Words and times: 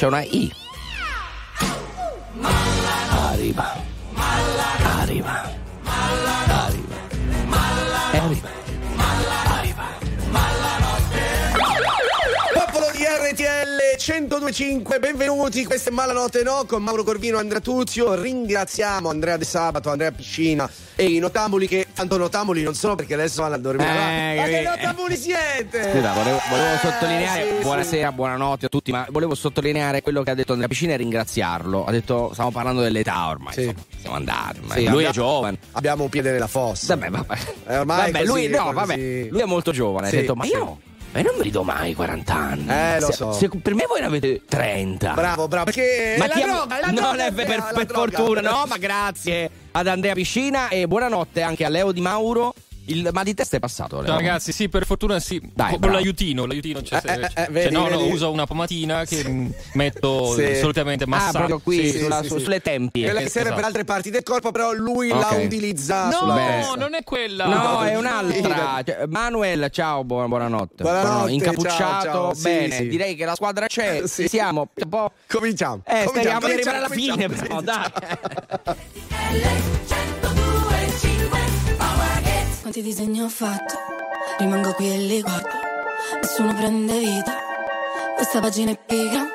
Kjør 0.00 0.14
nå 0.14 0.20
i. 0.32 0.46
1025, 14.54 14.98
benvenuti, 14.98 15.64
questa 15.64 15.90
è 15.90 15.92
Malanotte 15.92 16.42
No 16.42 16.64
con 16.66 16.82
Mauro 16.82 17.04
Corvino 17.04 17.36
e 17.36 17.40
Andrea 17.40 17.60
Tuzio. 17.60 18.20
Ringraziamo 18.20 19.08
Andrea 19.08 19.36
De 19.36 19.44
Sabato, 19.44 19.90
Andrea 19.90 20.10
Piscina 20.10 20.68
e 20.96 21.04
i 21.04 21.20
notambuli 21.20 21.68
che 21.68 21.86
tanto 21.94 22.16
notambuli 22.16 22.64
non 22.64 22.74
sono 22.74 22.96
perché 22.96 23.14
adesso 23.14 23.42
vanno 23.42 23.54
a 23.54 23.58
dormire. 23.58 23.88
Eh, 23.88 24.36
ma 24.36 24.42
che 24.46 24.62
notambuli 24.62 25.16
siete? 25.16 25.92
Scusa, 25.92 26.12
volevo, 26.14 26.40
volevo 26.50 26.74
Eh, 26.74 26.78
sottolineare, 26.78 27.42
sì, 27.48 27.54
sì. 27.58 27.62
buonasera, 27.62 28.10
buonanotte 28.12 28.66
a 28.66 28.68
tutti, 28.68 28.90
ma 28.90 29.06
volevo 29.08 29.36
sottolineare 29.36 30.02
quello 30.02 30.24
che 30.24 30.30
ha 30.32 30.34
detto 30.34 30.50
Andrea 30.50 30.68
Piscina 30.68 30.94
e 30.94 30.96
ringraziarlo. 30.96 31.84
Ha 31.84 31.90
detto, 31.92 32.30
stiamo 32.32 32.50
parlando 32.50 32.82
dell'età 32.82 33.28
ormai, 33.28 33.52
Sì. 33.52 33.60
insomma, 33.60 33.84
siamo 34.00 34.16
andati, 34.16 34.58
ormai. 34.58 34.78
Sì, 34.78 34.88
lui 34.88 35.04
è 35.04 35.06
abbiamo- 35.06 35.12
giovane. 35.12 35.58
Abbiamo 35.72 36.02
un 36.02 36.08
piede 36.08 36.32
nella 36.32 36.48
fossa. 36.48 36.96
Vabbè, 36.96 37.10
vabbè. 37.10 37.38
Eh, 37.68 37.78
ormai 37.78 38.10
Vabbè, 38.10 38.26
così, 38.26 38.48
lui, 38.48 38.48
no, 38.48 38.72
vabbè, 38.72 38.96
lui 39.30 39.40
è 39.40 39.44
molto 39.44 39.70
giovane. 39.70 40.08
Sì, 40.08 40.16
ha 40.16 40.20
detto, 40.22 40.34
ma 40.34 40.42
sì. 40.44 40.50
io 40.50 40.80
ma 41.12 41.22
non 41.22 41.34
vedo 41.38 41.62
mai 41.62 41.94
40 41.94 42.34
anni. 42.34 42.68
Eh, 42.68 43.00
lo 43.00 43.06
Se- 43.06 43.12
so. 43.12 43.32
se- 43.32 43.48
per 43.48 43.74
me 43.74 43.84
voi 43.88 44.00
ne 44.00 44.06
avete 44.06 44.42
30. 44.48 45.12
Bravo, 45.14 45.48
bravo, 45.48 45.64
perché 45.64 46.14
Ma 46.18 46.24
è 46.24 46.28
la 46.28 46.34
ha- 46.34 46.38
droga, 46.40 46.76
è 46.76 46.80
la 46.80 46.86
non 46.86 46.94
droga, 46.94 47.26
è 47.26 47.32
per, 47.32 47.46
per 47.46 47.84
droga. 47.86 48.16
fortuna, 48.16 48.40
no, 48.42 48.64
ma 48.68 48.76
grazie 48.76 49.50
ad 49.72 49.86
Andrea 49.86 50.14
Piscina 50.14 50.68
e 50.68 50.86
buonanotte 50.86 51.42
anche 51.42 51.64
a 51.64 51.68
Leo 51.68 51.92
Di 51.92 52.00
Mauro. 52.00 52.54
Il 52.90 53.08
mal 53.12 53.22
di 53.24 53.34
testa 53.34 53.56
è 53.56 53.60
passato. 53.60 54.04
Ciao 54.04 54.16
ragazzi, 54.16 54.50
sì, 54.52 54.68
per 54.68 54.84
fortuna 54.84 55.20
sì. 55.20 55.40
Dai, 55.54 55.70
con 55.70 55.78
bravo. 55.80 55.94
l'aiutino, 55.94 56.44
l'aiutino 56.44 56.80
c'è. 56.82 57.00
Eh, 57.04 57.12
eh, 57.12 57.20
eh, 57.24 57.28
cioè, 57.30 57.46
vedi, 57.50 57.72
no, 57.74 57.88
no, 57.88 57.98
vedi. 57.98 58.10
uso 58.12 58.30
una 58.32 58.46
pomatina 58.46 59.04
che 59.04 59.22
mm, 59.28 59.50
metto 59.74 60.34
Sì. 60.34 60.56
solitamente 60.56 61.04
Ah, 61.04 61.08
massaggio. 61.08 61.36
proprio 61.38 61.60
qui, 61.60 61.88
Sì, 61.90 61.98
sulla- 62.00 62.22
sì, 62.22 62.28
su- 62.28 62.38
sì. 62.38 62.42
sulle 62.44 62.60
tempie. 62.60 63.04
Quella 63.04 63.20
che 63.20 63.28
serve 63.28 63.40
Esatto. 63.50 63.54
per 63.56 63.64
altre 63.64 63.84
parti 63.84 64.10
del 64.10 64.22
corpo, 64.24 64.50
però 64.50 64.72
lui 64.72 65.10
Ok. 65.10 65.20
la 65.20 65.38
utilizza 65.38 66.04
No, 66.06 66.10
sulla 66.12 66.74
non 66.76 66.94
è 66.94 67.04
quella. 67.04 67.46
No, 67.46 67.82
è 67.82 67.96
un'altra. 67.96 68.82
Cioè, 68.84 69.06
Manuel, 69.06 69.68
ciao, 69.70 70.02
buona- 70.02 70.26
buonanotte. 70.28 70.82
Buonanotte, 70.82 71.32
Incappucciato, 71.32 71.76
ciao, 71.76 72.02
ciao. 72.02 72.34
Sì, 72.34 72.42
bene. 72.42 72.74
sì. 72.74 72.88
Direi 72.88 73.14
che 73.14 73.24
la 73.24 73.34
squadra 73.36 73.66
c'è. 73.66 74.02
Sì. 74.10 74.26
Siamo. 74.26 74.68
Un 74.74 74.88
po'. 74.88 75.12
Cominciamo. 75.28 75.82
Eh, 75.86 76.04
cominciamo, 76.04 76.40
speriamo 76.40 76.46
di 76.46 76.52
arrivare 76.52 76.76
alla 76.78 76.88
fine, 76.88 77.28
però, 77.28 77.60
dai. 77.60 77.92
Quanti 82.70 82.88
disegni 82.88 83.20
ho 83.20 83.28
fatto? 83.28 83.74
Rimango 84.38 84.72
qui 84.74 84.92
e 84.92 84.98
li 84.98 85.20
guardo. 85.22 85.48
Nessuno 86.22 86.54
prende 86.54 87.00
vita. 87.00 87.34
Questa 88.14 88.38
pagina 88.38 88.70
è 88.70 88.78
pigra. 88.86 89.26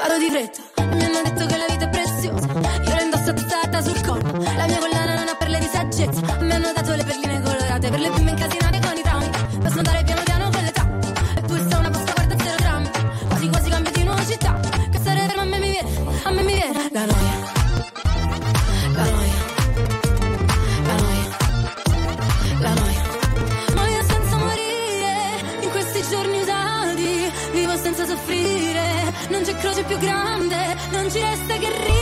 Vado 0.00 0.16
di 0.16 0.30
fretta. 0.30 0.62
Mi 0.86 1.04
hanno 1.04 1.20
detto 1.22 1.44
che 1.44 1.56
la 1.58 1.66
vita 1.68 1.84
è 1.84 1.90
preziosa. 1.90 2.46
Io 2.46 2.94
la 2.94 3.02
indosso 3.02 3.28
attata 3.28 3.82
sul 3.82 4.00
corpo. 4.00 4.38
La 4.56 4.66
mia 4.66 4.78
collana 4.78 5.16
non 5.16 5.28
ha 5.28 5.34
perle 5.34 5.58
di 5.58 5.66
saggezza. 5.66 6.38
Mi 6.40 6.50
hanno 6.50 6.72
dato 6.72 6.94
le 6.94 7.04
perline 7.04 7.42
colorate 7.42 7.90
per 7.90 8.00
le 8.00 8.08
bimbe 8.08 8.31
più 29.84 29.98
grande, 29.98 30.76
non 30.90 31.10
ci 31.10 31.20
resta 31.20 31.54
che 31.56 31.68
ridere 31.68 32.01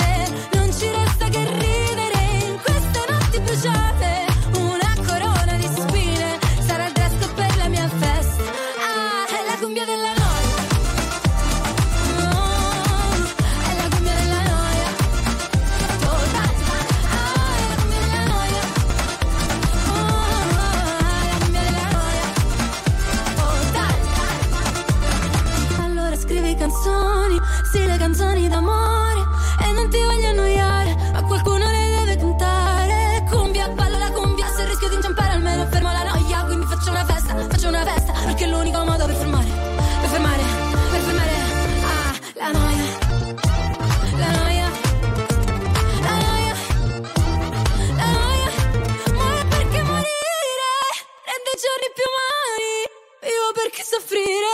soffrire 53.91 54.53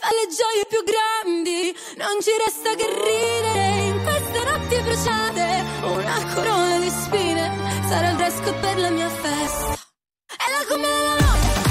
fa 0.00 0.08
le 0.08 0.26
gioie 0.32 0.64
più 0.66 0.80
grandi. 0.88 1.76
Non 1.96 2.16
ci 2.22 2.30
resta 2.42 2.74
che 2.74 2.86
ridere 2.88 3.66
in 3.88 4.02
queste 4.02 4.40
notti 4.48 4.76
bruciate. 4.80 5.64
Una 5.82 6.34
corona 6.34 6.78
di 6.78 6.88
spine 6.88 7.44
sarà 7.86 8.10
il 8.10 8.16
dress 8.16 8.40
per 8.60 8.78
la 8.78 8.90
mia 8.90 9.08
festa. 9.08 9.72
È 10.24 10.48
la 10.56 10.64
cumbia 10.66 10.88
della 10.88 11.16
noia 11.20 11.63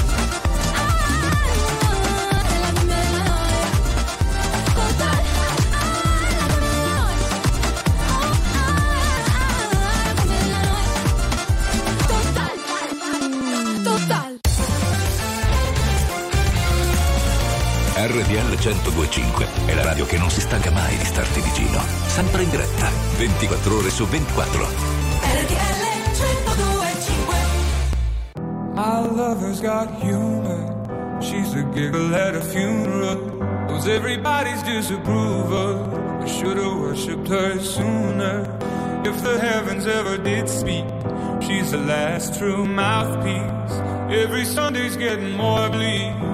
RTL 18.06 18.58
1025 18.58 19.46
è 19.64 19.72
la 19.72 19.82
radio 19.82 20.04
che 20.04 20.18
non 20.18 20.28
si 20.28 20.42
stanca 20.42 20.70
mai 20.70 20.94
di 20.98 21.06
starti 21.06 21.40
vicino. 21.40 21.80
Sempre 22.04 22.42
in 22.42 22.50
diretta, 22.50 22.90
24 23.16 23.76
ore 23.78 23.88
su 23.88 24.04
24. 24.06 24.66
RTL 25.22 25.84
1025 26.04 27.36
My 28.74 29.08
lover's 29.08 29.62
got 29.62 29.88
humor. 30.02 31.18
She's 31.22 31.54
a 31.54 31.62
giggle 31.72 32.14
at 32.14 32.34
a 32.34 32.42
funeral. 32.42 33.16
Knows 33.68 33.86
everybody's 33.86 34.62
disapproval. 34.64 36.20
I 36.20 36.26
should've 36.26 36.76
worshipped 36.76 37.28
her 37.28 37.58
sooner. 37.58 38.42
If 39.02 39.22
the 39.22 39.40
heavens 39.40 39.86
ever 39.86 40.18
did 40.18 40.46
speak, 40.50 40.84
she's 41.40 41.70
the 41.70 41.78
last 41.78 42.38
true 42.38 42.66
mouthpiece. 42.66 43.80
Every 44.10 44.44
Sunday's 44.44 44.94
getting 44.94 45.32
more 45.32 45.70
bleak. 45.70 46.33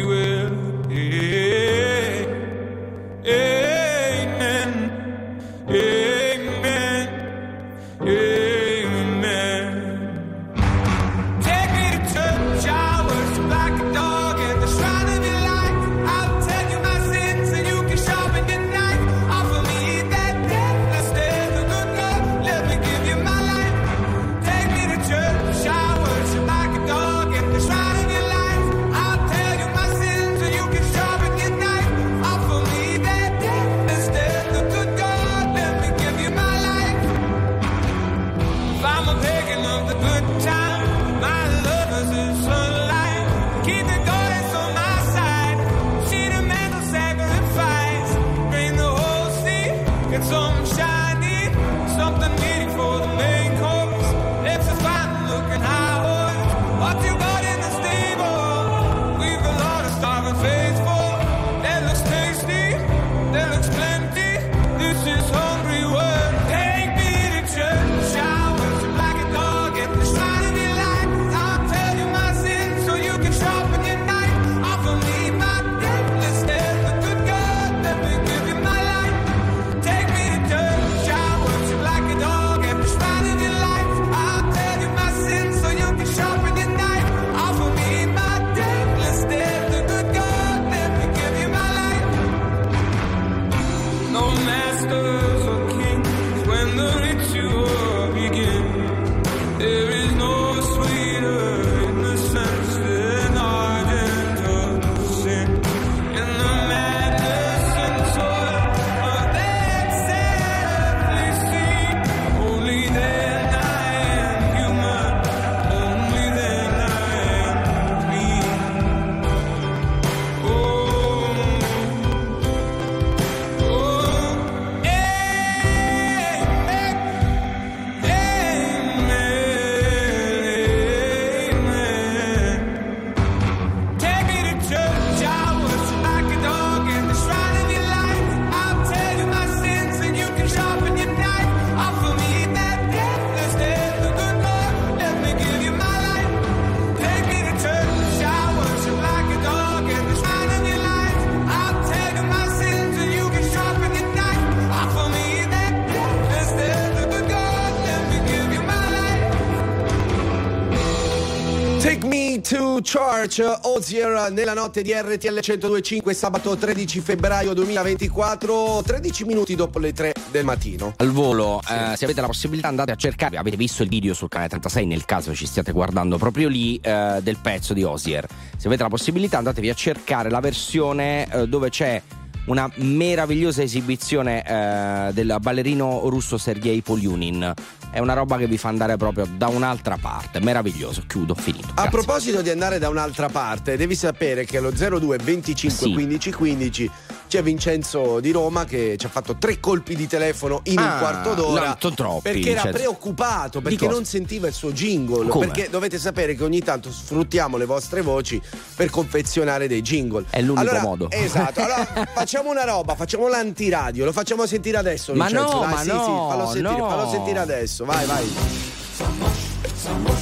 Ozier 163.73 164.29
nella 164.31 164.53
notte 164.53 164.81
di 164.81 164.91
RTL 164.91 165.39
1025 165.39 166.13
sabato 166.13 166.57
13 166.57 166.99
febbraio 166.99 167.53
2024, 167.53 168.81
13 168.85 169.23
minuti 169.23 169.55
dopo 169.55 169.79
le 169.79 169.93
3 169.93 170.13
del 170.29 170.43
mattino. 170.43 170.93
Al 170.97 171.11
volo, 171.11 171.61
eh, 171.61 171.95
se 171.95 172.03
avete 172.03 172.19
la 172.19 172.27
possibilità 172.27 172.67
andate 172.67 172.91
a 172.91 172.95
cercare, 172.95 173.37
avete 173.37 173.55
visto 173.55 173.81
il 173.83 173.87
video 173.89 174.13
sul 174.13 174.27
canale 174.27 174.49
36 174.49 174.85
nel 174.85 175.05
caso 175.05 175.33
ci 175.33 175.45
stiate 175.45 175.71
guardando 175.71 176.17
proprio 176.17 176.49
lì 176.49 176.77
eh, 176.81 177.19
del 177.23 177.37
pezzo 177.41 177.73
di 177.73 177.83
Osier. 177.83 178.27
Se 178.57 178.67
avete 178.67 178.83
la 178.83 178.89
possibilità 178.89 179.37
andatevi 179.37 179.69
a 179.69 179.73
cercare 179.73 180.29
la 180.29 180.41
versione 180.41 181.31
eh, 181.31 181.47
dove 181.47 181.69
c'è 181.69 182.01
una 182.47 182.69
meravigliosa 182.75 183.61
esibizione 183.61 184.43
eh, 184.43 185.13
del 185.13 185.37
ballerino 185.39 186.09
russo 186.09 186.37
Sergei 186.37 186.81
Polyunin. 186.81 187.53
È 187.91 187.99
una 187.99 188.13
roba 188.13 188.37
che 188.37 188.47
vi 188.47 188.57
fa 188.57 188.69
andare 188.69 188.95
proprio 188.95 189.27
da 189.35 189.47
un'altra 189.47 189.97
parte. 189.99 190.39
Meraviglioso, 190.39 191.03
chiudo, 191.05 191.35
finito. 191.35 191.67
A 191.71 191.73
Grazie. 191.73 191.89
proposito 191.91 192.41
di 192.41 192.49
andare 192.49 192.79
da 192.79 192.87
un'altra 192.87 193.27
parte, 193.27 193.75
devi 193.75 193.95
sapere 193.95 194.45
che 194.45 194.57
allo 194.57 194.71
02 194.71 195.17
25 195.17 195.87
Sì. 195.87 195.93
15 195.93 196.31
15 196.31 196.91
c'è 197.31 197.41
Vincenzo 197.41 198.19
di 198.19 198.31
Roma 198.31 198.65
che 198.65 198.95
ci 198.97 199.05
ha 199.05 199.09
fatto 199.09 199.37
tre 199.37 199.57
colpi 199.61 199.95
di 199.95 200.05
telefono 200.05 200.59
in 200.63 200.77
un 200.77 200.85
Ah, 200.85 200.97
quarto 200.99 201.33
d'ora. 201.33 201.77
troppi, 201.79 202.19
perché 202.23 202.49
era 202.49 202.63
Vincenzo. 202.63 202.77
preoccupato, 202.77 203.59
Di 203.59 203.63
perché 203.63 203.87
non 203.87 204.03
sentiva 204.03 204.47
il 204.49 204.53
suo 204.53 204.73
jingle. 204.73 205.29
Come? 205.29 205.45
Perché 205.47 205.69
dovete 205.69 205.97
sapere 205.97 206.35
che 206.35 206.43
ogni 206.43 206.59
tanto 206.61 206.91
sfruttiamo 206.91 207.55
le 207.55 207.63
vostre 207.63 208.01
voci 208.01 208.41
per 208.75 208.89
confezionare 208.89 209.69
dei 209.69 209.81
jingle. 209.81 210.25
È 210.29 210.41
l'unico 210.41 210.59
Allora, 210.59 210.81
modo. 210.81 211.09
Esatto. 211.09 211.61
Allora 211.61 211.85
facciamo 212.13 212.49
una 212.49 212.65
roba, 212.65 212.95
facciamo 212.95 213.29
l'antiradio, 213.29 214.03
lo 214.03 214.11
facciamo 214.11 214.45
sentire 214.45 214.75
adesso. 214.75 215.13
Ma 215.13 215.27
Vincenzo. 215.27 215.53
no, 215.53 215.59
Dai, 215.61 215.69
ma 215.71 215.81
sì, 215.83 215.87
no, 215.87 215.93
sì, 216.03 216.09
fallo 216.35 216.45
sentire, 216.51 216.77
no. 216.81 216.89
fallo 216.89 217.09
sentire 217.09 217.39
adesso. 217.39 217.85
Vai, 217.85 218.05
vai. 218.07 218.33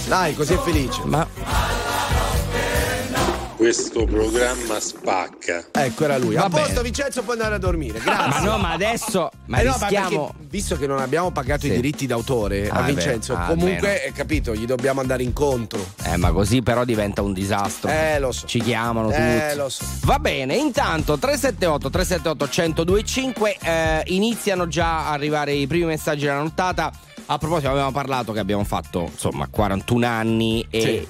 Dai, 0.07 0.35
così 0.35 0.53
è 0.53 0.57
felice. 0.59 1.01
Ma 1.05 1.27
Questo 3.59 4.05
programma 4.05 4.79
spacca. 4.79 5.65
Ecco, 5.73 6.05
era 6.05 6.17
lui. 6.17 6.35
Va 6.35 6.45
a 6.45 6.49
posto, 6.49 6.67
bene. 6.69 6.81
Vincenzo, 6.83 7.23
puoi 7.23 7.35
andare 7.35 7.55
a 7.55 7.57
dormire. 7.57 7.99
Grazie. 7.99 8.27
Ma 8.29 8.39
no, 8.51 8.57
ma 8.57 8.71
adesso. 8.71 9.29
Ma 9.47 9.57
Eh 9.59 9.63
no, 9.65 9.73
rischiamo. 9.77 10.27
perché 10.27 10.47
visto 10.49 10.77
che 10.77 10.87
non 10.87 10.99
abbiamo 10.99 11.29
pagato 11.31 11.61
Sì. 11.65 11.67
i 11.67 11.71
diritti 11.71 12.07
d'autore 12.07 12.69
Ah, 12.69 12.75
a 12.77 12.81
Vincenzo. 12.83 13.33
Ah, 13.35 13.47
comunque, 13.47 14.05
eh, 14.05 14.13
capito, 14.13 14.55
gli 14.55 14.65
dobbiamo 14.65 15.01
andare 15.01 15.23
incontro. 15.23 15.85
Eh, 16.05 16.15
ma 16.15 16.31
così 16.31 16.61
però 16.61 16.85
diventa 16.85 17.21
un 17.21 17.33
disastro. 17.33 17.89
Eh, 17.89 18.17
lo 18.17 18.31
so. 18.31 18.47
Ci 18.47 18.61
chiamano 18.61 19.11
Eh, 19.11 19.43
tutti. 19.49 19.57
lo 19.57 19.67
so. 19.67 19.83
Va 20.05 20.19
bene, 20.19 20.55
intanto 20.55 21.17
378 21.17 21.89
378 21.89 22.45
1025 22.85 23.57
eh, 23.61 24.03
iniziano 24.05 24.69
già 24.69 25.07
a 25.07 25.11
arrivare 25.11 25.51
i 25.51 25.67
primi 25.67 25.83
messaggi 25.83 26.21
della 26.23 26.39
nottata. 26.41 26.93
A 27.25 27.37
proposito, 27.37 27.69
avevamo 27.69 27.91
parlato 27.91 28.31
che 28.31 28.39
abbiamo 28.39 28.63
fatto 28.63 29.09
insomma 29.11 29.47
41 29.51 30.07
anni 30.07 30.65
e 30.69 30.81
Sì. 30.81 31.07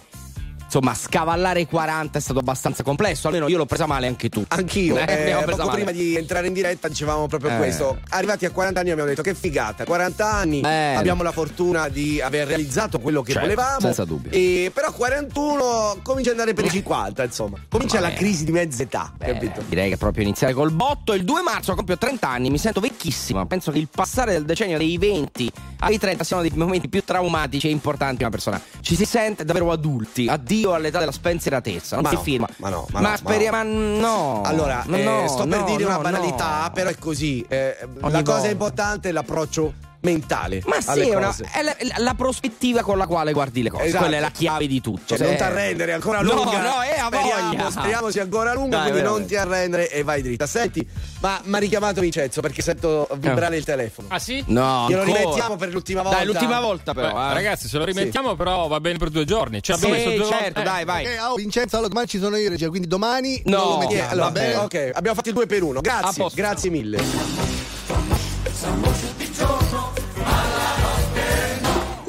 Insomma 0.69 0.93
scavallare 0.93 1.61
i 1.61 1.65
40 1.65 2.19
è 2.19 2.21
stato 2.21 2.39
abbastanza 2.39 2.83
complesso. 2.83 3.27
Almeno 3.27 3.47
io 3.47 3.57
l'ho 3.57 3.65
presa 3.65 3.87
male 3.87 4.05
anche 4.05 4.29
tu. 4.29 4.45
Anch'io, 4.49 4.97
Eh, 4.97 5.31
eh, 5.31 5.43
poco 5.45 5.57
male. 5.65 5.71
prima 5.71 5.91
di 5.91 6.15
entrare 6.15 6.45
in 6.45 6.53
diretta 6.53 6.87
dicevamo 6.87 7.25
proprio 7.27 7.51
Eh. 7.51 7.57
questo. 7.57 7.97
Arrivati 8.09 8.45
a 8.45 8.51
40 8.51 8.79
anni 8.79 8.91
abbiamo 8.91 9.09
detto 9.09 9.23
che 9.23 9.33
figata, 9.33 9.83
40 9.83 10.31
anni, 10.31 10.61
Eh. 10.61 10.93
abbiamo 10.93 11.23
la 11.23 11.31
fortuna 11.31 11.87
di 11.89 12.21
aver 12.21 12.47
realizzato 12.47 12.99
quello 12.99 13.23
che 13.23 13.31
Certo, 13.33 13.47
volevamo. 13.47 13.79
senza 13.79 14.05
dubbio. 14.05 14.29
E, 14.31 14.69
però 14.73 14.91
41 14.91 15.97
comincia 16.03 16.31
ad 16.31 16.37
andare 16.39 16.53
per 16.53 16.65
i 16.65 16.69
50, 16.69 17.23
insomma. 17.23 17.57
Comincia 17.67 17.99
la 17.99 18.13
crisi 18.13 18.45
di 18.45 18.51
mezza 18.51 18.83
età, 18.83 19.11
capito? 19.17 19.63
direi 19.67 19.89
che 19.89 19.97
proprio 19.97 20.23
iniziare 20.23 20.53
col 20.53 20.71
botto. 20.71 21.13
Il 21.13 21.23
2 21.25 21.41
marzo 21.41 21.73
compio 21.73 21.97
30 21.97 22.27
anni, 22.29 22.49
mi 22.51 22.59
sento 22.59 22.79
vecchissima. 22.79 23.45
Penso 23.47 23.71
che 23.71 23.79
il 23.79 23.87
passare 23.93 24.33
del 24.33 24.45
decennio 24.45 24.77
dei 24.77 24.97
20 24.99 25.51
ai 25.79 25.97
30 25.97 26.23
siano 26.23 26.41
dei 26.43 26.51
momenti 26.53 26.87
più 26.89 27.03
traumatici 27.03 27.67
e 27.67 27.71
importanti 27.71 28.17
di 28.17 28.23
una 28.23 28.31
persona. 28.31 28.61
Ci 28.81 28.95
si 28.95 29.05
sente 29.05 29.43
davvero 29.45 29.71
adulti. 29.71 30.27
Addio 30.27 30.58
all'età 30.67 30.99
della 30.99 31.11
spensieratezza. 31.11 31.95
Non 31.95 32.03
Ma 32.03 32.09
si 32.09 32.15
no, 32.15 32.21
firma. 32.21 32.47
ma 32.57 32.69
no, 32.69 32.87
ma 32.91 32.99
no, 32.99 33.09
ma 33.09 33.17
speriamo. 33.17 33.57
Ma 33.57 33.63
no. 33.63 34.41
Allora, 34.43 34.83
eh, 34.83 35.03
no, 35.03 35.27
sto 35.27 35.47
per 35.47 35.59
no, 35.59 35.65
dire 35.65 35.83
una 35.85 35.95
no, 35.95 36.01
banalità, 36.01 36.63
no. 36.63 36.71
però 36.71 36.89
è 36.89 36.97
così. 36.97 37.45
Eh, 37.47 37.77
la 37.99 38.23
cosa 38.23 38.47
importante 38.47 39.09
è 39.09 39.11
l'approccio 39.11 39.73
mentale. 40.01 40.61
Ma 40.65 40.79
sì, 40.81 40.99
è, 41.01 41.15
una- 41.15 41.35
è 41.51 41.61
la, 41.61 41.75
la 41.97 42.13
prospettiva 42.13 42.81
con 42.81 42.97
la 42.97 43.05
quale 43.07 43.33
guardi 43.33 43.61
le 43.63 43.69
cose. 43.69 43.85
Esatto. 43.85 44.03
Quella 44.03 44.17
è 44.17 44.19
la 44.21 44.31
chiave 44.31 44.67
di 44.67 44.81
tutto. 44.81 45.01
Cioè, 45.07 45.17
Se- 45.17 45.25
non 45.25 45.35
ti 45.35 45.43
arrendere, 45.43 45.91
è 45.91 45.95
ancora 45.95 46.21
No, 46.21 46.33
lunga. 46.33 46.61
no, 46.61 46.81
è 46.81 46.97
a 46.99 47.05
speriamo, 47.07 47.49
voglia. 47.49 47.71
speriamo 47.71 48.09
sia 48.09 48.21
ancora 48.23 48.53
lunga, 48.53 48.77
Dai, 48.77 48.91
quindi 48.91 49.01
non 49.01 49.23
veramente. 49.23 49.27
ti 49.27 49.35
arrendere 49.35 49.91
e 49.91 50.03
vai 50.03 50.21
dritta. 50.21 50.47
Senti, 50.47 50.87
ma 51.19 51.39
mi 51.43 51.55
ha 51.55 51.59
richiamato 51.59 52.01
Vincenzo 52.01 52.41
perché 52.41 52.61
sento 52.61 53.07
vibrare 53.17 53.57
il 53.57 53.65
telefono. 53.65 54.07
Ah 54.11 54.19
sì? 54.19 54.43
No, 54.47 54.85
Glielo 54.87 55.01
ancora. 55.01 55.19
rimettiamo 55.19 55.55
per 55.57 55.69
l'ultima 55.71 56.01
volta. 56.01 56.17
Dai, 56.17 56.25
l'ultima 56.27 56.59
volta 56.59 56.93
però. 56.93 57.13
Beh, 57.13 57.29
eh. 57.29 57.33
Ragazzi, 57.33 57.67
se 57.67 57.77
lo 57.77 57.83
rimettiamo, 57.85 58.35
però 58.35 58.67
va 58.67 58.79
bene 58.79 58.97
per 58.97 59.09
due 59.09 59.25
giorni. 59.25 59.61
Cioè, 59.61 59.77
Sì, 59.77 59.85
abbiamo 59.85 60.03
messo 60.03 60.17
due 60.17 60.25
certo, 60.37 60.59
eh. 60.59 60.63
dai, 60.63 60.85
vai. 60.85 61.05
Ok, 61.05 61.17
oh, 61.29 61.35
Vincenzo, 61.35 61.75
allora 61.75 61.89
domani 61.89 62.07
ci 62.07 62.19
sono 62.19 62.35
io 62.37 62.45
in 62.45 62.49
regia, 62.51 62.69
quindi 62.69 62.87
domani 62.87 63.41
No, 63.45 63.57
lo 63.57 63.71
Sì, 63.73 63.77
mettiamo. 63.87 64.09
allora, 64.11 64.25
va 64.25 64.31
bene? 64.31 64.55
ok, 64.55 64.91
abbiamo 64.93 65.15
fatto 65.15 65.29
il 65.29 65.35
2 65.35 65.45
per 65.45 65.63
1. 65.63 65.79
A 65.79 65.81
Grazie, 65.81 66.25
grazie 66.33 66.69
mille. 66.69 69.08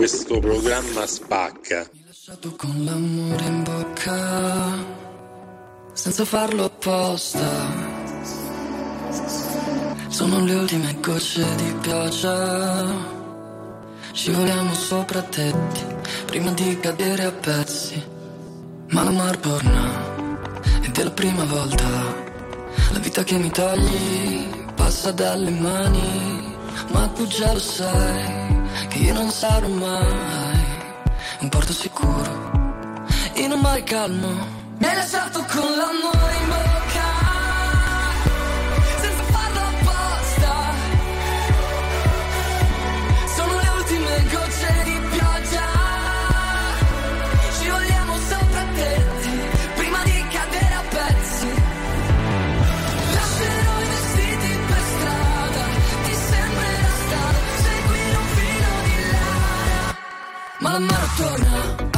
Questo 0.00 0.38
programma 0.38 1.06
spacca. 1.06 1.86
lasciato 2.06 2.56
con 2.56 2.84
l'amore 2.86 3.44
in 3.44 3.62
bocca, 3.62 4.82
senza 5.92 6.24
farlo 6.24 6.64
apposta. 6.64 7.46
Sono 10.08 10.42
le 10.42 10.54
ultime 10.54 10.96
gocce 11.02 11.44
di 11.56 11.74
pioggia. 11.82 12.96
Scivoliamo 14.12 14.72
sopra 14.72 15.20
tetti 15.20 15.84
prima 16.24 16.50
di 16.52 16.80
cadere 16.80 17.24
a 17.24 17.32
pezzi. 17.32 18.02
Ma 18.92 19.04
la 19.04 19.10
Marborna 19.10 20.16
ed 20.80 20.96
è 20.96 21.02
la 21.04 21.10
prima 21.10 21.44
volta. 21.44 21.88
La 22.92 22.98
vita 23.00 23.22
che 23.22 23.36
mi 23.36 23.50
togli 23.50 24.48
passa 24.74 25.10
dalle 25.10 25.50
mani. 25.50 26.56
Ma 26.90 27.06
tu 27.08 27.26
già 27.26 27.52
lo 27.52 27.58
sai 27.58 28.59
che 28.90 28.98
io 28.98 29.12
non 29.14 29.30
sarò 29.30 29.68
mai 29.68 30.64
un 31.40 31.48
porto 31.48 31.72
sicuro 31.72 32.50
in 33.34 33.52
un 33.52 33.60
mare 33.60 33.82
calmo. 33.84 34.28
Mi 34.78 34.86
hai 34.86 34.96
lasciato 34.96 35.44
con 35.44 35.70
l'amore 35.78 36.34
in 36.40 36.48
bocca, 36.48 36.79
Ma 60.70 60.78
la 60.78 60.84
mano 60.84 61.06
torna, 61.16 61.89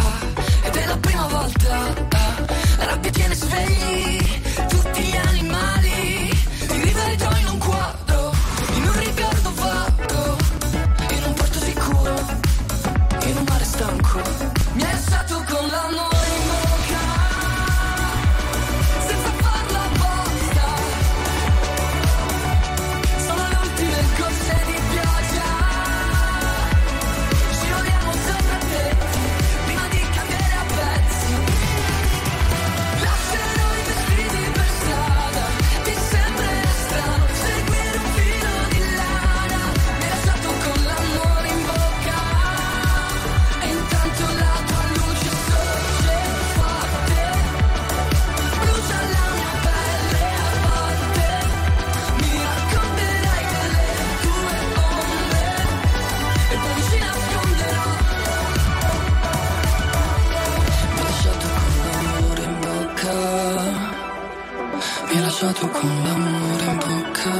Lasciato 65.42 65.66
con 65.70 65.90
l'amore 66.04 66.64
in 66.66 66.76
bocca. 66.76 67.34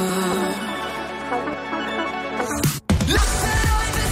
Lascerò 3.07 3.83
i 3.93 4.03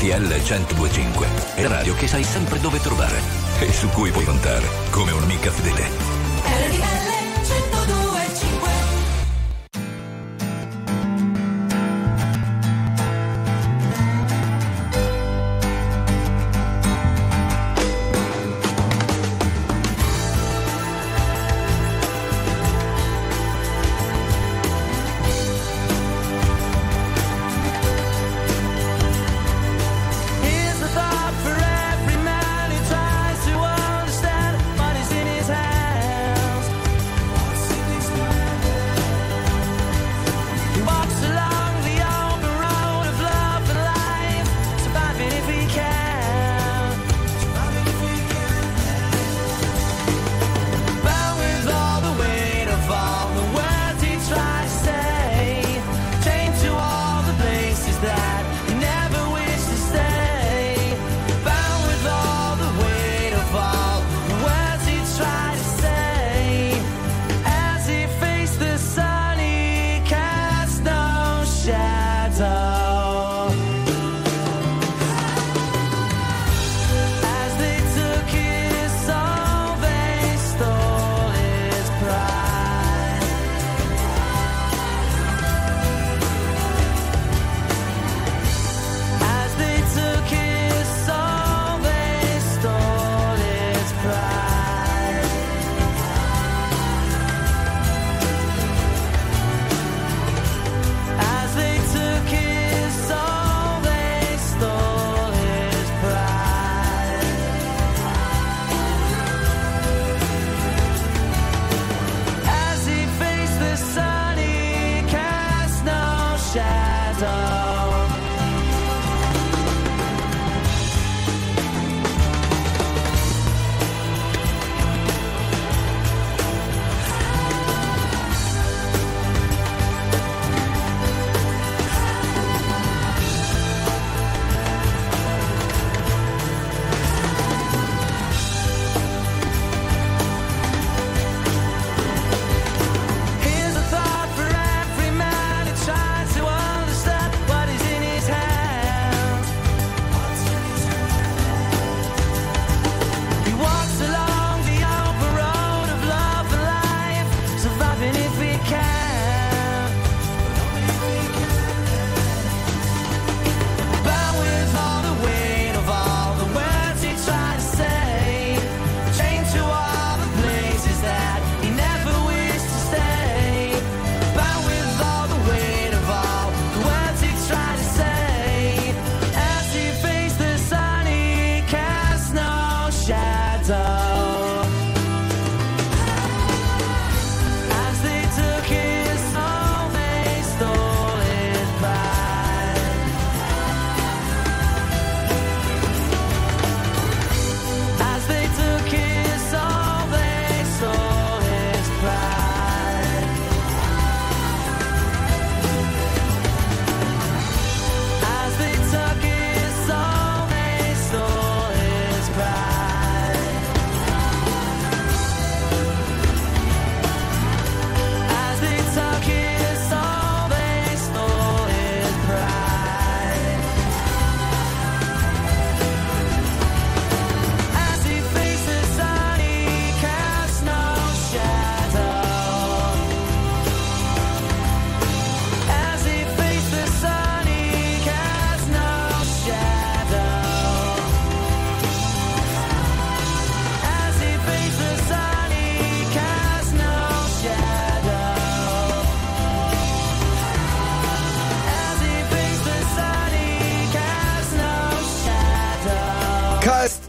RTL 0.00 0.32
1025 0.32 1.26
è 1.56 1.62
la 1.62 1.68
radio 1.68 1.94
che 1.94 2.08
sai 2.08 2.24
sempre 2.24 2.58
dove 2.58 2.80
trovare 2.80 3.20
e 3.60 3.70
su 3.70 3.86
cui 3.90 4.10
puoi 4.10 4.24
contare 4.24 4.66
come 4.88 5.12
un'amica 5.12 5.50
fedele. 5.50 6.19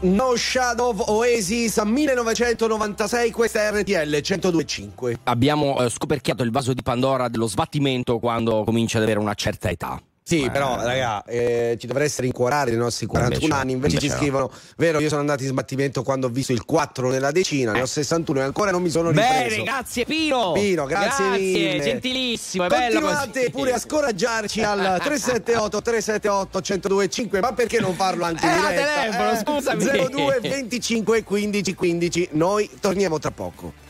No 0.02 0.34
Shadow 0.34 0.88
of 0.88 1.04
Oasis 1.06 1.76
1996, 1.76 3.30
questa 3.30 3.60
è 3.60 3.70
RTL 3.70 4.16
102.5. 4.16 5.14
Abbiamo 5.22 5.80
eh, 5.80 5.88
scoperchiato 5.88 6.42
il 6.42 6.50
vaso 6.50 6.72
di 6.72 6.82
Pandora 6.82 7.28
dello 7.28 7.46
sbattimento 7.46 8.18
quando 8.18 8.64
comincia 8.64 8.98
ad 8.98 9.04
avere 9.04 9.20
una 9.20 9.34
certa 9.34 9.70
età. 9.70 9.91
Sì, 10.32 10.48
però, 10.50 10.76
raga, 10.76 11.22
eh, 11.24 11.76
ci 11.78 11.86
dovrà 11.86 12.04
essere 12.04 12.26
incuorare 12.26 12.70
dei 12.70 12.78
nostri 12.78 13.04
41 13.04 13.34
invece, 13.34 13.60
anni. 13.60 13.72
Invece, 13.72 13.96
invece 13.96 14.06
ci 14.06 14.12
no. 14.12 14.18
scrivono: 14.18 14.50
Vero, 14.76 14.98
io 14.98 15.08
sono 15.08 15.20
andato 15.20 15.42
in 15.42 15.48
sbattimento 15.50 16.02
quando 16.02 16.28
ho 16.28 16.30
visto 16.30 16.52
il 16.52 16.64
4 16.64 17.10
nella 17.10 17.30
decina, 17.30 17.72
ne 17.72 17.82
ho 17.82 17.86
61 17.86 18.40
e 18.40 18.42
ancora 18.42 18.70
non 18.70 18.80
mi 18.80 18.88
sono 18.88 19.10
ripreso. 19.10 19.48
Bene, 19.48 19.62
grazie 19.62 20.04
Pino. 20.06 20.52
Pino, 20.52 20.86
grazie, 20.86 21.24
grazie 21.26 21.38
mille. 21.38 21.80
gentilissimo. 21.80 22.64
È 22.64 22.68
Continuate 22.68 23.40
bello 23.40 23.50
pure 23.50 23.72
a 23.72 23.78
scoraggiarci 23.78 24.62
al 24.62 24.78
378 25.02 25.82
378 25.82 26.60
1025. 26.62 27.40
Ma 27.40 27.52
perché 27.52 27.78
non 27.78 27.94
farlo 27.94 28.24
anche 28.24 28.46
in 28.46 28.52
eh, 28.52 28.54
diretta? 28.54 28.80
Eh, 28.80 29.10
telefono, 29.10 29.30
eh, 29.32 29.36
scusami. 29.36 29.84
02 29.84 30.38
25 30.40 31.24
15 31.24 31.74
15. 31.74 32.28
Noi 32.32 32.70
torniamo 32.80 33.18
tra 33.18 33.30
poco. 33.30 33.81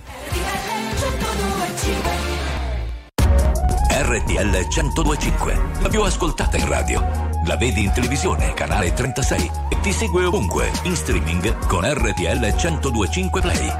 RTL 4.02 4.66
1025, 4.68 5.60
la 5.80 5.88
più 5.88 6.02
ascoltata 6.02 6.56
in 6.56 6.66
radio. 6.66 7.30
La 7.46 7.56
vedi 7.56 7.84
in 7.84 7.92
televisione, 7.92 8.52
canale 8.52 8.92
36 8.92 9.50
e 9.68 9.78
ti 9.80 9.92
segue 9.92 10.24
ovunque, 10.24 10.72
in 10.82 10.96
streaming 10.96 11.66
con 11.66 11.84
RTL 11.84 12.40
1025 12.40 13.40
Play. 13.40 13.72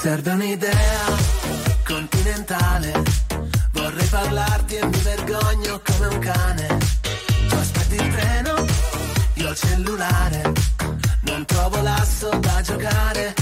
Serve 0.00 0.30
un'idea 0.30 1.04
continentale, 1.86 3.02
vorrei 3.72 4.06
parlarti 4.06 4.76
e 4.76 4.86
mi 4.86 4.98
vergogno 5.02 5.82
come 5.84 6.06
un 6.06 6.18
cane. 6.20 6.78
Tu 7.48 7.54
aspetti 7.54 7.94
il 7.96 8.08
treno, 8.08 8.64
io 9.34 9.46
ho 9.46 9.50
il 9.50 9.56
cellulare 9.56 10.69
non 11.40 11.48
trovo 11.48 11.80
l'asso 11.80 12.28
da 12.38 12.60
giocare 12.60 13.34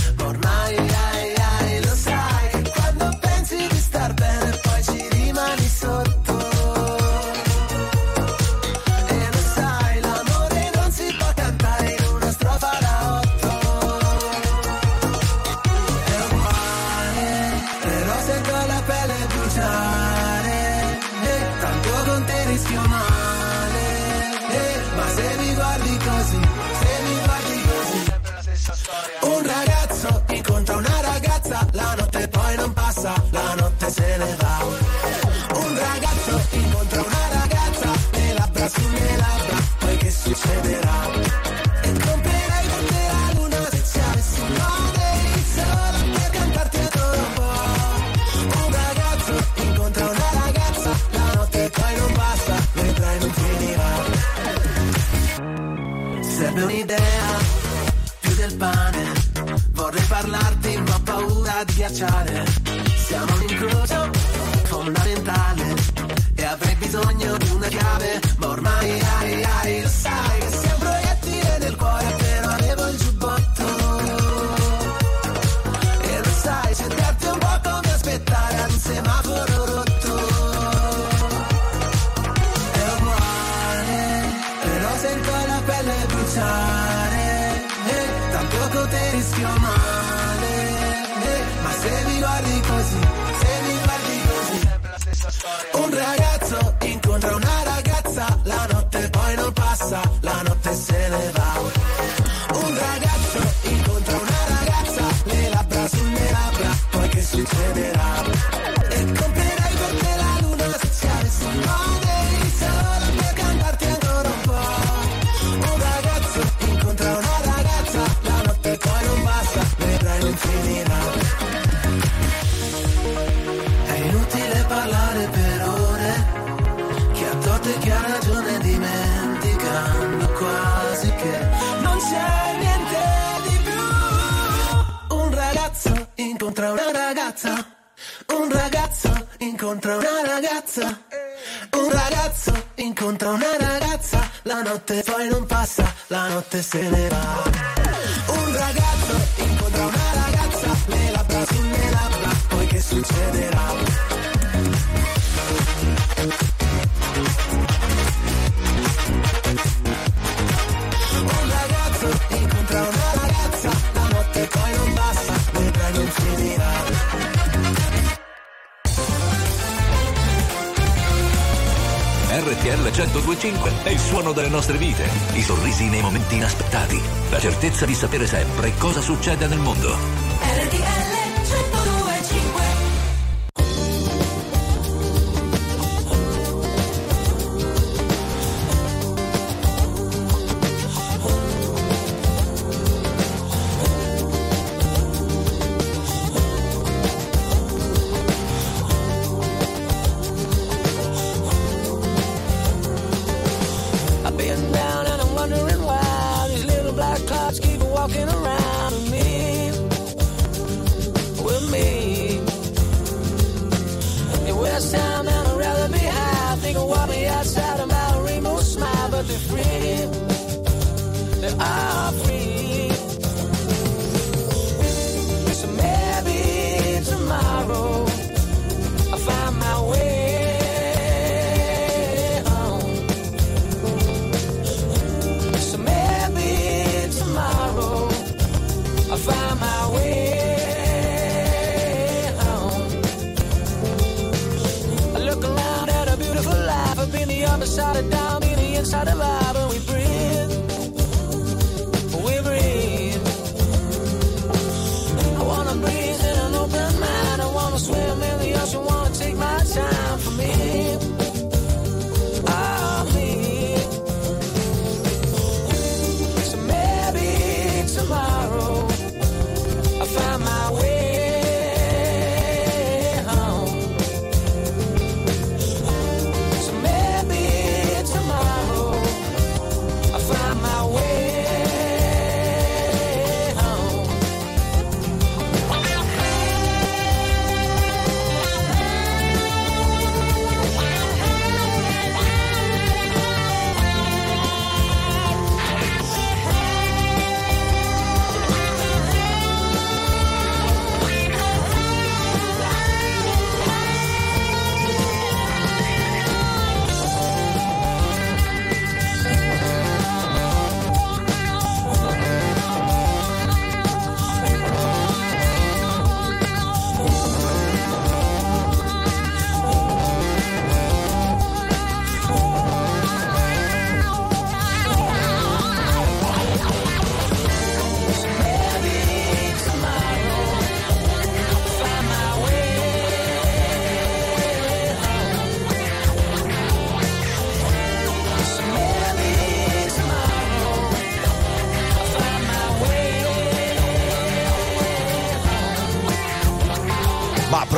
dancer. 140.78 141.07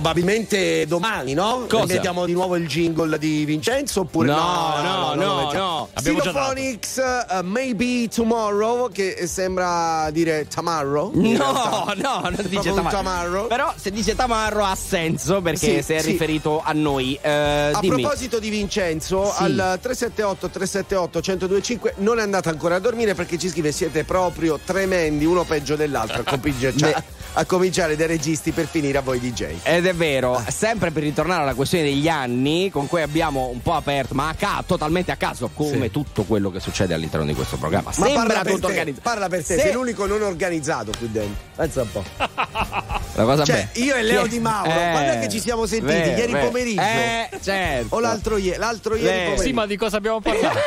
Probabilmente 0.01 0.87
domani, 0.87 1.35
no? 1.35 1.67
Cosa? 1.69 1.85
Mettiamo 1.93 2.25
di 2.25 2.33
nuovo 2.33 2.57
il 2.57 2.67
jingle 2.67 3.19
di 3.19 3.45
Vincenzo 3.45 4.01
oppure 4.01 4.29
No, 4.29 4.35
no? 4.83 4.83
no, 4.83 5.15
no, 5.15 5.53
no. 5.53 5.53
Dato. 5.53 5.89
Xylophonics, 6.01 6.97
uh, 7.29 7.45
Maybe 7.45 8.09
Tomorrow, 8.09 8.91
che 8.91 9.27
sembra 9.27 10.09
dire 10.11 10.47
tomorrow. 10.49 11.13
in 11.15 11.33
No, 11.35 11.93
no, 12.01 12.21
non 12.23 12.37
dice 12.49 12.73
tamarro. 12.73 12.89
tamarro. 12.91 13.47
Però 13.47 13.73
se 13.77 13.91
dice 13.91 14.15
tamarro 14.17 14.65
ha 14.65 14.75
senso 14.75 15.43
perché 15.43 15.59
Sì, 15.77 15.83
se 15.83 15.97
è 15.97 16.01
sì. 16.01 16.11
riferito 16.13 16.63
a 16.65 16.73
noi. 16.73 17.19
Eh, 17.21 17.31
A 17.31 17.81
dimmi. 17.81 18.01
proposito 18.01 18.39
di 18.39 18.49
Vincenzo, 18.49 19.27
Sì. 19.27 19.43
al 19.43 19.79
378 19.83 20.49
378 20.49 21.19
1025 21.21 21.95
non 21.99 22.19
è 22.19 22.23
andata 22.23 22.49
ancora 22.49 22.77
a 22.77 22.79
dormire 22.79 23.15
perché 23.15 23.37
ci 23.37 23.51
scrive 23.51 23.71
siete 23.71 24.05
proprio 24.05 24.59
tremendi, 24.65 25.27
uno 25.27 25.45
peggio 25.45 25.77
dell'altro, 25.77 26.23
cominciare- 26.25 26.77
cioè, 26.77 26.95
a 27.35 27.45
cominciare 27.45 27.97
dai 27.97 28.07
registi 28.07 28.51
per 28.53 28.67
finire 28.67 28.99
a 28.99 29.01
voi 29.03 29.21
DJ. 29.21 29.57
Ed 29.63 29.87
è 29.87 29.95
vero, 29.95 30.43
sempre 30.49 30.91
per 30.91 31.03
ritornare 31.03 31.43
alla 31.43 31.55
questione 31.55 31.85
degli 31.85 32.09
anni, 32.09 32.71
con 32.71 32.87
cui 32.89 33.03
abbiamo 33.03 33.49
un 33.53 33.63
po' 33.63 33.75
aperto, 33.75 34.15
ma 34.15 34.29
a 34.29 34.35
ca- 34.35 34.63
totalmente 34.67 35.13
a 35.13 35.17
caso, 35.17 35.51
come 35.55 35.85
Sì. 35.87 35.91
tutto 35.91 36.25
quello 36.25 36.51
che 36.51 36.61
succede 36.61 36.95
all'interno 36.95 37.27
di 37.27 37.35
questo 37.35 37.57
programma. 37.57 37.91
Ma 37.97 38.07
Sembra 38.07 38.43
tutto 38.45 38.67
organizzato. 38.67 39.09
parla 39.09 39.29
per 39.29 39.45
te, 39.45 39.55
Se- 39.57 39.61
sei 39.61 39.73
l'unico 39.73 40.07
non 40.07 40.23
organizzato 40.23 40.93
qui 40.99 41.11
dentro. 41.11 41.43
Pensa 41.57 41.83
un 41.83 41.91
po'. 41.93 42.05
La 43.15 43.25
cosa 43.25 43.45
Cioè, 43.45 43.69
be- 43.73 43.81
io 43.81 43.95
e 43.97 44.03
Leo? 44.03 44.27
Di 44.27 44.39
Mauro, 44.39 44.71
Eh, 44.71 44.91
quando 44.93 45.13
è 45.13 45.19
che 45.21 45.29
ci 45.29 45.41
siamo 45.41 45.67
sentiti? 45.67 45.93
vero, 45.93 46.17
Ieri 46.19 46.33
vero. 46.33 46.47
pomeriggio? 46.47 46.81
Eh, 46.81 47.29
certo. 47.43 47.95
O 47.97 48.01
l'altro 48.01 48.37
ieri? 48.37 48.59
L'altro 48.59 48.95
ieri 48.95 49.19
pomeriggio. 49.25 49.43
Sì, 49.43 49.53
ma 49.53 49.67
di 49.67 49.77
cosa 49.77 49.97
abbiamo 49.97 50.21
parlato? 50.21 50.59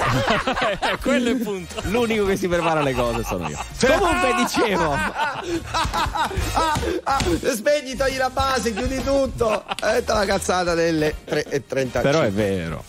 Quello 1.01 1.29
è 1.29 1.32
il 1.32 1.38
punto. 1.41 1.75
L'unico 1.84 2.25
che 2.25 2.36
si 2.36 2.47
prepara 2.47 2.82
le 2.82 2.93
cose 2.93 3.23
sono 3.23 3.47
io. 3.49 3.58
Comunque 3.97 4.34
dicevo, 4.36 4.91
ah, 4.91 5.41
ah, 7.03 7.19
spegni, 7.56 7.95
togli 7.95 8.17
la 8.17 8.29
base, 8.29 8.73
chiudi 8.73 9.01
tutto. 9.03 9.63
È 9.82 10.03
la 10.06 10.25
cazzata 10.25 10.73
delle 10.73 11.15
3.30. 11.27 12.01
però 12.01 12.21
è 12.21 12.32
vero. 12.32 12.84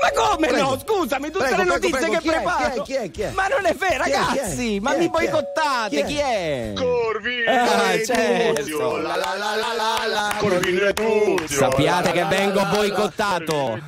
Ma 0.00 0.10
come 0.22 0.48
Prego. 0.48 0.70
no? 0.70 0.78
Scusami, 0.78 1.30
tutte 1.30 1.44
Prego, 1.44 1.56
le 1.62 1.64
notizie 1.64 1.98
prego. 1.98 2.12
che 2.14 2.20
Chi 2.20 2.28
è? 2.28 2.32
preparo. 2.32 2.70
Chi 2.70 2.70
è? 2.78 2.82
Chi 2.82 2.94
è? 2.94 3.10
Chi 3.10 3.20
è? 3.22 3.30
Ma 3.32 3.46
non 3.48 3.66
è 3.66 3.74
vero, 3.74 4.04
Chi 4.04 4.10
è? 4.10 4.12
Chi 4.14 4.18
è? 4.20 4.40
ragazzi. 4.40 4.80
Ma 4.80 4.90
Chi 4.90 4.96
è? 4.96 4.98
mi 4.98 5.06
è? 5.06 5.08
boicottate. 5.10 5.88
Chi 5.90 6.00
è? 6.02 6.04
Chi 6.06 6.16
è? 6.18 6.72
Corvino 6.74 7.50
Ah, 7.50 7.92
e 7.92 8.04
certo. 8.04 8.60
Tuzio, 8.60 8.96
La 8.98 9.16
la 9.16 9.34
la 9.36 9.54
la 9.56 9.74
la 9.76 10.06
la. 10.06 10.34
Corvino 10.38 10.80
e 10.86 10.92
Tuzio. 10.94 11.58
Sappiate 11.58 12.12
che 12.12 12.24
vengo 12.24 12.64
boicottato. 12.66 13.78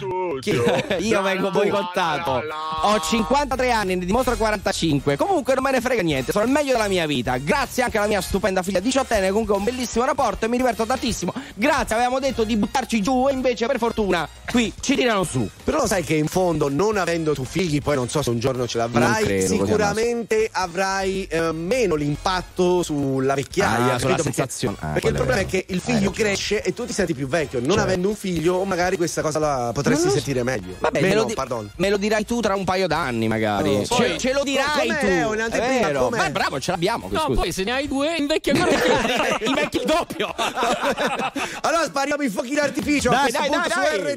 Io 0.98 1.22
vengo 1.22 1.50
boicottato. 1.50 2.42
Ho 2.82 3.00
53 3.00 3.70
anni, 3.70 3.96
ne 3.96 4.04
dimostro 4.04 4.36
45. 4.36 5.16
Comunque 5.16 5.54
non 5.54 5.62
me 5.62 5.70
ne 5.70 5.80
frega 5.80 6.02
niente, 6.02 6.32
sono 6.32 6.44
il 6.44 6.50
meglio 6.50 6.72
della 6.72 6.88
mia 6.88 7.06
vita. 7.06 7.36
Grazie 7.38 7.82
anche 7.84 7.98
alla 7.98 8.06
mia 8.06 8.20
stupenda 8.20 8.62
figlia 8.62 8.80
diciottenne, 8.80 9.28
comunque 9.30 9.54
ho 9.54 9.58
un 9.58 9.64
bellissimo 9.64 10.04
rapporto 10.04 10.44
e 10.44 10.48
mi 10.48 10.56
diverto 10.56 10.84
tantissimo. 10.84 11.32
Grazie, 11.54 11.94
avevamo 11.94 12.18
detto 12.18 12.44
di 12.44 12.56
buttarci 12.56 13.00
giù 13.00 13.28
e 13.28 13.32
invece 13.32 13.66
per 13.66 13.78
fortuna 13.78 14.28
qui 14.50 14.72
ci 14.80 14.94
tirano 14.96 15.24
su. 15.24 15.48
Però 15.64 15.78
lo 15.78 15.86
sai 15.86 16.01
che 16.02 16.14
in 16.14 16.26
fondo, 16.26 16.68
non 16.68 16.96
avendo 16.96 17.34
tu 17.34 17.44
figli, 17.44 17.80
poi 17.80 17.94
non 17.96 18.08
so 18.08 18.22
se 18.22 18.30
un 18.30 18.38
giorno 18.38 18.66
ce 18.66 18.78
l'avrai, 18.78 19.24
credo, 19.24 19.46
sicuramente 19.46 20.48
avrai 20.52 21.24
eh, 21.30 21.52
meno 21.52 21.94
l'impatto 21.94 22.82
sulla 22.82 23.34
vecchiaia. 23.34 23.94
Ah, 23.94 23.98
sulla? 23.98 24.14
Perché- 24.16 24.22
sensazione. 24.32 24.76
Ah, 24.80 24.86
Perché 24.88 25.08
il 25.08 25.12
è 25.14 25.16
problema 25.16 25.40
è 25.40 25.44
vero. 25.46 25.64
che 25.64 25.72
il 25.72 25.74
Hai 25.76 25.80
figlio 25.94 26.10
ragione. 26.10 26.28
cresce 26.28 26.62
e 26.62 26.72
tu 26.74 26.86
ti 26.86 26.92
senti 26.92 27.14
più 27.14 27.26
vecchio. 27.28 27.58
Non 27.60 27.68
Certo. 27.70 27.82
avendo 27.84 28.08
un 28.08 28.14
figlio, 28.16 28.64
magari 28.64 28.96
questa 28.96 29.22
cosa 29.22 29.38
la 29.38 29.70
potresti 29.72 30.08
so. 30.08 30.10
sentire 30.14 30.42
meglio. 30.42 30.74
Vabbè, 30.78 31.00
me 31.00 31.08
Meno, 31.08 31.20
lo, 31.22 31.26
di- 31.26 31.34
pardon. 31.34 31.70
me 31.76 31.90
lo 31.90 31.96
dirai 31.96 32.24
tu 32.24 32.40
tra 32.40 32.54
un 32.54 32.64
paio 32.64 32.86
d'anni, 32.86 33.28
magari. 33.28 33.68
Oh, 33.70 33.82
ce, 33.84 33.94
poi- 33.94 34.18
ce 34.18 34.32
lo 34.32 34.42
dirai 34.42 34.88
com'è, 34.88 34.98
tu. 35.00 35.06
Leo, 35.06 35.32
è 35.34 35.48
vero. 35.58 36.04
com'è? 36.04 36.16
Ma 36.18 36.30
bravo, 36.30 36.60
ce 36.60 36.70
l'abbiamo. 36.70 37.08
No, 37.10 37.20
scusa. 37.20 37.40
poi 37.40 37.52
se 37.52 37.64
ne 37.64 37.72
hai 37.72 37.88
due 37.88 38.16
invecchi 38.16 38.50
ancora 38.50 38.76
più. 39.38 39.48
I 39.50 39.54
vecchi 39.54 39.76
il 39.78 39.84
doppio. 39.84 40.32
allora 41.62 41.84
spariamo 41.84 42.22
i 42.22 42.28
fuochi 42.28 42.54
d'artificio 42.54 43.10
a 43.10 43.12
Dai, 43.12 43.20
questo 43.22 43.40
dai, 43.40 43.48
punto 43.50 43.68
dai, 43.68 43.96
su 43.96 44.02
dai. 44.02 44.12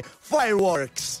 RTL 0.00 0.08
Fireworks. 0.20 1.20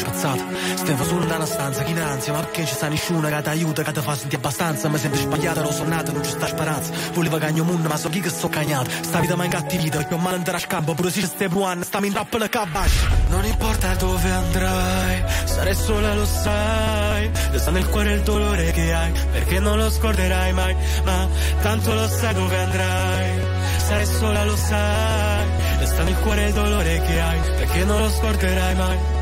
spezzato 0.00 0.42
Stiamo 0.76 1.04
solo 1.04 1.24
in 1.24 1.30
una 1.30 1.46
stanza 1.46 1.82
che 1.82 1.90
in 1.90 2.00
ansia 2.00 2.32
Ma 2.32 2.40
perché 2.40 2.64
ci 2.66 2.74
sta 2.74 2.88
nessuno 2.88 3.28
che 3.28 3.42
ti 3.42 3.48
aiuta 3.48 3.82
Che 3.82 3.92
ti 3.92 4.00
fa 4.00 4.14
sentire 4.16 4.36
abbastanza? 4.36 4.88
Mi 4.88 4.98
sembra 4.98 5.20
sbagliato, 5.20 5.60
ero 5.60 5.72
sonnato, 5.72 6.12
non 6.12 6.24
ci 6.24 6.30
sta 6.30 6.46
speranza. 6.46 6.92
Volevo 7.12 7.38
cagno 7.38 7.64
mondo 7.64 7.88
ma 7.88 7.96
so 7.96 8.08
chi 8.08 8.20
che 8.20 8.30
sto 8.30 8.48
cagnato. 8.48 8.90
Sta 9.02 9.20
vita 9.20 9.34
mi 9.36 9.42
ha 9.42 9.44
incattivito 9.44 9.98
Che 9.98 10.14
ho 10.14 10.18
male 10.18 10.36
andare 10.36 10.56
a 10.56 10.60
scampo 10.60 10.94
Pure 10.94 11.10
se 11.10 11.20
ci 11.20 11.26
stai 11.26 11.48
buono. 11.48 11.82
Stiamo 11.84 12.06
in 12.06 12.12
tappa 12.12 12.38
le 12.38 12.48
cabasce 12.48 13.06
Non 13.28 13.44
importa 13.44 13.94
dove 13.94 14.30
andrai 14.30 15.24
Sarai 15.44 15.74
sola 15.74 16.14
lo 16.14 16.24
sai. 16.24 17.30
Sta 17.54 17.70
nel 17.70 17.88
cuore 17.88 18.12
il 18.14 18.22
dolore 18.22 18.70
che 18.72 18.92
hai 18.92 19.12
Perché 19.32 19.60
non 19.60 19.76
lo 19.76 19.90
scorderai 19.90 20.52
mai. 20.52 20.74
Ma 21.04 21.28
tanto 21.62 21.94
lo 21.94 22.08
sai 22.08 22.34
dove 22.34 22.56
andrai. 22.56 23.40
Sarai 23.86 24.06
sola 24.06 24.44
lo 24.44 24.56
sai. 24.56 25.48
Resta 25.78 26.02
nel 26.02 26.16
cuore 26.16 26.46
il 26.46 26.52
dolore 26.52 27.02
che 27.06 27.20
hai 27.20 27.40
Perché 27.40 27.84
non 27.84 28.00
lo 28.00 28.10
scorderai 28.10 28.74
mai 28.74 29.18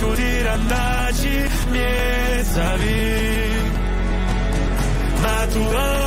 cresciuti 0.00 0.42
randaci 0.42 1.50
Miezavi 1.70 2.98
Ma 5.22 5.46
tu 5.52 5.99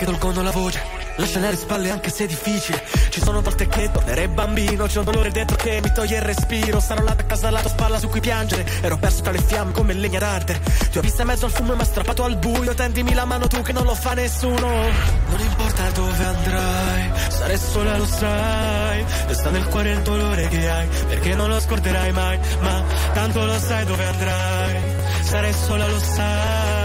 che 0.00 0.06
tolgono 0.06 0.42
la 0.42 0.50
voce. 0.50 0.80
Lasciano 1.16 1.50
le 1.50 1.56
spalle 1.56 1.90
anche 1.90 2.08
se 2.08 2.24
è 2.24 2.26
difficile. 2.26 2.82
Ci 3.10 3.20
sono 3.20 3.42
volte 3.42 3.66
che 3.66 3.90
tornerei 3.90 4.28
bambino 4.28 4.86
C'è 4.86 4.98
un 4.98 5.04
dolore 5.04 5.30
dentro 5.30 5.56
che 5.56 5.78
mi 5.82 5.92
toglie 5.92 6.16
il 6.16 6.22
respiro. 6.22 6.80
Sarò 6.80 7.02
là 7.02 7.10
a 7.10 7.22
casa 7.22 7.48
alla 7.48 7.60
tua 7.60 7.68
spalla 7.68 7.98
su 7.98 8.08
cui 8.08 8.20
piangere. 8.20 8.64
Ero 8.80 8.96
perso 8.96 9.20
tra 9.20 9.30
le 9.30 9.42
fiamme 9.42 9.72
come 9.72 9.92
legna 9.92 10.18
d'arte 10.18 10.58
Ti 10.90 10.96
ho 10.96 11.00
vista 11.02 11.20
in 11.22 11.28
mezzo 11.28 11.44
al 11.44 11.50
fumo 11.50 11.72
e 11.72 11.76
mi 11.76 11.82
ha 11.82 11.84
strappato 11.84 12.24
al 12.24 12.38
buio. 12.38 12.74
Tendimi 12.74 13.12
la 13.12 13.26
mano 13.26 13.46
tu 13.46 13.60
che 13.60 13.72
non 13.72 13.84
lo 13.84 13.94
fa 13.94 14.14
nessuno. 14.14 14.68
Non 14.68 15.40
importa 15.40 15.90
dove 15.90 16.24
andrai 16.24 17.10
Sarai 17.28 17.58
sola 17.58 17.96
lo 17.98 18.06
sai. 18.06 19.04
Resta 19.26 19.50
nel 19.50 19.66
cuore 19.66 19.90
il 19.90 20.00
dolore 20.00 20.48
che 20.48 20.70
hai 20.70 20.88
Perché 21.08 21.34
non 21.34 21.50
lo 21.50 21.60
scorderai 21.60 22.12
mai. 22.12 22.38
Ma 22.60 22.82
tanto 23.12 23.44
lo 23.44 23.58
sai 23.58 23.84
dove 23.84 24.04
andrai. 24.06 24.80
Sarai 25.24 25.52
sola 25.52 25.86
lo 25.86 25.98
sai 25.98 26.79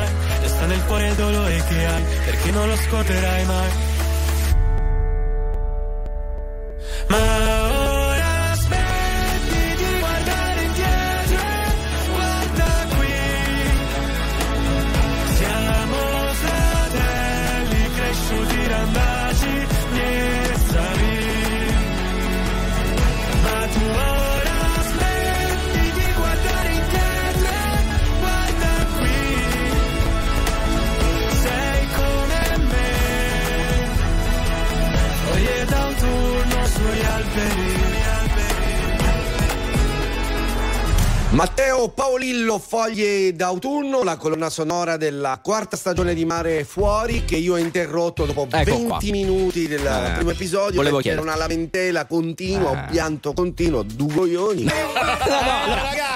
Resta 0.65 0.67
nel 0.67 0.84
cuore 0.86 1.08
il 1.10 1.15
dolore 1.15 1.63
che 1.67 1.86
hai 1.86 2.04
Perché 2.25 2.51
non 2.51 2.67
lo 2.67 2.75
scorderai 2.75 3.45
mai. 3.45 3.69
Ma 7.08 7.55
Matteo 41.36 41.89
Paolillo, 41.89 42.58
Foglie 42.60 43.36
d'autunno, 43.36 44.04
la 44.04 44.15
colonna 44.15 44.50
sonora 44.50 44.95
della 44.95 45.41
quarta 45.43 45.76
stagione 45.76 46.13
di 46.13 46.24
Mare 46.24 46.63
Fuori 46.63 47.26
che 47.26 47.36
io 47.36 47.56
ho 47.56 47.58
interrotto 47.58 48.24
dopo 48.26 48.48
Ecco 48.50 48.63
20 48.63 48.86
qua. 48.86 49.00
minuti 49.12 49.67
del 49.67 49.86
Eh, 49.86 50.12
primo 50.15 50.30
episodio 50.30 50.76
volevo 50.78 50.95
perché 50.95 51.10
era 51.12 51.19
chiederti. 51.21 51.21
una 51.21 51.36
lamentela 51.36 52.06
continua, 52.06 52.69
un 52.69 52.88
pianto 52.89 53.34
continuo, 53.34 53.84
due 53.84 54.13
coglioni. 54.13 54.65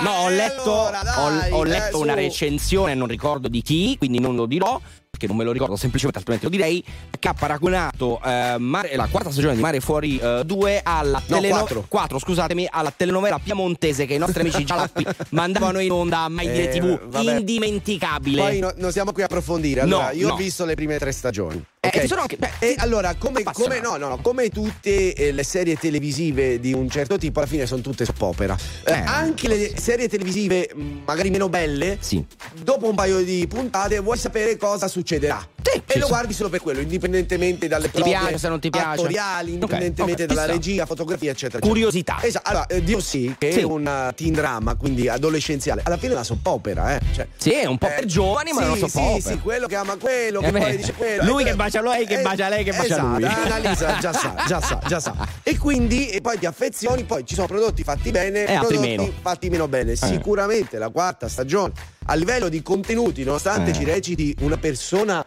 No, 0.01 0.12
ho 0.12 0.29
letto, 0.29 0.62
allora, 0.88 1.01
dai, 1.03 1.51
ho, 1.51 1.58
ho 1.58 1.65
eh, 1.65 1.67
letto 1.67 1.97
su. 1.97 2.03
una 2.03 2.13
recensione, 2.13 2.93
non 2.93 3.08
ricordo 3.10 3.49
di 3.49 3.62
chi, 3.62 3.97
quindi 3.97 4.21
non 4.21 4.34
lo 4.36 4.45
dirò. 4.45 4.79
Perché 5.19 5.27
non 5.27 5.36
me 5.36 5.43
lo 5.43 5.51
ricordo 5.51 5.75
semplicemente, 5.75 6.17
altrimenti 6.19 6.45
lo 6.45 6.51
direi. 6.51 6.82
Che 7.19 7.27
ha 7.27 7.34
paragonato 7.34 8.21
eh, 8.23 8.55
Mare- 8.58 8.95
la 8.95 9.08
quarta 9.12 9.32
stagione 9.32 9.53
di 9.55 9.60
Mare 9.62 9.82
Fuori 9.82 10.17
2 10.45 10.79
alla 10.82 11.21
No, 11.27 11.36
teleno- 11.36 11.58
quattro. 11.58 11.86
quattro, 11.89 12.19
scusatemi, 12.19 12.65
alla 12.71 12.93
telenovela 12.95 13.38
piemontese 13.38 14.05
che 14.05 14.13
i 14.13 14.17
nostri 14.17 14.39
amici 14.41 14.63
gialappi 14.63 15.05
mandavano 15.32 15.79
in 15.79 15.91
onda 15.91 16.19
a 16.19 16.29
Mai 16.29 16.49
Dire 16.49 16.71
Eh, 16.71 16.79
TV. 16.79 16.99
vabbè. 17.10 17.38
Indimenticabile. 17.38 18.41
Poi 18.41 18.60
no- 18.60 18.73
non 18.77 18.93
siamo 18.93 19.12
qui 19.12 19.21
a 19.21 19.25
approfondire. 19.25 19.82
Allora, 19.82 20.05
No, 20.05 20.12
io 20.13 20.32
ho 20.32 20.36
visto 20.38 20.63
le 20.63 20.75
prime 20.75 20.97
tre 20.97 21.12
stagioni. 21.12 21.62
Eh, 21.81 21.87
ok? 21.87 22.01
ci 22.01 22.07
sono 22.07 22.21
anche- 22.21 22.35
beh, 22.35 22.49
e 22.59 22.75
allora, 22.79 23.15
come, 23.15 23.41
come- 23.43 23.79
no, 23.79 23.95
no, 23.95 24.19
come 24.21 24.49
tutte 24.49 25.13
eh, 25.13 25.31
le 25.31 25.43
serie 25.43 25.77
televisive 25.77 26.59
di 26.59 26.73
un 26.73 26.89
certo 26.89 27.17
tipo, 27.17 27.39
alla 27.39 27.47
fine 27.47 27.65
sono 27.65 27.79
tutte 27.81 28.03
soppopera. 28.03 28.57
Eh, 28.83 28.91
Eh. 28.91 29.03
anche 29.05 29.47
le 29.47 29.71
serie 29.79 30.09
televisive, 30.09 30.69
mh, 30.75 30.81
magari 31.05 31.29
meno 31.29 31.47
belle, 31.47 31.97
Sì. 32.01 32.21
dopo 32.63 32.89
un 32.89 32.95
paio 32.95 33.23
di 33.23 33.47
puntate 33.47 33.97
vuoi 33.99 34.17
sapere 34.17 34.57
cosa 34.57 34.89
succederà. 34.89 35.41
Sì, 35.61 35.81
e 35.85 35.99
lo 35.99 36.05
sì. 36.05 36.11
guardi 36.11 36.33
solo 36.33 36.49
per 36.49 36.61
quello, 36.61 36.79
indipendentemente 36.81 37.67
dalle 37.67 37.89
ti 37.91 38.01
piace, 38.01 38.37
se 38.37 38.47
non 38.49 38.59
ti 38.59 38.69
piace. 38.69 38.87
attoriali, 39.01 39.53
indipendentemente 39.53 40.23
ok, 40.23 40.27
dalla 40.29 40.41
chissà. 40.41 40.53
regia, 40.53 40.85
fotografia, 40.85 41.31
eccetera. 41.31 41.65
Curiosità. 41.65 42.13
eccetera. 42.13 42.27
Esatto. 42.27 42.49
Allora, 42.49 42.67
eh, 42.67 42.83
Dio 42.83 42.99
sì, 42.99 43.35
che 43.37 43.51
Sì. 43.53 43.59
è 43.59 43.63
un 43.63 44.11
teen 44.15 44.33
drama, 44.33 44.75
quindi 44.75 45.07
adolescenziale. 45.07 45.81
Alla 45.85 45.97
fine 45.97 46.11
è 46.11 46.15
una 46.15 46.23
soppopera, 46.25 46.95
eh. 46.95 46.99
Cioè, 47.13 47.27
Sì, 47.37 47.51
è 47.51 47.65
un 47.65 47.77
po' 47.77 47.87
per 47.87 48.05
giovani, 48.05 48.51
ma 48.51 48.61
sì, 48.61 48.67
non 48.67 48.77
so 48.77 48.87
sì, 48.87 49.21
sì, 49.21 49.39
quello 49.39 49.67
che 49.67 49.75
ama 49.75 49.95
quello, 49.97 50.39
che 50.41 50.47
Eh 50.47 50.51
poi 50.51 50.77
dice 50.77 50.93
quello. 50.93 51.23
lui 51.25 51.43
Eh, 51.43 51.45
che 51.45 51.55
bacia 51.69 51.82
lei, 51.82 52.05
che 52.05 52.19
eh, 52.19 52.21
bacia 52.21 52.49
lei, 52.49 52.63
che 52.63 52.71
bacia 52.71 52.84
esatto, 52.86 53.08
lui. 53.19 53.23
Annalisa 53.25 53.97
già 53.99 54.13
sa, 54.13 54.43
già 54.47 54.62
sa, 54.62 54.79
già 54.88 54.99
sa. 54.99 55.15
E 55.43 55.58
quindi 55.58 56.10
e 56.10 56.21
poi 56.21 56.38
ti 56.39 56.45
affezioni, 56.45 57.03
poi 57.03 57.25
ci 57.25 57.36
sono 57.36 57.47
prodotti 57.47 57.84
fatti 57.84 58.12
bene 58.12 58.45
E 58.45 58.53
altri 58.53 58.77
prodotti 58.77 58.97
meno. 58.97 59.13
fatti 59.21 59.49
meno 59.49 59.67
bene. 59.67 59.95
Sicuramente 59.95 60.77
la 60.77 60.89
quarta 60.89 61.27
stagione 61.27 61.73
a 62.05 62.13
livello 62.15 62.49
di 62.49 62.62
contenuti, 62.62 63.23
nonostante 63.23 63.69
Eh. 63.69 63.73
ci 63.73 63.84
reciti 63.84 64.36
una 64.41 64.58
persona 64.58 65.23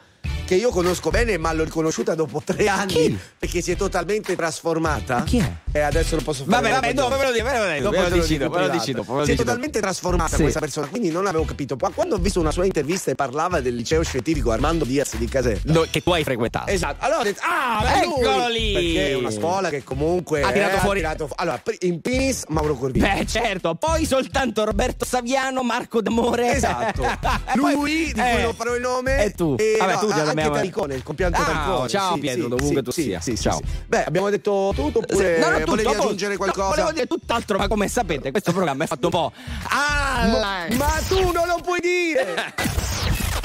che 0.53 0.59
io 0.59 0.69
conosco 0.71 1.09
bene, 1.09 1.39
ma 1.39 1.51
l'ho 1.55 1.65
riconosciuta 1.65 2.15
dopo 2.15 2.43
tre 2.45 2.69
anni 2.69 3.19
perché 3.39 3.63
si 3.63 3.71
è 3.71 3.77
totalmente 3.77 4.37
trasformata. 4.37 5.23
Chi 5.23 5.39
è? 5.39 5.51
E 5.75 5.81
adesso 5.81 6.15
non 6.17 6.25
posso 6.25 6.45
fare 6.45 6.61
Vabbè, 6.61 6.75
vabbè, 6.75 6.93
dopo 6.93 7.17
ve 7.17 7.25
lo 7.25 7.33
dico, 7.33 7.45
ve 7.45 7.59
lo 7.59 7.73
dico, 7.73 7.91
lo 7.91 8.09
lo 8.09 8.15
dici 8.21 8.37
dopo, 8.37 8.59
lo 8.59 8.69
dici 8.69 8.93
dopo, 8.93 9.15
lo 9.17 9.25
Si 9.25 9.33
è 9.33 9.35
totalmente 9.35 9.81
trasformata 9.81 10.37
Sì. 10.37 10.43
questa 10.43 10.61
persona, 10.61 10.87
quindi 10.89 11.11
non 11.11 11.27
avevo 11.27 11.45
capito. 11.45 11.77
Quando 11.95 12.17
ho 12.17 12.19
visto 12.19 12.39
una 12.39 12.51
sua 12.51 12.67
intervista 12.67 13.11
e 13.11 13.15
parlava 13.15 13.61
del 13.61 13.75
liceo 13.75 14.03
scientifico 14.03 14.51
Armando 14.51 14.85
Diaz 14.85 15.17
di 15.17 15.27
Caserta. 15.27 15.73
Do- 15.73 15.87
che 15.91 16.03
tu 16.03 16.11
hai 16.11 16.23
frequentato. 16.23 16.71
Esatto, 16.71 16.97
allora 16.99 17.31
ah! 17.39 18.01
Eccolo 18.03 18.49
lì! 18.49 18.73
Perché 18.73 19.11
è 19.11 19.15
una 19.15 19.31
scuola 19.31 19.71
che 19.71 19.83
comunque 19.83 20.43
Ha 20.43 20.53
tirato 20.53 20.77
eh, 20.77 20.81
fuori- 20.81 21.01
tirato 21.01 21.27
fu- 21.29 21.35
allora, 21.37 21.63
in 21.81 22.01
Pinis 22.03 22.45
Mauro 22.49 22.75
Corvino. 22.75 23.07
Beh, 23.11 23.27
certo, 23.27 23.75
poi 23.75 24.05
soltanto 24.05 24.65
Roberto 24.65 25.07
Saviano, 25.07 25.63
Marco 25.63 26.03
D'Amore. 26.03 26.53
Esatto. 26.53 27.03
Lui, 27.55 27.71
di 27.73 27.77
cui 27.77 28.13
eh, 28.15 28.43
non 28.43 28.55
farò 28.55 28.75
il 28.75 28.83
nome. 28.83 29.25
E 29.25 29.31
tu. 29.31 29.57
E 29.59 29.77
Vabbè, 29.79 29.93
no, 29.95 29.99
tu 30.01 30.09
già 30.09 30.23
anche 30.23 30.42
abbiamo- 30.47 30.57
Talicone, 30.57 30.95
il 30.95 31.03
compianto 31.03 31.41
Ah, 31.41 31.45
Talicone. 31.45 31.89
ciao 31.89 32.15
Sì, 32.15 32.21
Pietro, 32.21 32.43
sì, 32.43 32.49
dovunque 32.49 32.77
sì, 32.79 32.83
tu 32.83 32.91
sì, 32.91 33.03
sia. 33.03 33.21
sì, 33.21 33.37
sì, 33.37 33.43
Ciao. 33.43 33.57
sì. 33.57 33.65
Beh, 33.87 34.05
abbiamo 34.05 34.31
detto 34.31 34.73
tutto 34.75 34.99
oppure 34.99 35.39
No, 35.39 35.49
no, 35.51 35.59
tutto, 35.59 35.71
volevi 35.71 35.89
aggiungere 35.89 36.33
no, 36.33 36.39
qualcosa? 36.39 36.69
volevo 36.69 36.93
dire 36.93 37.07
tutt'altro, 37.07 37.59
ma 37.59 37.69
come 37.69 37.89
sapete, 37.89 38.31
questo 38.31 38.53
programma 38.53 38.85
è 38.85 38.87
fatto 38.87 39.07
un 39.07 39.13
po'. 39.13 39.33
Ah, 39.69 40.27
Ma, 40.27 40.77
ma 40.77 40.91
tu 41.09 41.31
non 41.33 41.47
lo 41.47 41.59
puoi 41.63 41.81
dire! 41.81 42.35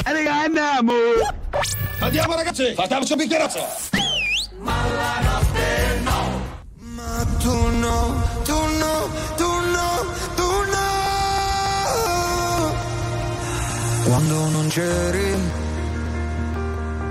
E 0.05 0.13
raga, 0.13 0.41
andiamo! 0.43 0.93
Andiamo 1.99 2.35
ragazzi, 2.35 2.73
facciamoci 2.73 3.11
un 3.13 3.17
bicchierazzo. 3.17 3.59
Ma 6.99 7.25
tu 7.39 7.51
no, 7.53 8.23
tu 8.43 8.55
no, 8.55 9.09
tu 9.35 9.45
no, 9.45 10.05
tu 10.35 10.43
no. 10.71 10.85
Quando 14.05 14.49
non 14.49 14.67
c'eri 14.69 15.35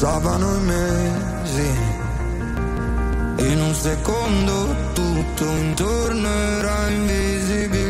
passavano 0.00 0.56
i 0.56 0.60
mesi. 0.60 1.78
In 3.50 3.60
un 3.60 3.74
secondo 3.74 4.74
tutto 4.94 5.44
intorno 5.44 6.26
era 6.26 6.88
invisibile. 6.88 7.89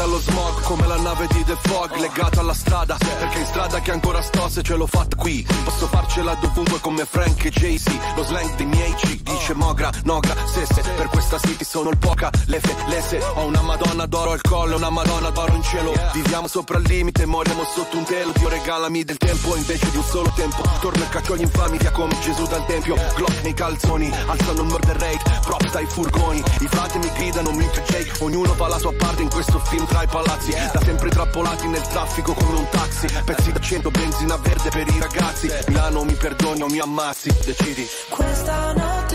dallo 0.00 0.18
smog, 0.18 0.62
come 0.62 0.86
la 0.86 0.96
nave 0.96 1.26
di 1.26 1.44
The 1.44 1.56
Fog, 1.60 1.94
legata 1.96 2.40
alla 2.40 2.54
strada, 2.54 2.96
perché 2.96 3.40
in 3.40 3.44
strada 3.44 3.80
che 3.80 3.90
ancora 3.90 4.22
sto 4.22 4.48
se 4.48 4.62
ce 4.62 4.74
l'ho 4.74 4.86
fatta 4.86 5.14
qui. 5.14 5.46
Posso 5.62 5.86
farcela 5.88 6.34
dovunque 6.36 6.80
come 6.80 7.04
Frank 7.04 7.44
e 7.44 7.50
Jay-Z, 7.50 7.86
lo 8.16 8.24
slang 8.24 8.54
dei 8.54 8.64
miei 8.64 8.94
ci 8.96 9.19
dice 9.50 9.54
Mogra, 9.54 9.90
Nogra, 10.04 10.34
Sesse, 10.46 10.82
per 10.96 11.08
questa 11.08 11.38
city 11.38 11.64
sono 11.64 11.90
il 11.90 11.98
poca, 11.98 12.30
lefe, 12.46 12.74
lese, 12.88 13.18
ho 13.34 13.44
una 13.44 13.60
madonna 13.62 14.06
d'oro 14.06 14.32
al 14.32 14.40
collo, 14.40 14.76
una 14.76 14.90
madonna 14.90 15.30
d'oro 15.30 15.54
in 15.54 15.62
cielo, 15.62 15.92
viviamo 16.12 16.46
sopra 16.46 16.78
il 16.78 16.84
limite, 16.86 17.26
moriamo 17.26 17.64
sotto 17.64 17.96
un 17.96 18.04
telo, 18.04 18.32
Dio 18.34 18.48
regalami 18.48 19.04
del 19.04 19.16
tempo 19.16 19.56
invece 19.56 19.90
di 19.90 19.96
un 19.96 20.04
solo 20.04 20.30
tempo, 20.34 20.62
torno 20.80 21.02
e 21.02 21.08
caccio 21.08 21.36
gli 21.36 21.42
infami 21.42 21.78
via 21.78 21.90
come 21.90 22.18
Gesù 22.20 22.46
dal 22.46 22.64
tempio, 22.66 22.96
Glock 23.14 23.42
nei 23.42 23.54
calzoni, 23.54 24.12
alzano 24.26 24.60
il 24.60 24.66
murder 24.66 24.96
rate, 24.96 25.40
prop 25.42 25.70
dai 25.70 25.86
furgoni, 25.86 26.42
i 26.60 26.68
frati 26.68 26.98
mi 26.98 27.10
gridano, 27.12 27.50
Minchia 27.52 27.82
Jake, 27.82 28.24
ognuno 28.24 28.54
va 28.54 28.66
alla 28.66 28.80
caso 28.80 28.88
a 28.88 28.94
parte 28.96 29.22
in 29.22 29.28
questo 29.28 29.58
film 29.58 29.86
tra 29.86 30.02
i 30.02 30.06
palazzi. 30.06 30.50
Da 30.50 30.80
sempre 30.82 31.10
trappolati 31.10 31.68
nel 31.68 31.82
traffico 31.82 32.32
come 32.32 32.58
un 32.58 32.68
taxi. 32.70 33.06
Pezzi 33.24 33.52
da 33.52 33.60
100 33.60 33.90
benzina 33.90 34.36
verde 34.36 34.70
per 34.70 34.88
i 34.88 34.98
ragazzi. 34.98 35.50
Milano 35.68 36.04
mi 36.04 36.14
perdoni 36.14 36.62
o 36.62 36.66
mi 36.68 36.78
ammazzi, 36.78 37.30
decidi. 37.44 37.86
Questa 38.08 38.72
notte 38.72 39.09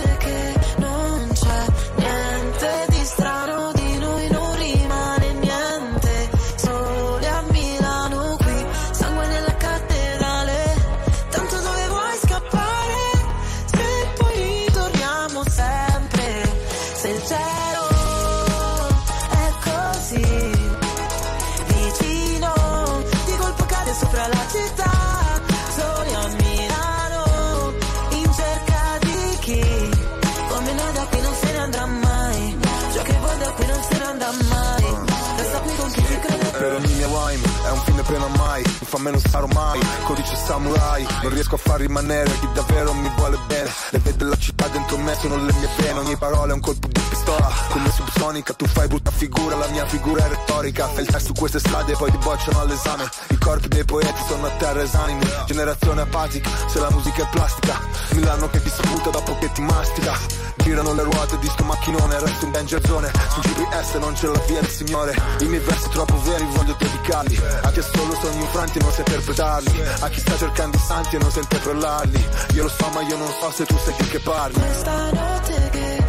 pena 38.06 38.28
mai 38.38 38.64
Mi 38.64 38.88
fa 38.88 39.00
me 39.00 39.12
non 39.12 39.20
sarò 39.20 39.48
mai. 39.48 39.80
Codice 40.04 40.36
samurai 40.36 41.06
Non 41.22 41.32
riesco 41.34 41.56
a 41.56 41.58
far 41.58 41.80
rimanere 41.80 42.32
chi 42.40 42.48
davvero 42.54 42.94
mi 42.94 43.10
vuole 43.16 43.38
bene. 43.48 43.70
Le 43.90 44.00
vede 44.00 44.24
la 44.26 44.38
città 44.38 44.68
dentro 44.68 44.98
me 44.98 45.16
sono 45.16 45.36
le 45.38 45.54
mie 45.54 45.70
pene. 45.76 46.00
Ogni 46.00 46.16
parola 46.16 46.52
è 46.52 46.54
un 46.54 46.62
colpo 46.62 46.88
di 46.88 47.00
pistola. 47.10 47.50
Come 47.70 47.92
subsonica 47.92 48.54
tu 48.54 48.66
fai 48.66 48.88
brutta 48.88 49.12
figura 49.12 49.56
La 49.56 49.68
mia 49.68 49.86
figura 49.86 50.26
è 50.26 50.30
retorica. 50.30 50.88
Test 50.88 51.18
su 51.18 51.34
queste 51.34 51.60
strade 51.60 51.94
e 51.94 51.96
poi 51.96 52.12
ti 52.12 52.18
bocciano 52.18 52.60
all'esame. 52.60 53.10
I 53.30 53.38
corpi 53.38 53.68
dei 53.68 53.86
poeti 53.86 54.22
sono 54.28 54.46
a 54.46 54.52
terra 54.52 54.82
esanimi. 54.82 55.26
Generazione 55.46 56.02
apatica 56.02 56.50
Se 56.68 56.80
la 56.80 56.90
musica 56.92 57.24
è 57.24 57.28
plastica. 57.30 57.80
Milano 58.12 58.50
che 58.50 58.62
ti 58.62 58.70
sputa 58.70 59.10
dopo 59.10 59.38
che 59.40 59.52
ti 59.52 59.62
mastica 59.62 60.46
Girano 60.66 60.94
le 60.94 61.04
ruote 61.04 61.38
di 61.38 61.48
sto 61.48 61.64
macchinone 61.64 62.20
Resto 62.20 62.46
in 62.46 62.52
danger 62.52 62.84
zone. 62.88 63.12
Sul 63.30 63.44
GPS 63.44 63.94
non 63.98 64.14
c'è 64.14 64.26
la 64.26 64.42
via 64.48 64.62
del 64.62 64.70
signore. 64.72 65.16
I 65.42 65.46
miei 65.46 65.62
versi 65.62 65.90
troppo 65.90 66.20
veri 66.22 66.44
voglio 66.56 66.76
dedicarli. 66.76 67.40
A 67.62 67.70
chi 67.70 67.80
ha 67.80 67.84
solo 67.84 68.16
sogni 68.16 68.40
infranti 68.40 68.80
e 68.80 68.82
non 68.82 68.92
sa 68.92 69.02
interpretarli. 69.02 69.82
A 70.00 70.10
chi 70.10 70.20
sta 70.20 70.36
cercando 70.36 70.76
i 70.76 70.80
santi 70.80 71.18
e 71.18 71.20
non 71.20 71.30
sa 71.30 71.40
interpellarli 71.40 72.26
Io 72.54 72.64
lo 72.64 72.70
so 72.70 72.90
ma 72.90 73.02
io 73.02 73.16
non 73.16 73.28
so 73.40 73.52
se 73.52 73.66
tu 73.66 73.78
sai 73.78 73.94
più 73.94 74.08
che 74.08 74.20
parli. 74.20 74.60
Questa 74.60 75.12
notte 75.12 75.70
che 75.70 76.05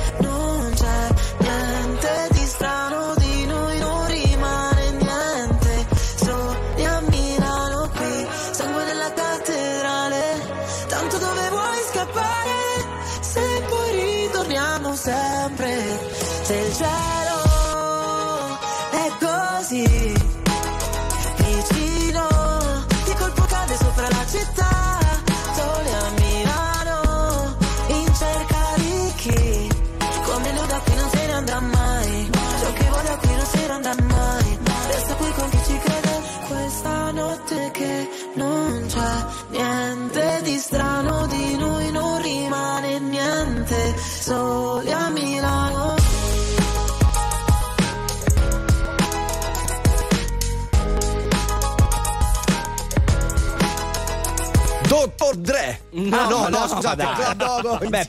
soli 44.26 44.90
a 44.90 45.08
Milano 45.10 45.94
Dottor 54.88 55.36
Dre. 55.36 55.85
No, 55.96 56.16
ah, 56.18 56.28
no, 56.28 56.48
no, 56.48 56.58
no, 56.58 56.68
scusate. 56.68 57.04
Club 57.14 57.36
Dogo 57.36 57.78
Beh, 57.88 58.04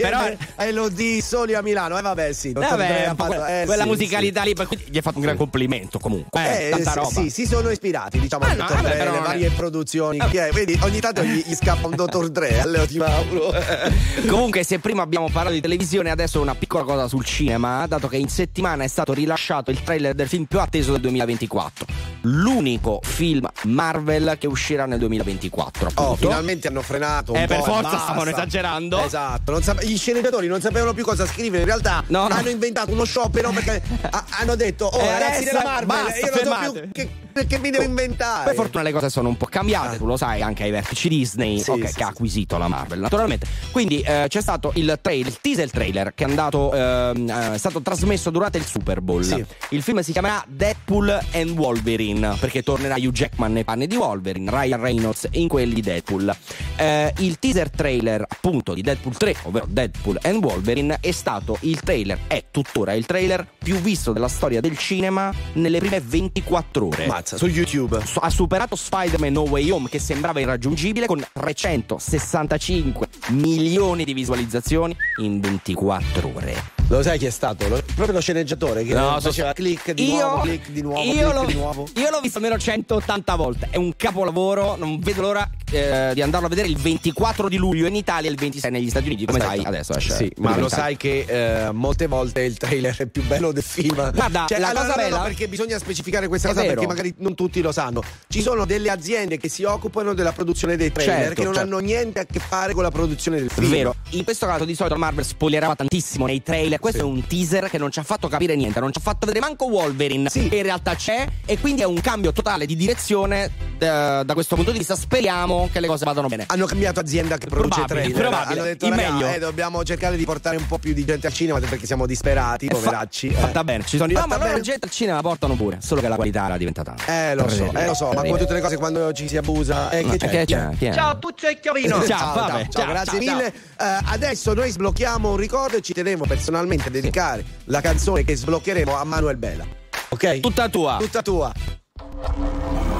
a 0.56 0.66
Elodie 0.66 1.22
Soli 1.22 1.54
a 1.54 1.62
Milano. 1.62 1.98
Eh 1.98 2.02
vabbè, 2.02 2.34
sì, 2.34 2.52
Vabbè, 2.52 3.14
fatto- 3.16 3.26
quella, 3.28 3.62
eh, 3.62 3.66
quella 3.66 3.84
sì, 3.84 3.90
musicalità 3.90 4.44
lì, 4.44 4.54
per 4.54 4.68
cui 4.68 4.78
gli 4.90 4.96
hai 4.98 5.02
fatto 5.02 5.18
un 5.18 5.24
gran 5.24 5.38
complimento 5.38 5.98
comunque. 6.00 6.42
Eh, 6.60 6.66
Eh, 6.68 6.70
tanta 6.72 6.92
sì, 6.92 6.98
roba. 6.98 7.10
sì, 7.10 7.30
si 7.30 7.46
sono 7.46 7.70
ispirati, 7.70 8.20
diciamo, 8.20 8.44
a 8.44 8.54
no, 8.54 8.66
vabbè, 8.68 8.82
Dre, 8.82 8.98
però 8.98 9.12
le 9.12 9.20
varie 9.20 9.50
produzioni. 9.52 10.18
Che 10.18 10.50
vedi, 10.52 10.78
ogni 10.82 11.00
tanto 11.00 11.24
gli, 11.24 11.44
gli 11.46 11.56
scappa 11.56 11.88
un 11.88 11.96
Dottor 11.96 12.30
Dre, 12.30 12.60
a 12.60 12.66
Leo 12.66 12.86
Di 12.86 12.98
Mauro. 12.98 13.54
Comunque, 14.28 14.64
se 14.64 14.80
prima 14.80 15.02
abbiamo 15.04 15.30
parlato 15.30 15.56
di 15.56 15.62
televisione, 15.62 16.10
adesso 16.10 16.42
una 16.42 16.56
piccola 16.56 16.84
cosa 16.84 17.08
sul 17.08 17.24
cinema, 17.24 17.86
dato 17.88 18.08
che 18.08 18.18
in 18.18 18.28
settimana 18.30 18.84
è 18.84 18.88
stato 18.88 19.14
rilasciato 19.14 19.72
il 19.72 19.82
trailer 19.82 20.14
del 20.14 20.28
film 20.28 20.44
più 20.46 20.60
atteso 20.60 20.92
del 20.92 21.02
2024. 21.02 21.86
L'unico 22.30 23.00
film 23.04 23.48
Marvel 23.64 24.36
che 24.38 24.48
uscirà 24.48 24.86
nel 24.86 25.00
2024. 25.00 25.88
Oh, 25.96 26.02
appunto. 26.04 26.16
finalmente 26.28 26.68
hanno 26.68 26.82
frenato. 26.82 27.32
un 27.32 27.40
Eh, 27.40 27.48
per 27.48 27.62
forza 27.64 27.82
basta. 27.82 28.00
stavano 28.00 28.30
esagerando. 28.30 29.02
Esatto. 29.04 29.52
non 29.52 29.64
sap- 29.64 29.82
gli 29.84 29.98
sceneggiatori 29.98 30.48
non 30.48 30.60
sapevano 30.60 30.94
più 30.94 31.06
cosa 31.06 31.26
scrivere. 31.26 31.60
In 31.62 31.68
realtà 31.68 32.04
No, 32.08 32.28
no. 32.28 32.36
hanno 32.36 32.50
inventato 32.50 32.92
uno 32.92 33.06
sciopero 33.06 33.52
perché 33.52 33.82
ha- 34.10 34.26
hanno 34.40 34.56
detto: 34.56 34.86
Oh, 34.86 35.00
Eh, 35.00 35.12
ragazzi 35.12 35.44
della 35.46 35.64
Marvel, 35.64 35.86
basta, 35.88 36.18
io 36.18 36.26
non 36.26 36.32
so 36.34 36.38
fermate." 36.38 36.80
più 36.82 36.92
che, 36.92 37.10
che 37.46 37.60
mi 37.60 37.70
devo 37.70 37.84
inventare. 37.84 38.46
Per 38.46 38.56
fortuna 38.56 38.84
le 38.84 38.92
cose 38.92 39.10
sono 39.10 39.30
un 39.30 39.38
po' 39.38 39.46
cambiate, 39.46 39.98
tu 39.98 40.06
lo 40.06 40.18
sai, 40.18 40.42
anche 40.42 40.64
ai 40.64 40.72
vertici 40.72 41.10
Disney, 41.10 41.60
Sì, 41.60 41.70
ok, 41.70 41.88
sì, 41.88 41.96
che 41.96 42.04
ha 42.04 42.08
acquisito 42.08 42.58
la 42.58 42.68
Marvel, 42.68 43.00
naturalmente. 43.00 43.46
Quindi 43.72 44.02
eh, 44.02 44.26
c'è 44.28 44.42
stato 44.42 44.72
il, 44.76 44.98
trail, 45.02 45.28
il 45.28 45.38
teaser 45.42 45.70
trailer 45.70 46.14
che 46.14 46.24
è 46.24 46.28
andato, 46.28 46.74
ehm, 46.74 47.30
eh, 47.30 47.54
è 47.54 47.58
stato 47.58 47.82
trasmesso 47.82 48.30
durante 48.30 48.58
il 48.58 48.66
Super 48.66 49.02
Bowl. 49.02 49.46
Il 49.70 49.82
film 49.82 50.00
si 50.00 50.12
chiamerà 50.12 50.44
Deadpool 50.48 51.20
and 51.34 51.50
Wolverine, 51.58 52.36
perché 52.40 52.64
tornerà 52.64 52.96
Hugh 52.96 53.12
Jackman 53.12 53.54
nei 53.54 53.64
panni 53.64 53.88
di 53.88 53.96
Wolverine, 53.96 54.50
Ryan 54.50 54.80
Reynolds 54.82 55.28
in 55.32 55.48
quelli 55.48 55.76
di 55.76 55.82
Deadpool. 55.82 56.36
Eh, 56.78 57.14
il 57.20 57.40
teaser 57.40 57.70
trailer 57.70 58.26
appunto 58.28 58.74
di 58.74 58.82
Deadpool 58.82 59.16
3, 59.18 59.36
ovvero 59.44 59.66
Deadpool 59.68 60.20
and 60.24 60.44
Wolverine, 60.44 60.98
è 61.00 61.12
stato 61.12 61.58
il 61.62 61.80
trailer, 61.82 62.20
è 62.28 62.46
tuttora 62.52 62.94
il 62.94 63.06
trailer 63.06 63.46
più 63.58 63.76
visto 63.76 64.14
della 64.14 64.28
storia 64.28 64.62
del 64.62 64.78
cinema 64.78 65.34
nelle 65.54 65.80
prime 65.80 66.00
24 66.00 66.86
ore. 66.86 67.06
Mazza, 67.28 67.38
su 67.38 67.48
YouTube. 67.48 68.02
Ha 68.22 68.30
superato 68.30 68.78
Spider-Man 68.78 69.34
No 69.34 69.42
Way 69.42 69.70
Home 69.70 69.90
che 69.90 70.00
sembrava 70.00 70.40
irraggiungibile 70.40 71.08
con 71.08 71.26
365 71.34 73.08
milioni 73.30 74.06
di 74.06 74.14
visualizzazioni 74.14 74.96
in 75.18 75.42
24 75.42 76.32
ore. 76.34 76.77
Lo 76.90 77.04
sai 77.04 77.18
chi 77.18 77.26
è 77.26 77.30
stato? 77.30 77.68
Lo- 77.68 77.82
proprio 77.96 78.14
lo 78.14 78.22
sceneggiatore 78.22 78.84
che 78.86 78.94
No, 78.94 79.16
so- 79.20 79.28
faceva 79.28 79.52
click 79.52 79.92
di 79.92 80.10
io, 80.14 80.26
nuovo, 80.26 80.42
click 80.44 80.70
di 80.70 80.82
nuovo, 80.82 81.02
io 81.04 81.12
click 81.12 81.34
l'ho, 81.34 81.46
di 81.46 81.54
nuovo. 81.54 81.88
io 81.96 82.10
l'ho 82.10 82.20
visto 82.22 82.38
almeno 82.38 82.58
180 82.58 83.36
volte. 83.36 83.68
È 83.72 83.76
un 83.76 83.94
capolavoro. 83.98 84.78
Non 84.78 84.98
vedo 85.00 85.20
l'ora 85.22 85.50
eh, 85.70 86.12
di 86.14 86.22
andarlo 86.22 86.46
a 86.46 86.50
vedere 86.50 86.70
il 86.70 86.78
24 86.78 87.50
di 87.50 87.58
luglio 87.58 87.88
in 87.88 87.96
Italia 87.96 88.30
e 88.30 88.32
il 88.32 88.40
26 88.40 88.72
negli 88.72 88.90
Stati 88.90 89.08
Uniti. 89.08 89.26
Come 89.26 89.40
Aspetta. 89.40 89.56
sai, 89.64 89.66
adesso 89.66 89.94
esce. 89.98 90.16
Sì, 90.16 90.32
ma 90.38 90.58
lo 90.58 90.70
sai 90.70 90.96
che 90.96 91.26
eh, 91.28 91.72
molte 91.74 92.08
volte 92.08 92.44
il 92.44 92.56
trailer 92.56 92.96
è 92.96 93.06
più 93.08 93.22
bello 93.24 93.52
del 93.52 93.64
film. 93.64 93.94
Guarda, 94.14 94.46
Cioè, 94.48 94.58
la 94.60 94.70
allora, 94.70 94.86
cosa 94.86 94.96
bella- 94.96 95.20
perché 95.24 95.50
bisogna 95.50 95.78
specificare 95.80 96.30
questa 96.30 96.48
cosa 96.50 96.62
vero. 96.62 96.74
perché 96.76 96.88
magari 96.88 97.14
non 97.18 97.36
tutti 97.36 97.60
lo 97.60 97.74
sanno. 97.74 98.02
Ci 98.30 98.42
sono 98.42 98.64
delle 98.66 98.90
aziende 98.90 99.36
che 99.36 99.50
si 99.50 99.64
occupano 99.64 100.14
della 100.14 100.32
produzione 100.32 100.78
dei 100.78 100.94
trailer 100.94 101.18
Certo, 101.18 101.34
che 101.34 101.44
non 101.44 101.54
certo. 101.54 101.68
hanno 101.70 101.80
niente 101.84 102.20
a 102.22 102.26
che 102.26 102.40
fare 102.40 102.74
con 102.74 102.84
la 102.84 102.92
produzione 102.92 103.40
del 103.40 103.50
film. 103.52 103.70
Vero, 103.70 103.96
in 104.12 104.24
questo 104.24 104.46
caso 104.46 104.64
di 104.64 104.74
solito 104.74 104.96
Marvel 104.96 105.26
spoilerava 105.26 105.76
tantissimo 105.76 106.26
nei 106.26 106.42
trailer. 106.42 106.76
Questo 106.80 107.02
è 107.02 107.04
un 107.04 107.26
teaser 107.26 107.70
che 107.70 107.78
non 107.78 107.92
ci 107.92 108.00
ha 108.00 108.04
fatto 108.04 108.28
capire 108.28 108.56
niente, 108.56 108.80
non 108.80 108.92
ci 108.92 109.00
ha 109.00 109.02
fatto 109.02 109.26
vedere 109.26 109.46
manco 109.46 109.66
Wolverine, 109.66 110.30
che 110.30 110.40
in 110.40 110.64
realtà 110.64 110.96
c'è, 110.96 111.26
e 111.46 111.60
quindi 111.60 111.82
è 111.82 111.86
un 111.86 112.00
cambio 112.02 112.32
totale 112.32 112.66
di 112.66 112.76
direzione 112.76 113.46
eh, 113.78 114.22
da 114.26 114.34
questo 114.34 114.56
punto 114.56 114.72
di 114.72 114.78
vista. 114.78 114.96
Speriamo 114.96 115.70
che 115.72 115.80
le 115.80 115.88
cose 115.88 116.06
vadano 116.06 116.28
bene. 116.28 116.46
Hanno 116.48 116.66
cambiato 116.66 117.00
azienda 117.00 117.38
che 117.38 117.48
produce 117.48 117.82
Probabile, 117.86 118.02
trailer. 118.02 118.22
probabile. 118.30 118.54
Hanno 118.60 118.64
detto 118.70 118.86
Il 118.86 118.92
"Raga, 118.94 119.12
meglio." 119.12 119.28
eh, 119.34 119.40
dobbiamo 119.40 119.84
cercare 119.84 120.16
di 120.18 120.26
portare 120.26 120.58
un 120.58 120.68
po' 120.68 120.78
più 120.78 120.94
di 120.94 121.06
gente 121.06 121.28
al 121.28 121.34
cinema 121.34 121.60
perché 121.60 121.86
siamo 121.86 122.06
disperati, 122.06 122.68
È 122.68 122.70
fa- 122.70 122.76
poveracci. 122.78 123.28
eh. 123.28 123.34
Fatta 123.34 123.64
bene, 123.64 123.84
ci 123.86 123.98
sono 123.98 124.12
no, 124.12 124.26
ma 124.28 124.38
loro 124.38 124.50
bene. 124.50 124.62
gente 124.62 124.86
al 124.86 124.92
cinema 124.92 125.22
portano 125.22 125.56
pure, 125.56 125.78
solo 125.82 126.02
che 126.02 126.08
la 126.08 126.16
qualità 126.16 126.46
era 126.46 126.58
diventata. 126.58 126.96
Eh 127.06 127.36
lo 127.36 127.48
so, 127.50 127.72
eh 127.74 127.86
lo 127.86 127.94
so, 127.94 128.12
ma 128.14 128.24
come 128.24 128.38
tutte 128.38 128.54
le 128.54 128.62
cose 128.62 128.78
quando 128.78 129.12
ci 129.14 129.28
si 129.28 129.38
abusa, 129.38 129.90
eh, 129.90 130.04
che 130.04 130.18
c'è? 130.18 130.30
che 130.30 130.46
Chi 130.46 130.54
è? 130.54 130.58
c'è? 130.58 130.70
Chi 130.78 130.86
è? 130.88 130.94
Ciao 130.94 131.18
Puccio 131.18 131.48
e 131.48 131.60
Chiovino. 131.60 132.04
Ciao, 132.06 132.34
vabbè, 132.36 132.52
ciao, 132.70 132.84
ciao, 132.84 132.86
grazie 132.92 133.22
ciao, 133.22 133.36
mille. 133.36 133.48
Eh, 133.48 133.98
adesso 134.06 134.54
noi 134.54 134.70
sblocchiamo 134.72 135.32
un 135.32 135.38
ricordo 135.38 135.78
e 135.78 135.82
ci 135.82 135.94
tenevo 135.94 136.26
personalmente 136.26 136.67
a 136.76 136.90
dedicare 136.90 137.44
la 137.66 137.82
canzone 137.82 138.24
che 138.24 138.36
sbloccheremo 138.36 138.96
a 138.96 139.04
Manuel 139.04 139.38
Bella. 139.38 139.66
Ok? 140.10 140.40
Tutta 140.40 140.70
tua. 140.70 140.98
Tutta 141.00 141.22
tua. 141.22 141.52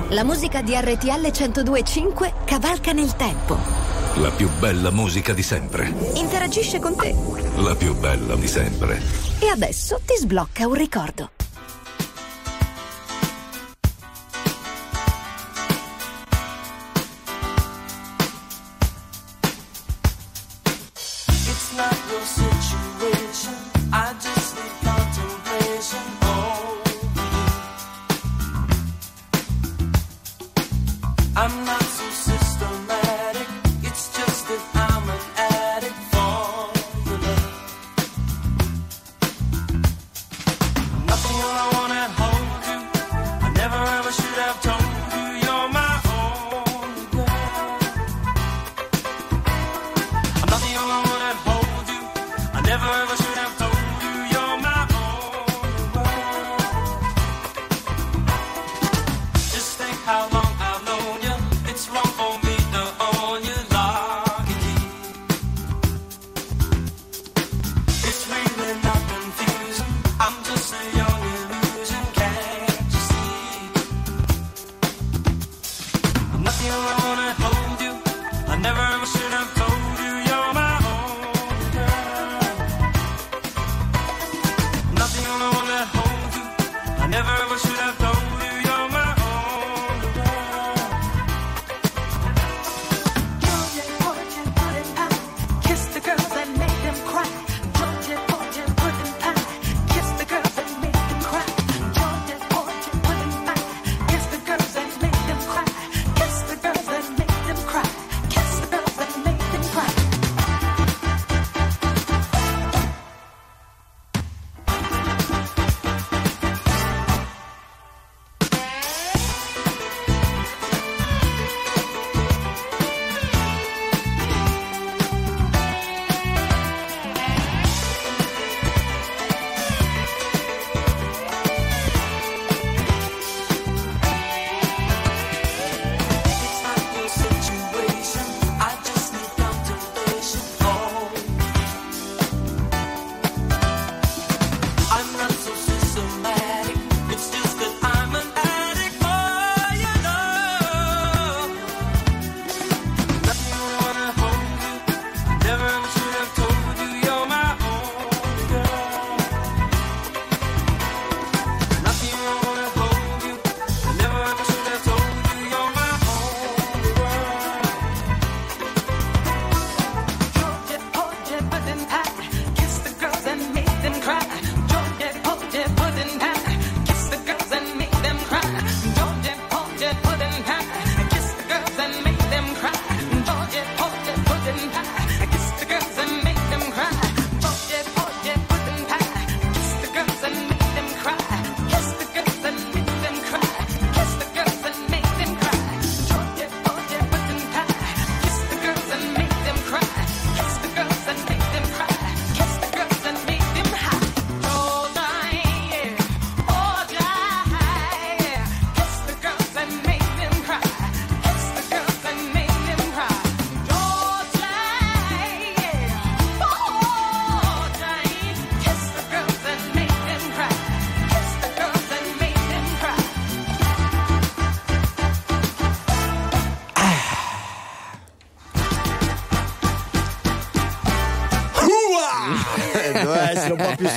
La 0.10 0.24
musica 0.24 0.62
di 0.62 0.74
RTL 0.74 1.32
1025 1.32 2.34
cavalca 2.46 2.94
nel 2.94 3.16
tempo. 3.16 3.58
La 4.16 4.32
più 4.32 4.50
bella 4.58 4.90
musica 4.90 5.34
di 5.34 5.44
sempre. 5.44 5.94
Interagisce 6.16 6.80
con 6.80 6.96
te. 6.96 7.14
La 7.58 7.76
più 7.76 7.96
bella 7.96 8.36
di 8.36 8.48
sempre. 8.48 9.00
E 9.40 9.48
adesso 9.50 10.00
ti 10.06 10.16
sblocca 10.18 10.66
un 10.66 10.74
ricordo. 10.74 11.32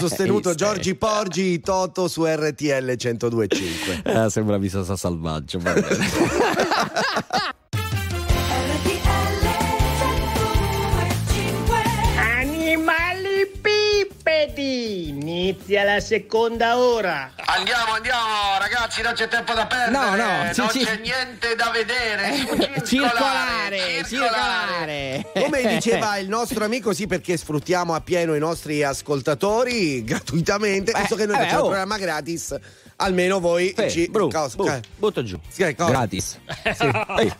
Sostenuto. 0.00 0.54
Giorgi 0.54 0.94
Porgi, 0.94 1.60
Toto 1.60 2.08
su 2.08 2.24
RTL 2.24 2.90
102.5. 2.92 4.26
Eh, 4.26 4.30
sembra 4.30 4.58
Visosa 4.58 4.96
Salvaggio. 4.96 5.58
va 5.58 5.72
bene. 5.72 6.08
inizia 15.70 15.84
la 15.84 16.00
seconda 16.00 16.78
ora. 16.78 17.32
Andiamo, 17.36 17.92
andiamo, 17.92 18.58
ragazzi, 18.58 19.02
non 19.02 19.12
c'è 19.14 19.28
tempo 19.28 19.54
da 19.54 19.66
perdere. 19.66 19.90
No, 19.92 20.16
no, 20.16 20.52
ci- 20.52 20.60
non 20.60 20.70
ci- 20.70 20.84
c'è 20.84 20.96
niente 20.98 21.54
da 21.54 21.70
vedere. 21.70 22.84
Circolare, 22.84 24.04
circolare, 24.04 24.04
circolare. 24.06 25.26
Come 25.34 25.66
diceva 25.74 26.16
il 26.18 26.28
nostro 26.28 26.64
amico, 26.64 26.92
sì, 26.92 27.06
perché 27.06 27.36
sfruttiamo 27.36 27.94
appieno 27.94 28.34
i 28.34 28.40
nostri 28.40 28.82
ascoltatori 28.82 30.02
gratuitamente, 30.02 30.92
visto 30.96 31.14
che 31.14 31.26
noi 31.26 31.34
vabbè, 31.36 31.44
facciamo 31.44 31.62
oh. 31.62 31.66
il 31.66 31.70
programma 31.70 31.98
gratis. 31.98 32.56
Almeno 32.96 33.40
voi 33.40 33.72
Fe, 33.74 33.88
ci 33.88 34.08
bru, 34.10 34.28
cosa- 34.28 34.56
bu, 34.56 34.64
ca- 34.64 34.80
butto 34.96 35.22
giù. 35.22 35.38
Cosa? 35.56 35.72
Gratis. 35.90 36.38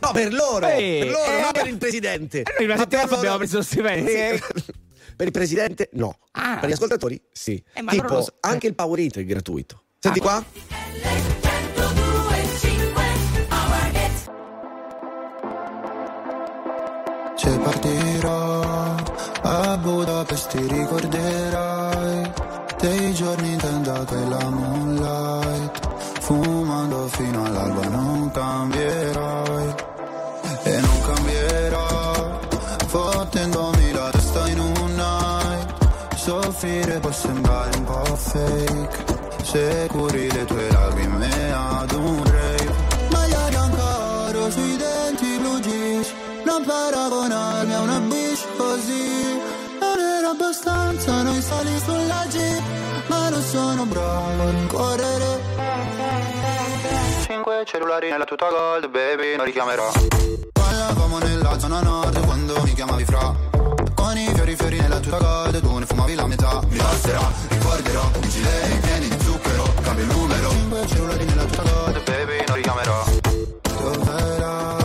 No, 0.01 0.11
per 0.13 0.33
loro, 0.33 0.67
Ehi, 0.67 1.01
per 1.01 1.09
loro, 1.11 1.25
eh, 1.33 1.41
non 1.41 1.53
per 1.53 1.67
il 1.67 1.77
presidente. 1.77 2.43
noi 2.57 2.67
la 2.67 2.75
Ma 2.77 2.81
settimana 2.81 3.15
abbiamo 3.17 3.37
preso 3.37 3.63
stipendi. 3.63 4.11
Sì. 4.11 4.89
Per 5.21 5.29
il 5.29 5.35
presidente 5.35 5.91
no. 5.93 6.17
Ah. 6.33 6.57
Per 6.59 6.67
gli 6.71 6.73
ascoltatori 6.73 7.21
sì. 7.31 7.63
Eh, 7.75 7.85
tipo 7.85 8.23
so- 8.23 8.37
anche 8.41 8.67
il 8.69 8.75
Power 8.75 8.99
It 9.01 9.19
è 9.19 9.25
gratuito. 9.27 9.83
Senti 9.99 10.19
Ah. 10.19 10.23
qua. 10.23 10.45
Se 17.37 17.51
partirò 17.59 18.95
a 19.43 19.77
Budapest 19.79 20.49
ti 20.51 20.67
ricorderai 20.67 22.33
dei 22.79 23.13
giorni 23.15 23.57
tendati 23.57 24.15
alla 24.15 24.49
moonlight 24.49 25.89
Fumando 26.21 27.09
fino 27.09 27.45
all'alba 27.45 27.89
non 27.89 28.31
cambierai 28.31 29.60
può 37.11 37.13
sembrare 37.13 37.77
un 37.77 37.85
po' 37.85 38.17
fake. 38.17 39.05
Se 39.43 39.89
curi 39.91 40.31
le 40.31 40.45
tue 40.45 40.71
lacrime 40.71 41.53
ad 41.53 41.93
un 41.93 42.23
rave. 42.25 42.75
Maglia 43.11 43.49
bianca 43.49 44.51
sui 44.51 44.77
denti 44.77 45.39
blu 45.39 45.61
jeans 45.61 46.13
Non 46.45 46.65
paragonarmi 46.65 47.75
a 47.75 47.81
una 47.81 47.99
bitch 48.01 48.47
così. 48.57 49.41
Non 49.81 49.99
era 49.99 50.31
abbastanza 50.31 51.23
noi 51.23 51.41
sali 51.43 51.79
sulla 51.79 52.25
jeep. 52.29 52.63
Ma 53.09 53.29
non 53.29 53.43
sono 53.43 53.85
bravo 53.87 54.43
a 54.43 54.67
correre. 54.69 55.39
Cinque 57.27 57.65
cellulari 57.67 58.11
nella 58.11 58.25
tuta 58.25 58.49
gold 58.49 58.89
baby 58.89 59.37
non 59.37 59.47
richiamerò. 59.47 59.91
Parlavamo 60.53 61.19
nella 61.19 61.59
zona 61.59 61.81
nord 61.81 62.25
quando 62.25 62.63
mi 62.63 62.73
chiamavi 62.73 63.05
fra 63.05 63.60
Con 64.11 64.19
i 64.19 64.27
fiori 64.35 64.57
fiori 64.57 64.81
nella 64.81 64.99
tuta 64.99 65.19
gold 65.19 65.61
tu 65.61 65.79
ne 65.79 65.87
fumavi 65.87 66.15
la 66.17 66.27
metà. 66.27 66.61
Mi 66.69 66.79
basterà, 66.79 67.31
ricorderò, 67.49 68.11
vigile 68.19 68.81
pieni 68.83 69.07
di 69.07 69.17
zucchero 69.23 69.73
Cambio 69.83 70.05
il 70.05 70.11
numero. 70.11 70.51
Cinque 70.51 70.87
cellulari 70.89 71.25
nella 71.27 71.45
tuta 71.45 71.63
gold 71.63 72.03
baby 72.03 72.45
non 72.45 72.57
richiamerò 72.57 73.05
Dov'era? 73.63 74.80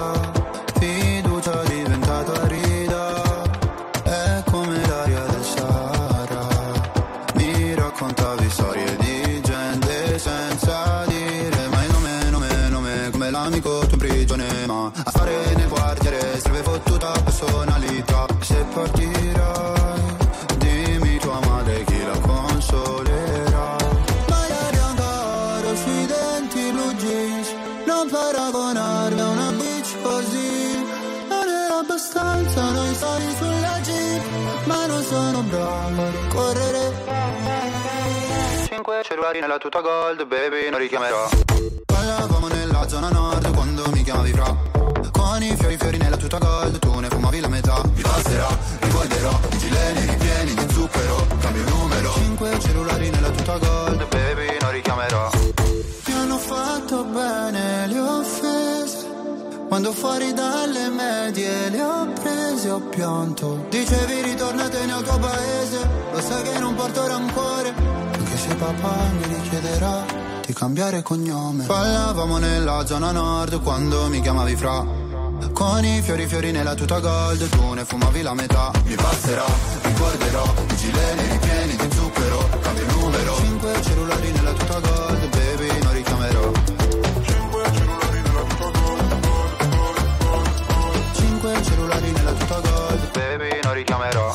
Cellulari 39.25 39.39
nella 39.39 39.57
tuta 39.57 39.81
gold, 39.81 40.27
baby, 40.27 40.69
non 40.69 40.79
richiamerò. 40.79 41.29
Ballavamo 41.85 42.47
nella 42.47 42.87
zona 42.87 43.09
nord 43.09 43.53
quando 43.55 43.83
mi 43.91 44.03
chiamavi 44.03 44.31
fra. 44.31 44.55
Con 45.11 45.41
i 45.41 45.55
fiori 45.57 45.77
fiori 45.77 45.97
nella 45.97 46.17
tuta 46.17 46.37
gold, 46.37 46.77
tu 46.77 46.99
ne 46.99 47.07
fumavi 47.07 47.39
la 47.39 47.47
metà. 47.47 47.81
Mi 47.95 48.01
passerà, 48.01 48.47
ricorderò, 48.81 49.39
gileni 49.57 49.99
ripieni 50.01 50.53
di 50.53 50.73
zucchero, 50.73 51.27
cambio 51.39 51.63
numero. 51.69 52.13
Cinque 52.13 52.59
cellulari 52.59 53.09
nella 53.09 53.29
tuta 53.29 53.57
gold, 53.57 54.07
baby, 54.09 54.57
non 54.61 54.71
richiamerò. 54.71 55.29
Mi 56.05 56.13
hanno 56.13 56.37
fatto 56.37 57.03
bene 57.05 57.87
le 57.87 57.99
offese. 57.99 59.13
Quando 59.67 59.91
fuori 59.91 60.33
dalle 60.33 60.89
medie 60.89 61.69
le 61.69 61.81
ho 61.81 62.07
prese 62.21 62.69
ho 62.69 62.79
pianto 62.81 63.65
Dicevi 63.69 64.21
ritornatene 64.21 64.93
al 64.93 65.03
tuo 65.03 65.17
paese 65.17 65.89
Lo 66.11 66.21
sai 66.21 66.43
che 66.43 66.59
non 66.59 66.75
porto 66.75 67.07
rancore 67.07 68.04
papà 68.55 68.95
mi 69.17 69.33
richiederà 69.33 70.05
Di 70.45 70.53
cambiare 70.53 71.01
cognome. 71.01 71.65
Ballavamo 71.65 72.37
nella 72.37 72.85
zona 72.85 73.11
nord 73.11 73.61
Quando 73.61 74.07
mi 74.07 74.21
chiamavi 74.21 74.55
fra. 74.55 75.03
Con 75.53 75.83
i 75.83 76.01
fiori 76.01 76.27
fiori 76.27 76.51
nella 76.51 76.73
tuta 76.75 76.99
gold 76.99 77.49
Tu 77.49 77.73
ne 77.73 77.85
fumavi 77.85 78.21
la 78.21 78.33
metà. 78.33 78.71
Mi 78.85 78.95
passerà, 78.95 79.45
ricorderò 79.81 80.43
I 80.69 80.75
gileni 80.75 81.27
ripieni 81.31 81.75
di 81.75 81.95
zucchero 81.95 82.49
Cambio 82.61 82.85
numero. 82.91 83.35
Cinque 83.35 83.81
cellulari 83.81 84.31
nella 84.31 84.51
tuta 84.53 84.79
gold 84.79 85.29
Baby 85.29 85.83
non 85.83 85.93
richiamerò. 85.93 86.51
Cinque 91.13 91.63
cellulari 91.63 92.11
nella 92.11 92.31
tuta 92.31 92.59
gold 92.59 93.11
Baby 93.11 93.59
non 93.63 93.73
richiamerò 93.73 94.34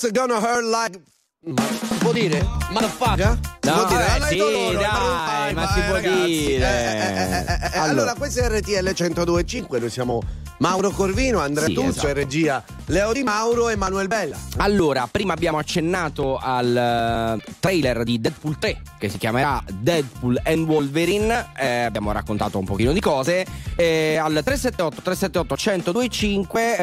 Summer's 0.00 0.12
gonna 0.12 0.40
hurt 0.40 0.64
like. 0.64 0.98
Ma 1.42 1.62
si 1.62 1.94
può 1.98 2.12
dire? 2.12 2.46
Motherfucker? 2.70 3.38
Si 3.60 3.68
No, 3.68 3.74
può 3.74 3.88
dire? 3.88 4.06
eh, 4.06 4.20
sì, 4.28 4.36
loro, 4.38 4.78
dai, 4.78 5.52
ma 5.54 5.66
si 5.72 5.80
può 5.82 5.98
dire. 5.98 7.70
Allora, 7.74 8.14
questo 8.14 8.40
è 8.40 8.48
RTL 8.48 8.92
1025, 8.94 9.78
noi 9.78 9.90
siamo 9.90 10.22
Mauro 10.60 10.90
Corvino, 10.90 11.38
Andrea 11.40 11.66
Sì, 11.68 11.72
Tuzzo 11.72 11.88
esatto. 11.88 12.08
e 12.08 12.12
regia 12.12 12.62
Leo 12.86 13.12
Di 13.14 13.22
Mauro 13.22 13.70
e 13.70 13.76
Manuel 13.76 14.08
Bella. 14.08 14.36
Allora, 14.58 15.08
prima 15.10 15.32
abbiamo 15.32 15.56
accennato 15.56 16.36
al 16.36 17.38
eh, 17.40 17.52
trailer 17.58 18.02
di 18.04 18.20
Deadpool 18.20 18.58
3 18.58 18.82
che 18.98 19.08
si 19.08 19.16
chiamerà 19.16 19.62
Deadpool 19.72 20.38
and 20.44 20.66
Wolverine. 20.68 21.52
Eh, 21.56 21.84
abbiamo 21.84 22.12
raccontato 22.12 22.58
un 22.58 22.66
pochino 22.66 22.92
di 22.92 23.00
cose. 23.00 23.46
Eh, 23.74 24.16
al 24.16 24.32
378 24.32 25.00
378 25.00 25.54
1025 25.54 26.76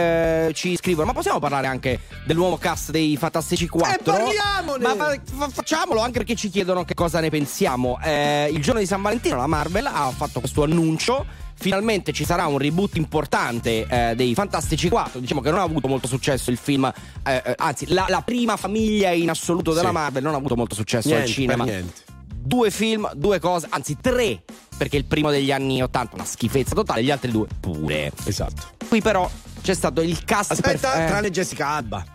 eh, 0.47 0.51
ci 0.55 0.75
scrivono: 0.75 1.05
Ma 1.05 1.13
possiamo 1.13 1.37
parlare 1.37 1.67
anche 1.67 1.99
del 2.25 2.35
nuovo 2.35 2.57
cast 2.57 2.89
dei 2.89 3.15
Fantastici 3.15 3.67
4? 3.67 3.93
E 3.93 4.03
parliamone! 4.03 4.83
Ma 4.83 4.95
fa- 4.95 5.19
fa- 5.37 5.49
facciamolo 5.49 5.99
anche 5.99 6.17
perché 6.17 6.33
ci 6.33 6.49
chiedono 6.49 6.83
che 6.83 6.95
cosa 6.95 7.19
ne 7.19 7.29
pensiamo. 7.29 7.99
Eh, 8.01 8.49
il 8.51 8.61
giorno 8.63 8.79
di 8.79 8.87
San 8.87 9.03
Valentino 9.03 9.35
la 9.35 9.45
Marvel 9.47 9.85
ha 9.85 10.11
fatto 10.15 10.39
questo 10.39 10.63
annuncio. 10.63 11.45
Finalmente 11.59 12.13
ci 12.13 12.23
sarà 12.23 12.45
un 12.45 12.57
reboot 12.59 12.95
importante 12.97 13.87
eh, 13.89 14.13
dei 14.15 14.33
Fantastici 14.35 14.89
4. 14.89 15.19
Diciamo 15.19 15.41
che 15.41 15.49
non 15.49 15.59
ha 15.59 15.63
avuto 15.63 15.87
molto 15.87 16.07
successo 16.07 16.51
il 16.51 16.57
film, 16.57 16.85
eh, 17.25 17.41
eh, 17.45 17.53
anzi, 17.57 17.87
la, 17.91 18.05
la 18.09 18.21
prima 18.21 18.55
famiglia 18.57 19.09
in 19.11 19.29
assoluto 19.29 19.73
della 19.73 19.87
Sì. 19.87 19.93
Marvel 19.93 20.23
non 20.23 20.33
ha 20.33 20.37
avuto 20.37 20.55
molto 20.55 20.75
successo 20.75 21.07
Niente, 21.07 21.25
al 21.27 21.31
cinema. 21.33 21.63
per. 21.65 21.83
Due 22.29 22.71
film, 22.71 23.11
due 23.15 23.39
cose, 23.39 23.67
anzi 23.71 23.97
tre, 23.99 24.41
perché 24.77 24.95
il 24.97 25.05
primo 25.05 25.31
degli 25.31 25.51
anni 25.51 25.81
80 25.81 26.15
una 26.15 26.25
schifezza 26.25 26.75
totale, 26.75 27.03
gli 27.03 27.11
altri 27.11 27.31
due 27.31 27.47
pure. 27.59 28.11
Esatto. 28.25 28.67
Qui 28.87 29.01
però 29.01 29.29
c'è 29.61 29.73
stato 29.73 30.01
il 30.01 30.23
cast 30.23 30.51
Aspetta, 30.51 30.89
perf- 30.91 31.03
eh. 31.03 31.07
tranne 31.07 31.31
Jessica 31.31 31.67
Alba. 31.67 32.05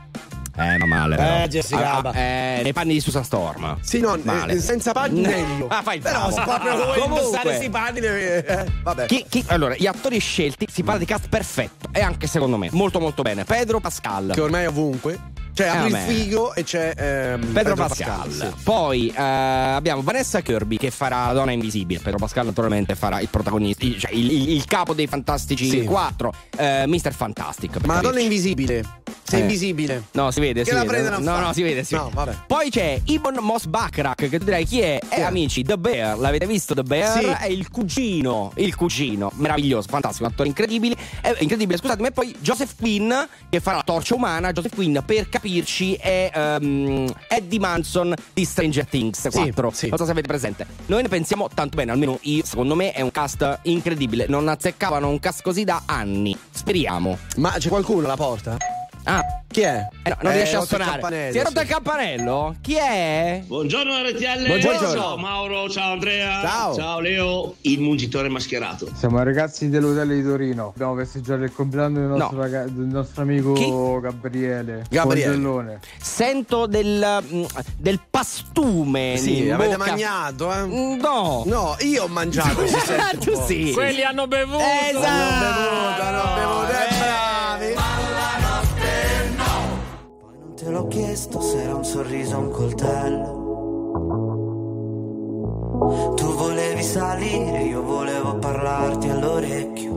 Eh, 0.54 0.76
ma 0.78 0.86
male. 0.86 1.16
però. 1.16 1.42
Eh, 1.44 1.48
Jessica 1.48 1.90
Ah, 1.92 1.94
Alba. 1.96 2.12
eh, 2.12 2.60
nei 2.62 2.72
panni 2.72 2.92
di 2.92 3.00
Susan 3.00 3.24
Storm. 3.24 3.78
Sì, 3.80 4.00
no, 4.00 4.18
Male. 4.22 4.52
eh, 4.52 4.58
senza 4.60 4.92
panni 4.92 5.20
meglio. 5.26 5.66
Ah, 5.68 5.82
fai 5.82 5.96
il 5.96 6.02
Però 6.02 6.30
se 6.30 6.42
proprio 6.42 6.74
vuoi 6.74 6.98
Comunque. 7.00 7.18
indossare 7.24 7.42
questi 7.48 7.70
panni, 7.70 7.98
eh, 8.00 8.66
vabbè. 8.82 9.06
Chi- 9.06 9.24
chi- 9.28 9.44
allora, 9.48 9.74
gli 9.76 9.86
attori 9.86 10.18
scelti, 10.18 10.66
si 10.70 10.82
parla 10.82 10.98
di 10.98 11.06
cast 11.06 11.28
perfetto. 11.28 11.88
E 11.92 12.00
anche 12.00 12.26
secondo 12.26 12.56
me, 12.58 12.68
molto 12.72 13.00
molto 13.00 13.22
bene. 13.22 13.44
Pedro 13.44 13.80
Pascal. 13.80 14.32
Che 14.34 14.40
ormai 14.40 14.64
è 14.64 14.68
ovunque. 14.68 15.18
Cioè, 15.54 15.66
Eh, 15.66 15.68
apri 15.68 15.90
il 15.90 15.96
figo 15.98 16.54
e 16.54 16.64
c'è 16.64 16.94
ehm, 16.96 17.52
Pedro, 17.52 17.74
Pascal. 17.74 18.30
sì. 18.32 18.46
Poi 18.62 19.08
eh, 19.14 19.22
abbiamo 19.22 20.00
Vanessa 20.02 20.40
Kirby 20.40 20.78
che 20.78 20.90
farà 20.90 21.26
la 21.26 21.32
donna 21.34 21.52
invisibile. 21.52 22.00
Pedro 22.00 22.18
Pascal 22.18 22.46
naturalmente 22.46 22.94
farà 22.94 23.20
il 23.20 23.28
protagonista, 23.28 23.84
il- 23.84 23.98
cioè 23.98 24.12
il, 24.12 24.30
il- 24.30 24.48
il 24.52 24.64
capo 24.64 24.94
dei 24.94 25.06
Fantastici 25.06 25.68
Sì. 25.68 25.84
4, 25.84 26.32
eh, 26.56 26.84
Mr. 26.86 27.12
Fantastic. 27.12 27.84
Ma 27.84 27.94
la 27.96 28.00
donna 28.00 28.20
invisibile. 28.20 29.00
Sei 29.24 29.38
Eh. 29.40 29.42
invisibile. 29.42 30.02
No, 30.12 30.30
si 30.30 30.40
vede, 30.40 30.62
Che 30.62 30.70
si 30.70 30.74
la 30.74 30.84
vede. 30.84 31.08
No, 31.08 31.22
fare? 31.22 31.40
no, 31.46 31.52
si 31.52 31.62
vede, 31.62 31.84
si 31.84 31.94
No, 31.94 32.04
vede. 32.04 32.14
vabbè. 32.16 32.36
Poi 32.46 32.70
c'è 32.70 33.00
Ibn 33.04 33.38
Mos 33.40 33.66
Bakrak, 33.66 34.28
che 34.28 34.38
direi 34.38 34.64
chi 34.66 34.80
è? 34.80 34.98
Eh, 35.08 35.16
è? 35.16 35.20
amici, 35.22 35.62
The 35.62 35.78
Bear. 35.78 36.18
L'avete 36.18 36.46
visto 36.46 36.74
The 36.74 36.82
Bear? 36.82 37.18
Sì. 37.18 37.24
È 37.26 37.46
il 37.46 37.70
cugino, 37.70 38.52
il 38.56 38.74
cugino. 38.74 39.30
Meraviglioso, 39.36 39.88
fantastico, 39.88 40.24
un 40.24 40.32
attore 40.32 40.48
incredibile. 40.48 40.96
È 41.20 41.34
incredibile, 41.38 41.78
scusatemi. 41.78 42.08
E 42.08 42.12
poi 42.12 42.34
Joseph 42.40 42.74
Quinn, 42.78 43.10
che 43.48 43.60
farà 43.60 43.76
la 43.78 43.82
torcia 43.84 44.14
umana. 44.14 44.52
Joseph 44.52 44.74
Quinn, 44.74 44.98
per 45.06 45.28
capirci, 45.42 45.94
è 45.94 46.30
ehm, 46.32 47.12
Eddie 47.26 47.58
Manson 47.58 48.14
di 48.32 48.44
Stranger 48.44 48.86
Things 48.86 49.28
4. 49.28 49.70
sì. 49.74 49.88
Non 49.88 49.98
so 49.98 50.04
se 50.04 50.12
avete 50.12 50.28
presente. 50.28 50.66
Noi 50.86 51.02
ne 51.02 51.08
pensiamo 51.08 51.48
tanto 51.52 51.76
bene, 51.76 51.90
almeno 51.90 52.18
io, 52.22 52.44
secondo 52.44 52.76
me, 52.76 52.92
è 52.92 53.00
un 53.00 53.10
cast 53.10 53.58
incredibile. 53.62 54.26
Non 54.28 54.46
azzeccavano 54.46 55.08
un 55.08 55.18
cast 55.18 55.42
così 55.42 55.64
da 55.64 55.82
anni. 55.86 56.38
Speriamo. 56.50 57.18
Ma 57.38 57.50
c'è 57.58 57.68
qualcuno 57.68 58.04
alla 58.04 58.16
porta? 58.16 58.71
Ah, 59.04 59.20
Chi 59.48 59.62
è? 59.62 59.88
eh 60.04 60.08
no, 60.10 60.16
non 60.22 60.32
Eh, 60.32 60.36
riesce 60.36 60.54
a 60.56 60.60
suonare. 60.64 61.32
Si 61.32 61.38
è 61.38 61.42
rotto 61.42 61.58
sì. 61.58 61.64
il 61.66 61.68
campanello? 61.70 62.54
Chi 62.60 62.74
è? 62.76 63.42
Buongiorno 63.44 64.00
RTL, 64.00 64.46
Buongiorno. 64.46 64.92
ciao 64.92 65.16
Mauro, 65.16 65.68
ciao 65.68 65.92
Andrea, 65.94 66.40
Ciao. 66.40 67.00
Leo, 67.00 67.56
il 67.62 67.80
mungitore 67.80 68.28
mascherato. 68.28 68.88
Siamo 68.96 69.20
i 69.20 69.24
ragazzi 69.24 69.68
dell'hotel 69.68 70.08
di 70.08 70.22
Torino. 70.22 70.66
Dobbiamo 70.76 70.94
festeggiare 70.96 71.44
il 71.46 71.52
compleanno 71.52 71.98
del 71.98 72.08
nostro, 72.08 72.36
No. 72.36 72.42
raga- 72.42 72.62
del 72.64 72.86
nostro 72.86 73.22
amico 73.22 73.52
Chi? 73.54 73.68
Gabriele. 74.00 74.84
Gabriele. 74.88 75.30
Congellone. 75.32 75.80
Sento 76.00 76.66
del, 76.66 77.18
mm, 77.32 77.44
del 77.78 78.00
pastume. 78.08 79.16
Sì, 79.18 79.50
avete 79.50 79.76
bocca. 79.76 79.88
mangiato, 79.90 80.52
eh? 80.52 80.62
Mm, 80.64 81.00
No. 81.00 81.42
No, 81.46 81.76
io 81.80 82.04
ho 82.04 82.08
mangiato, 82.08 82.64
si 82.68 82.78
sente 82.78 83.16
un 83.16 83.20
tu 83.20 83.32
po'. 83.32 83.46
sì. 83.46 83.70
Quelli 83.74 84.02
hanno 84.04 84.28
bevuto. 84.28 84.62
Esatto. 84.62 85.06
Hanno 85.06 85.50
bevuto, 85.50 86.02
hanno 86.02 86.34
bevuto, 86.34 86.70
eh, 86.70 86.98
bravi. 86.98 87.31
Te 90.62 90.70
l'ho 90.70 90.86
chiesto 90.86 91.40
se 91.40 91.60
era 91.60 91.74
un 91.74 91.84
sorriso 91.84 92.36
o 92.36 92.40
un 92.40 92.50
coltello. 92.50 93.40
Tu 96.14 96.34
volevi 96.34 96.82
salire, 96.84 97.62
io 97.62 97.82
volevo 97.82 98.38
parlarti 98.38 99.08
all'orecchio. 99.08 99.90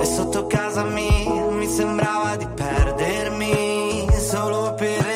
E 0.00 0.04
sotto 0.04 0.46
casa 0.48 0.82
mia 0.82 1.44
mi 1.50 1.66
sembrava 1.68 2.34
di 2.36 2.46
perdermi 2.48 4.06
solo 4.18 4.74
per 4.74 5.15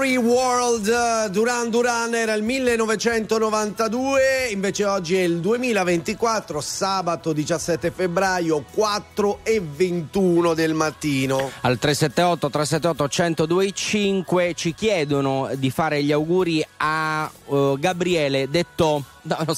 Scary 0.00 0.16
World 0.16 0.88
eh, 0.88 1.28
Duran 1.28 1.68
Duran 1.68 2.14
era 2.14 2.32
il 2.32 2.42
1992, 2.42 4.48
invece 4.50 4.86
oggi 4.86 5.16
è 5.16 5.20
il 5.20 5.40
2024, 5.40 6.58
sabato 6.62 7.34
17 7.34 7.90
febbraio 7.90 8.64
4 8.72 9.40
e 9.42 9.60
21 9.60 10.54
del 10.54 10.72
mattino. 10.72 11.50
Al 11.60 11.76
378 11.76 12.48
378 12.48 13.46
1025 13.46 14.54
ci 14.54 14.72
chiedono 14.72 15.50
di 15.56 15.70
fare 15.70 16.02
gli 16.02 16.12
auguri 16.12 16.66
a 16.78 17.30
uh, 17.44 17.78
Gabriele 17.78 18.48
detto 18.48 19.04
no, 19.20 19.36
no, 19.46 19.54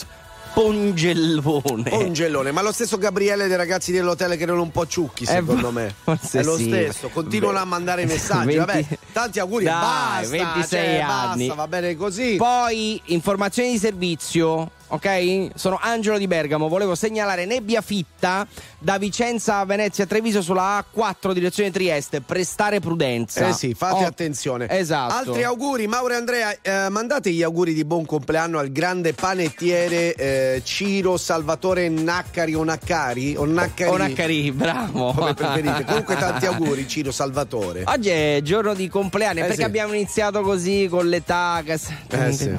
Pongellone. 0.54 1.88
Pongellone, 1.88 2.50
ma 2.52 2.60
lo 2.60 2.72
stesso 2.72 2.98
Gabriele 2.98 3.48
dei 3.48 3.56
ragazzi 3.56 3.90
dell'hotel 3.90 4.36
che 4.36 4.42
erano 4.42 4.62
un 4.62 4.70
po' 4.70 4.86
ciucchi, 4.86 5.24
eh, 5.24 5.26
secondo 5.26 5.70
eh, 5.70 5.72
me. 5.72 5.94
È 6.04 6.42
lo 6.42 6.56
sì. 6.56 6.64
stesso, 6.64 7.08
continuano 7.08 7.54
Beh. 7.54 7.60
a 7.60 7.64
mandare 7.64 8.04
messaggi. 8.06 8.56
20... 8.56 8.58
Vabbè, 8.58 8.98
tanti 9.12 9.38
auguri, 9.38 9.64
Dai, 9.64 9.80
basta, 9.80 10.28
26 10.28 10.68
cioè, 10.68 11.00
anni. 11.00 11.46
Basta, 11.46 11.62
va 11.62 11.68
bene 11.68 11.96
così. 11.96 12.36
Poi 12.36 13.00
informazioni 13.06 13.72
di 13.72 13.78
servizio 13.78 14.70
ok? 14.94 15.48
Sono 15.54 15.78
Angelo 15.80 16.18
di 16.18 16.26
Bergamo, 16.26 16.68
volevo 16.68 16.94
segnalare 16.94 17.44
nebbia 17.46 17.80
fitta 17.80 18.46
da 18.78 18.98
Vicenza 18.98 19.56
a 19.58 19.64
Venezia 19.64 20.06
Treviso 20.06 20.42
sulla 20.42 20.84
A4 20.94 21.32
direzione 21.32 21.70
Trieste, 21.70 22.20
prestare 22.20 22.80
prudenza. 22.80 23.48
Eh 23.48 23.52
sì, 23.52 23.74
fate 23.74 24.04
Oh, 24.04 24.06
attenzione. 24.06 24.68
Esatto. 24.68 25.14
Altri 25.14 25.44
auguri, 25.44 25.86
Mauro 25.86 26.12
e 26.12 26.16
Andrea, 26.16 26.56
eh, 26.60 26.88
mandate 26.88 27.30
gli 27.30 27.42
auguri 27.42 27.72
di 27.74 27.84
buon 27.84 28.04
compleanno 28.04 28.58
al 28.58 28.70
grande 28.72 29.12
panettiere 29.12 30.14
eh, 30.14 30.62
Ciro 30.64 31.16
Salvatore 31.16 31.88
Naccari 31.88 32.54
o 32.54 32.64
Naccari? 32.64 33.36
O 33.36 33.44
Naccari? 33.44 33.90
O 33.90 33.96
Naccari, 33.96 34.52
bravo. 34.52 35.12
Come 35.12 35.34
preferite. 35.34 35.84
Comunque 35.84 36.16
tanti 36.18 36.46
auguri 36.46 36.86
Ciro 36.88 37.10
Salvatore. 37.12 37.84
Oggi 37.86 38.08
è 38.10 38.40
giorno 38.42 38.74
di 38.74 38.88
compleanni, 38.88 39.38
Eh 39.40 39.42
perché 39.42 39.56
sì. 39.56 39.62
abbiamo 39.62 39.92
iniziato 39.94 40.40
così 40.42 40.86
con 40.90 41.06
l'età 41.08 41.62
che... 41.64 41.72
Eh 41.74 42.32
sì. 42.32 42.50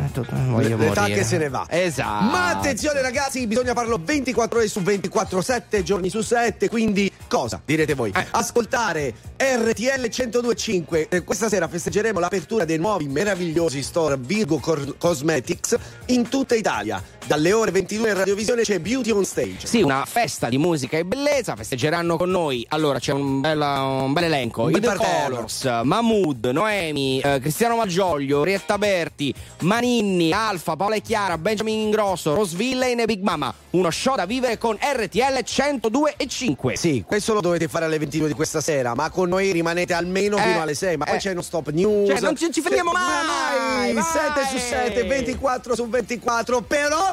Voglio 0.49 0.77
L'età 0.77 1.01
morire. 1.01 1.17
che 1.17 1.23
se 1.23 1.37
ne 1.37 1.49
va. 1.49 1.65
Esatto. 1.69 2.22
Ma 2.23 2.49
attenzione 2.49 3.01
ragazzi, 3.01 3.45
bisogna 3.47 3.73
farlo 3.73 3.99
24 4.01 4.59
ore 4.59 4.67
su 4.69 4.81
24, 4.81 5.41
7 5.41 5.83
giorni 5.83 6.09
su 6.09 6.21
7, 6.21 6.69
quindi 6.69 7.11
cosa? 7.27 7.61
Direte 7.65 7.95
voi. 7.95 8.11
Eh. 8.15 8.25
Ascoltare 8.31 9.13
RTL 9.37 10.07
1025. 10.07 11.07
Eh, 11.09 11.23
questa 11.23 11.49
sera 11.49 11.67
festeggeremo 11.67 12.19
l'apertura 12.19 12.63
dei 12.63 12.77
nuovi 12.77 13.07
meravigliosi 13.07 13.83
store 13.83 14.17
Virgo 14.17 14.59
Cor- 14.59 14.97
Cosmetics 14.97 15.75
in 16.07 16.29
tutta 16.29 16.55
Italia. 16.55 17.01
Dalle 17.25 17.53
ore 17.53 17.71
22 17.71 18.09
in 18.09 18.17
radiovisione 18.17 18.63
c'è 18.63 18.79
Beauty 18.79 19.09
on 19.11 19.23
Stage. 19.23 19.65
Sì, 19.65 19.81
una 19.81 20.03
festa 20.05 20.49
di 20.49 20.57
musica 20.57 20.97
e 20.97 21.05
bellezza, 21.05 21.55
festeggeranno 21.55 22.17
con 22.17 22.29
noi. 22.29 22.65
Allora 22.69 22.99
c'è 22.99 23.13
un, 23.13 23.39
bella- 23.39 23.81
un 23.81 24.11
bel 24.13 24.25
elenco: 24.25 24.69
I 24.69 24.73
The. 24.79 24.95
Colors, 24.95 25.63
Mahmood, 25.83 26.45
Noemi, 26.47 27.19
eh, 27.21 27.39
Cristiano 27.39 27.77
Malgioglio, 27.77 28.43
Rietta 28.43 28.77
Berti, 28.77 29.33
Maninni, 29.61 30.33
Alfa, 30.33 30.75
Paola 30.75 30.95
e 30.95 31.01
Chiara, 31.01 31.37
Benjamin 31.37 31.79
Ingrosso, 31.79 32.33
Rose 32.35 32.55
Villain 32.57 32.99
e 32.99 33.05
Big 33.05 33.21
Mama. 33.21 33.53
Uno 33.71 33.89
show 33.89 34.15
da 34.15 34.25
vivere 34.25 34.57
con 34.57 34.77
RTL 34.79 35.41
102 35.43 36.13
e 36.17 36.27
5. 36.27 36.75
Sì, 36.75 37.03
questo 37.07 37.33
lo 37.33 37.41
dovete 37.41 37.67
fare 37.69 37.85
alle 37.85 37.97
22 37.99 38.27
di 38.27 38.33
questa 38.33 38.59
sera, 38.61 38.93
ma 38.95 39.09
con 39.09 39.29
noi 39.29 39.51
rimanete 39.51 39.93
almeno 39.93 40.37
Eh, 40.37 40.41
fino 40.41 40.61
alle 40.61 40.75
6, 40.75 40.97
ma 40.97 41.05
poi 41.05 41.15
eh. 41.15 41.19
c'è 41.19 41.31
uno 41.31 41.41
stop 41.41 41.69
news. 41.71 42.09
Cioè, 42.09 42.19
non 42.19 42.35
ci- 42.35 42.51
ci 42.51 42.61
fermiamo 42.61 42.91
mai, 42.91 43.03
mai! 43.25 43.93
vai! 43.93 44.03
7 44.03 44.47
su 44.51 44.57
7, 44.57 45.03
24 45.05 45.75
su 45.75 45.87
24, 45.87 46.61
però 46.61 47.12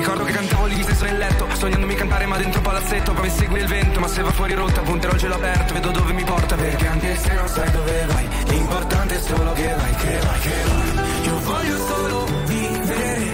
Ricordo 0.00 0.24
che 0.24 0.32
cantavo 0.32 0.64
lì 0.64 0.82
stesso 0.82 1.04
nel 1.04 1.18
letto, 1.18 1.46
sognandomi 1.52 1.94
cantare 1.94 2.24
ma 2.24 2.38
dentro 2.38 2.62
palazzetto, 2.62 3.12
poi 3.12 3.28
segui 3.28 3.60
il 3.60 3.66
vento, 3.66 4.00
ma 4.00 4.08
se 4.08 4.22
va 4.22 4.30
fuori 4.30 4.54
rotta 4.54 4.80
punterò 4.80 5.12
il 5.12 5.20
cielo 5.20 5.34
aperto, 5.34 5.74
vedo 5.74 5.90
dove 5.90 6.12
mi 6.14 6.24
porta, 6.24 6.56
perché 6.56 6.86
anche 6.86 7.16
se 7.16 7.34
non 7.34 7.46
sai 7.46 7.70
dove 7.70 8.06
vai, 8.06 8.28
l'importante 8.46 9.14
è 9.16 9.20
solo 9.20 9.52
che 9.52 9.74
vai, 9.74 9.94
che 9.96 10.18
vai, 10.22 10.40
che 10.40 10.54
vai. 10.64 11.26
Io 11.26 11.38
voglio 11.40 11.76
solo 11.86 12.26
vivere, 12.46 13.26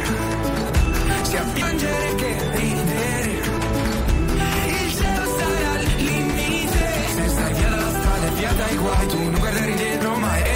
sia 1.23 1.43
piangere 1.55 2.15
che 2.17 2.51
ridere. 2.57 3.31
Il 4.67 4.95
cielo 4.97 5.39
sarà 5.39 5.81
il 5.81 5.95
limite, 6.05 7.09
se 7.15 7.29
stai 7.29 7.53
via 7.55 7.69
dalla 7.69 7.91
strada 7.91 8.27
e 8.27 8.31
via 8.31 8.53
dai 8.53 8.77
guai, 8.77 9.07
tu 9.07 9.23
non 9.23 9.39
guardare 9.39 9.71
indietro 9.71 10.17
mai 10.17 10.56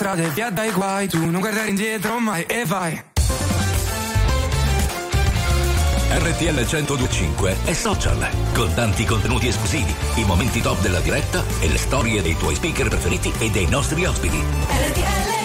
strada 0.00 0.22
e 0.22 0.30
via 0.30 0.48
dai 0.48 0.70
guai, 0.70 1.08
tu 1.08 1.18
non 1.30 1.40
guardare 1.40 1.68
indietro 1.68 2.18
mai 2.18 2.42
e 2.44 2.64
vai. 2.64 3.04
RTL 6.12 6.54
1025 6.54 7.56
è 7.66 7.74
social, 7.74 8.26
con 8.54 8.72
tanti 8.72 9.04
contenuti 9.04 9.48
esclusivi, 9.48 9.94
i 10.14 10.24
momenti 10.24 10.62
top 10.62 10.80
della 10.80 11.00
diretta 11.00 11.44
e 11.60 11.68
le 11.68 11.76
storie 11.76 12.22
dei 12.22 12.34
tuoi 12.34 12.54
speaker 12.54 12.88
preferiti 12.88 13.30
e 13.40 13.50
dei 13.50 13.66
nostri 13.66 14.06
ospiti. 14.06 14.42
Vorrei 14.68 15.39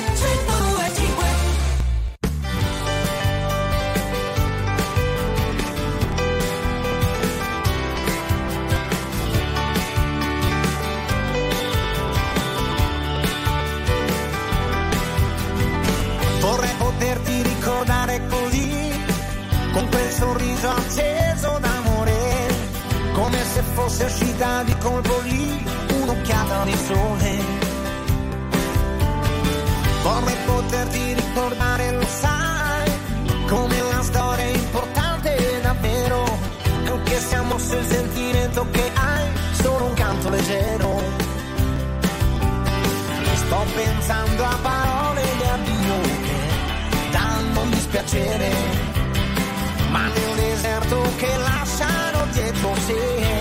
Pensando 43.74 44.44
a 44.44 44.58
parole 44.62 45.22
di 45.38 45.44
addio 45.44 46.02
che 46.24 47.12
danno 47.12 47.62
un 47.62 47.70
dispiacere, 47.72 48.52
ma 49.90 50.08
nel 50.08 50.36
deserto 50.36 51.02
che 51.18 51.38
lasciano 51.38 52.26
dietro 52.32 52.76
sé 52.86 53.35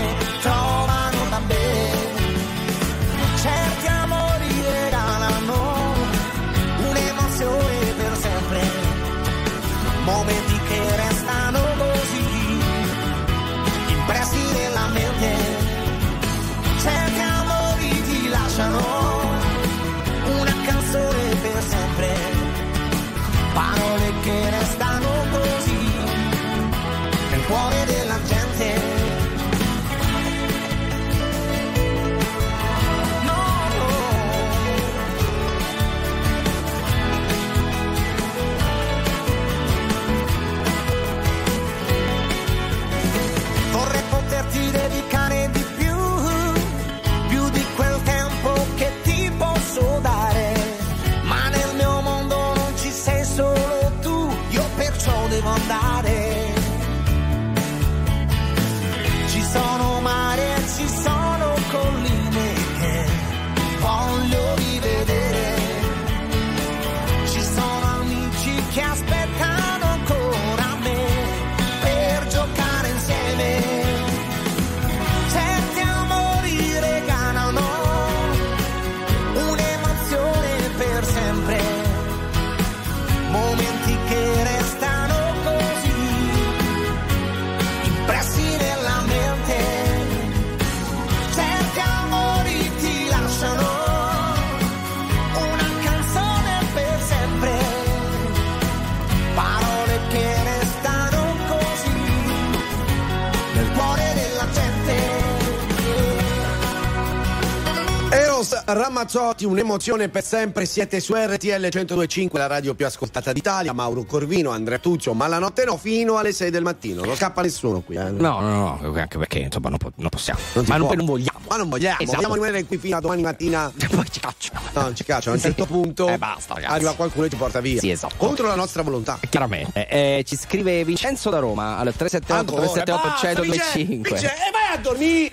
Ramazzotti, 108.75 109.45
un'emozione 109.45 110.09
per 110.09 110.21
sempre. 110.21 110.65
Siete 110.65 110.99
su 110.99 111.13
RTL 111.15 111.47
1025, 111.71 112.37
la 112.37 112.47
radio 112.47 112.75
più 112.75 112.85
ascoltata 112.85 113.31
d'Italia. 113.31 113.71
Mauro 113.71 114.03
Corvino, 114.03 114.49
Andrea 114.49 114.79
Tuzio, 114.79 115.13
ma 115.13 115.27
la 115.27 115.39
notte 115.39 115.63
no, 115.63 115.77
fino 115.77 116.17
alle 116.17 116.33
6 116.33 116.49
del 116.49 116.61
mattino. 116.61 117.01
Non 117.05 117.15
scappa 117.15 117.41
nessuno 117.41 117.79
qui. 117.79 117.95
eh. 117.95 118.09
No, 118.09 118.41
no, 118.41 118.77
no, 118.81 118.93
anche 118.99 119.17
perché 119.17 119.39
insomma 119.39 119.69
non, 119.69 119.77
po- 119.77 119.93
non 119.95 120.09
possiamo. 120.09 120.39
Non 120.55 120.65
ma 120.67 120.75
non, 120.75 120.91
non 120.93 121.05
vogliamo. 121.05 121.39
Ma 121.47 121.55
non 121.55 121.69
vogliamo, 121.69 121.99
Esatto. 122.01 122.15
vogliamo 122.17 122.33
rimanere 122.33 122.65
qui 122.65 122.77
fino 122.77 122.97
a 122.97 122.99
domani 122.99 123.21
mattina. 123.21 123.71
Poi 123.95 124.11
ci 124.11 124.19
cacciano. 124.19 124.59
No, 124.73 124.81
non 124.81 124.95
ci 124.95 125.05
cacciano. 125.05 125.31
A 125.31 125.35
un 125.37 125.39
Sì. 125.41 125.47
certo 125.47 125.65
punto 125.67 126.09
Eh, 126.09 126.17
basta, 126.17 126.55
ragazzi. 126.55 126.73
arriva 126.73 126.93
qualcuno 126.95 127.25
e 127.27 127.29
ti 127.29 127.35
porta 127.37 127.61
via. 127.61 127.79
Sì, 127.79 127.91
esatto. 127.91 128.15
Contro 128.17 128.45
la 128.47 128.55
nostra 128.55 128.81
volontà. 128.81 129.17
Chiaramente. 129.29 129.87
Eh, 129.87 130.23
ci 130.27 130.35
scrive 130.35 130.83
Vincenzo 130.83 131.29
da 131.29 131.39
Roma 131.39 131.77
al 131.77 131.93
378 131.95 132.51
378 132.51 133.07
basta, 133.07 133.27
1025. 133.41 133.85
Vince, 133.87 134.09
Vince, 134.11 134.25
e 134.27 134.51
vai 134.51 134.75
a 134.77 134.81
dormire. 134.81 135.31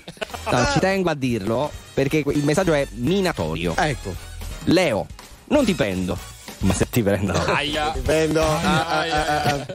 No, 0.48 0.66
ci 0.73 0.78
tengo 0.78 1.10
a 1.10 1.14
dirlo 1.14 1.70
perché 1.94 2.23
il 2.27 2.44
messaggio 2.44 2.73
è 2.73 2.86
minatorio. 2.93 3.74
Ecco. 3.77 4.14
Leo, 4.64 5.06
non 5.47 5.64
ti 5.64 5.74
pendo. 5.74 6.16
Ma 6.59 6.73
se 6.74 6.89
ti 6.89 7.02
prendono. 7.02 7.43
Aia. 7.44 7.90
Ti 7.90 8.01
prendo. 8.01 8.40
Ah, 8.40 8.86
ah, 8.86 9.01
ah, 9.01 9.43
ah. 9.43 9.66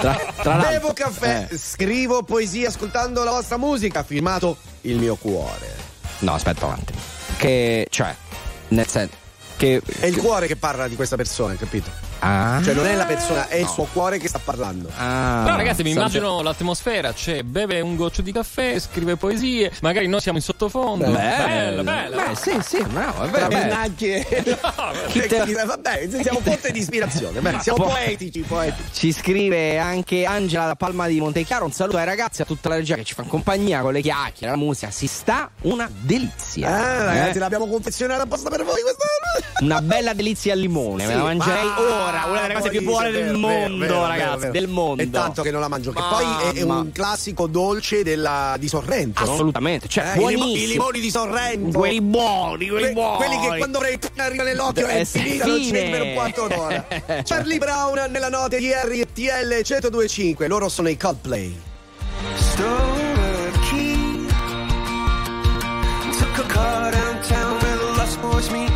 Tra, 0.00 0.32
tra 0.42 0.56
l'altro. 0.56 0.70
Bevo 0.70 0.92
caffè, 0.92 1.46
Eh. 1.50 1.56
scrivo 1.56 2.22
poesia 2.24 2.68
ascoltando 2.68 3.22
la 3.22 3.30
vostra 3.30 3.56
musica. 3.58 4.02
Firmato 4.02 4.56
Il 4.82 4.96
mio 4.98 5.14
cuore. 5.14 5.70
No, 6.20 6.32
aspetta 6.34 6.66
un 6.66 6.72
attimo. 6.72 6.98
Che, 7.36 7.86
cioè, 7.90 8.14
nel 8.68 8.88
senso. 8.88 9.14
Che. 9.56 9.80
È 10.00 10.06
il 10.06 10.16
cuore 10.16 10.48
che 10.48 10.56
parla 10.56 10.88
di 10.88 10.96
questa 10.96 11.14
persona, 11.14 11.54
capito? 11.54 11.90
Ah. 12.24 12.60
Cioè, 12.62 12.72
non 12.74 12.86
è 12.86 12.94
la 12.94 13.04
persona, 13.04 13.48
è 13.48 13.56
il 13.56 13.66
suo 13.66 13.84
cuore 13.92 14.18
che 14.18 14.28
sta 14.28 14.38
parlando. 14.42 14.88
Ah. 14.96 15.42
Però 15.44 15.56
ragazzi 15.56 15.82
mi 15.82 15.90
immagino 15.90 16.40
l'atmosfera, 16.40 17.12
c'è 17.12 17.42
beve 17.42 17.80
un 17.80 17.96
goccio 17.96 18.22
di 18.22 18.30
caffè, 18.32 18.78
scrive 18.78 19.16
poesie, 19.16 19.72
magari 19.82 20.06
noi 20.06 20.20
siamo 20.20 20.38
in 20.38 20.44
sottofondo. 20.44 21.10
Bello, 21.10 21.82
bello, 21.82 21.82
bello. 21.82 22.16
Beh, 22.16 22.34
sì, 22.36 22.56
sì, 22.62 22.82
bravo, 22.84 23.24
è 23.24 23.28
vero. 23.28 23.48
Chi 23.96 25.20
te- 25.26 25.52
Vabbè, 25.66 26.08
siamo 26.22 26.40
fonte 26.40 26.70
di 26.70 26.78
ispirazione. 26.78 27.40
Beh, 27.40 27.58
siamo 27.60 27.78
Può- 27.84 27.88
poetici, 27.92 28.40
poetici. 28.40 28.88
Ci 28.92 29.12
scrive 29.12 29.78
anche 29.78 30.24
Angela 30.24 30.66
da 30.66 30.74
Palma 30.76 31.06
di 31.06 31.18
Montechiaro. 31.20 31.64
Un 31.64 31.72
saluto 31.72 31.96
ai 31.96 32.04
ragazzi, 32.04 32.42
a 32.42 32.44
tutta 32.44 32.68
la 32.68 32.76
regia 32.76 32.94
che 32.94 33.04
ci 33.04 33.14
fa 33.14 33.22
compagnia 33.24 33.80
con 33.80 33.92
le 33.92 34.00
chiacchiere, 34.00 34.52
la 34.52 34.58
musica. 34.58 34.90
Si 34.90 35.06
sta 35.06 35.50
una 35.62 35.88
delizia. 35.90 36.68
Ah, 36.68 37.04
ragazzi, 37.04 37.36
Eh? 37.36 37.40
l'abbiamo 37.40 37.66
confezionata 37.66 38.22
apposta 38.22 38.48
per 38.50 38.64
voi 38.64 38.80
questa 38.82 39.60
Una 39.64 39.80
bella 39.82 40.12
delizia 40.14 40.52
al 40.52 40.58
limone. 40.60 41.06
Me 41.06 41.14
la 41.14 41.20
Sì, 41.20 41.24
mangerei 41.26 41.64
ma- 41.66 41.80
ora. 41.80 42.11
Una 42.26 42.40
delle 42.42 42.54
cose 42.54 42.68
poi- 42.68 42.78
più 42.78 42.86
buone 42.86 43.10
del 43.10 43.24
vero, 43.24 43.38
mondo, 43.38 43.78
vero, 43.78 44.06
ragazzi. 44.06 44.38
vero. 44.38 44.52
Del 44.52 44.68
mondo. 44.68 45.02
È 45.02 45.10
tanto 45.10 45.42
che 45.42 45.50
non 45.50 45.60
la 45.60 45.68
mangio. 45.68 45.92
Che 45.92 46.00
poi 46.00 46.24
è, 46.50 46.58
è 46.58 46.62
un 46.62 46.90
classico 46.92 47.46
dolce 47.46 48.02
della, 48.02 48.56
di 48.58 48.68
Sorrento. 48.68 49.22
Assolutamente. 49.22 49.88
Cioè, 49.88 50.04
Eh, 50.04 50.08
i, 50.10 50.12
limo- 50.14 50.26
buonissimo. 50.44 50.62
i 50.64 50.66
limoni 50.66 51.00
di 51.00 51.10
Sorrento. 51.10 51.78
Quelli 51.78 52.00
buoni, 52.00 52.68
quelli 52.68 52.82
Que- 52.84 52.92
buoni. 52.92 53.16
quelli 53.16 53.38
che 53.40 53.56
quando 53.58 53.78
pre- 53.78 53.98
arriva 54.16 54.42
nell'occhio 54.42 54.86
Eh, 54.86 55.00
è 55.00 55.04
sì, 55.04 55.18
finita, 55.20 55.46
non 55.46 55.70
vedi 55.70 55.90
per 55.90 56.02
un 56.02 56.14
quarto 56.14 56.46
d'ora. 56.48 56.86
Charlie 57.24 57.58
Brown 57.58 58.10
nella 58.10 58.28
notte 58.28 58.58
di 58.58 58.70
RTL 58.72 59.62
1025. 59.64 60.46
Loro 60.48 60.68
sono 60.68 60.88
i 60.88 60.96
Coldplay. 60.96 61.60
Key. 63.70 64.26
Took 66.18 66.38
a 66.38 66.46
car 66.48 66.90
downtown 66.92 67.58
where 67.60 67.76
the 67.76 67.92
lost 67.96 68.20
boys 68.20 68.48
meet. 68.50 68.70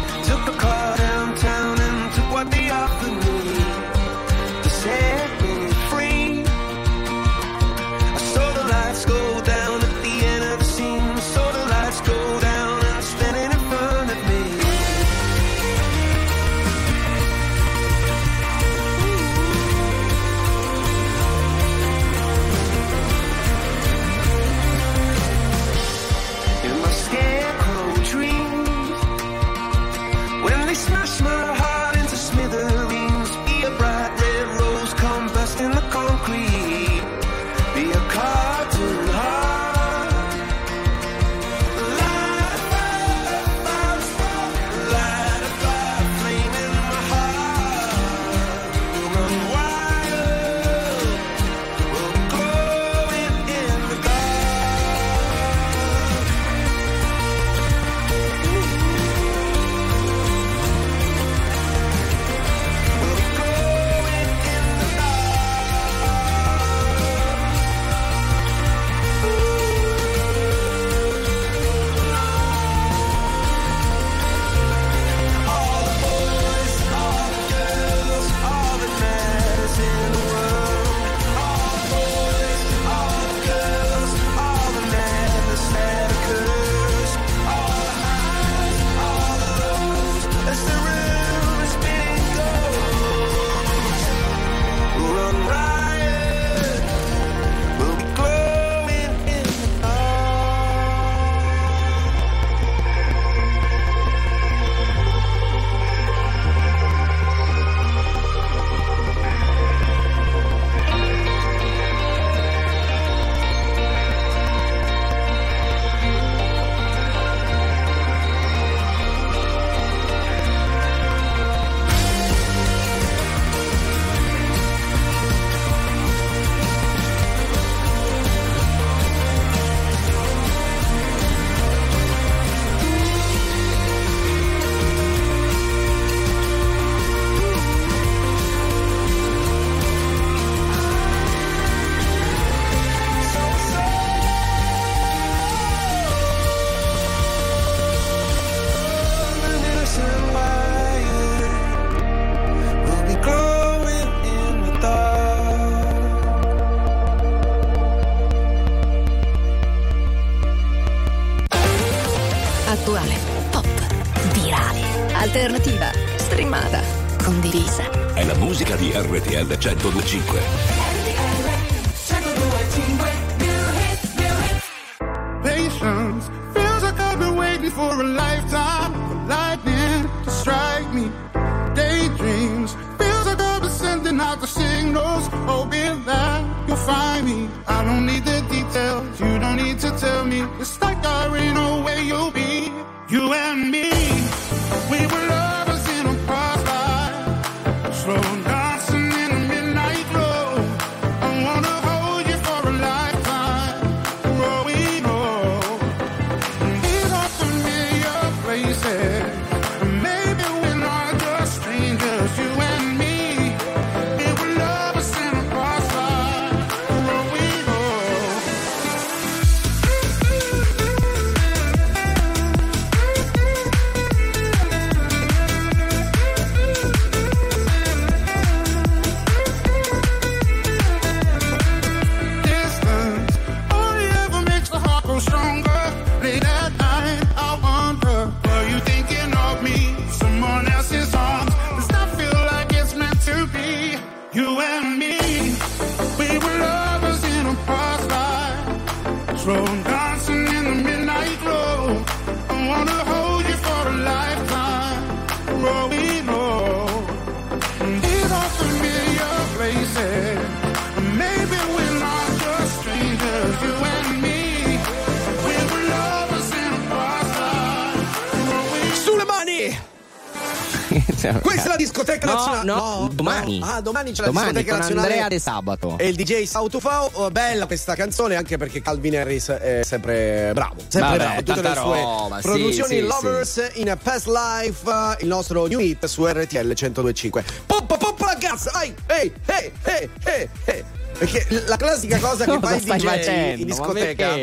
Domani. 273.87 274.13
C'è 274.13 274.21
la 274.23 274.27
Domani 274.27 274.47
discoteca 274.53 274.77
nazionale. 274.79 275.09
Andrea 275.09 275.29
De 275.29 275.39
Sabato. 275.39 275.97
E 275.99 276.09
il 276.09 276.15
DJ 276.17 276.43
Sautufao. 276.45 277.11
Oh, 277.13 277.31
bella 277.31 277.67
questa 277.67 277.95
canzone 277.95 278.35
anche 278.37 278.57
perché 278.57 278.83
Calvin 278.83 279.17
Harris 279.17 279.49
è 279.49 279.83
sempre 279.85 280.51
bravo. 280.53 280.77
Sempre 280.89 281.01
Vabbè, 281.01 281.17
bravo. 281.17 281.43
Tutte 281.43 281.63
le 281.63 281.75
sue 281.75 282.01
roba, 282.01 282.37
sì, 282.37 282.43
produzioni 282.43 282.95
sì, 282.97 283.01
Lovers 283.01 283.71
in 283.75 283.99
Past 284.03 284.27
Life, 284.27 284.91
eh, 284.91 285.23
il 285.23 285.29
nostro 285.29 285.67
new 285.67 285.79
hit 285.79 286.05
su 286.07 286.27
RTL 286.27 286.59
1025. 286.59 287.45
Poppa, 287.67 287.97
poppa 287.97 288.35
gas! 288.39 288.67
Ai, 288.73 288.95
ehi, 289.07 289.33
ehi, 289.47 289.71
ehi, 289.85 290.49
ehi. 290.65 290.85
Perché 291.19 291.47
la 291.67 291.77
classica 291.77 292.19
cosa 292.19 292.45
che 292.45 292.51
Cosa 292.61 292.67
fa 292.67 292.75
il 292.75 292.81
stai 292.83 292.99
DJ 292.99 293.05
facendo? 293.05 293.61
in 293.61 293.67
discoteca. 293.67 294.35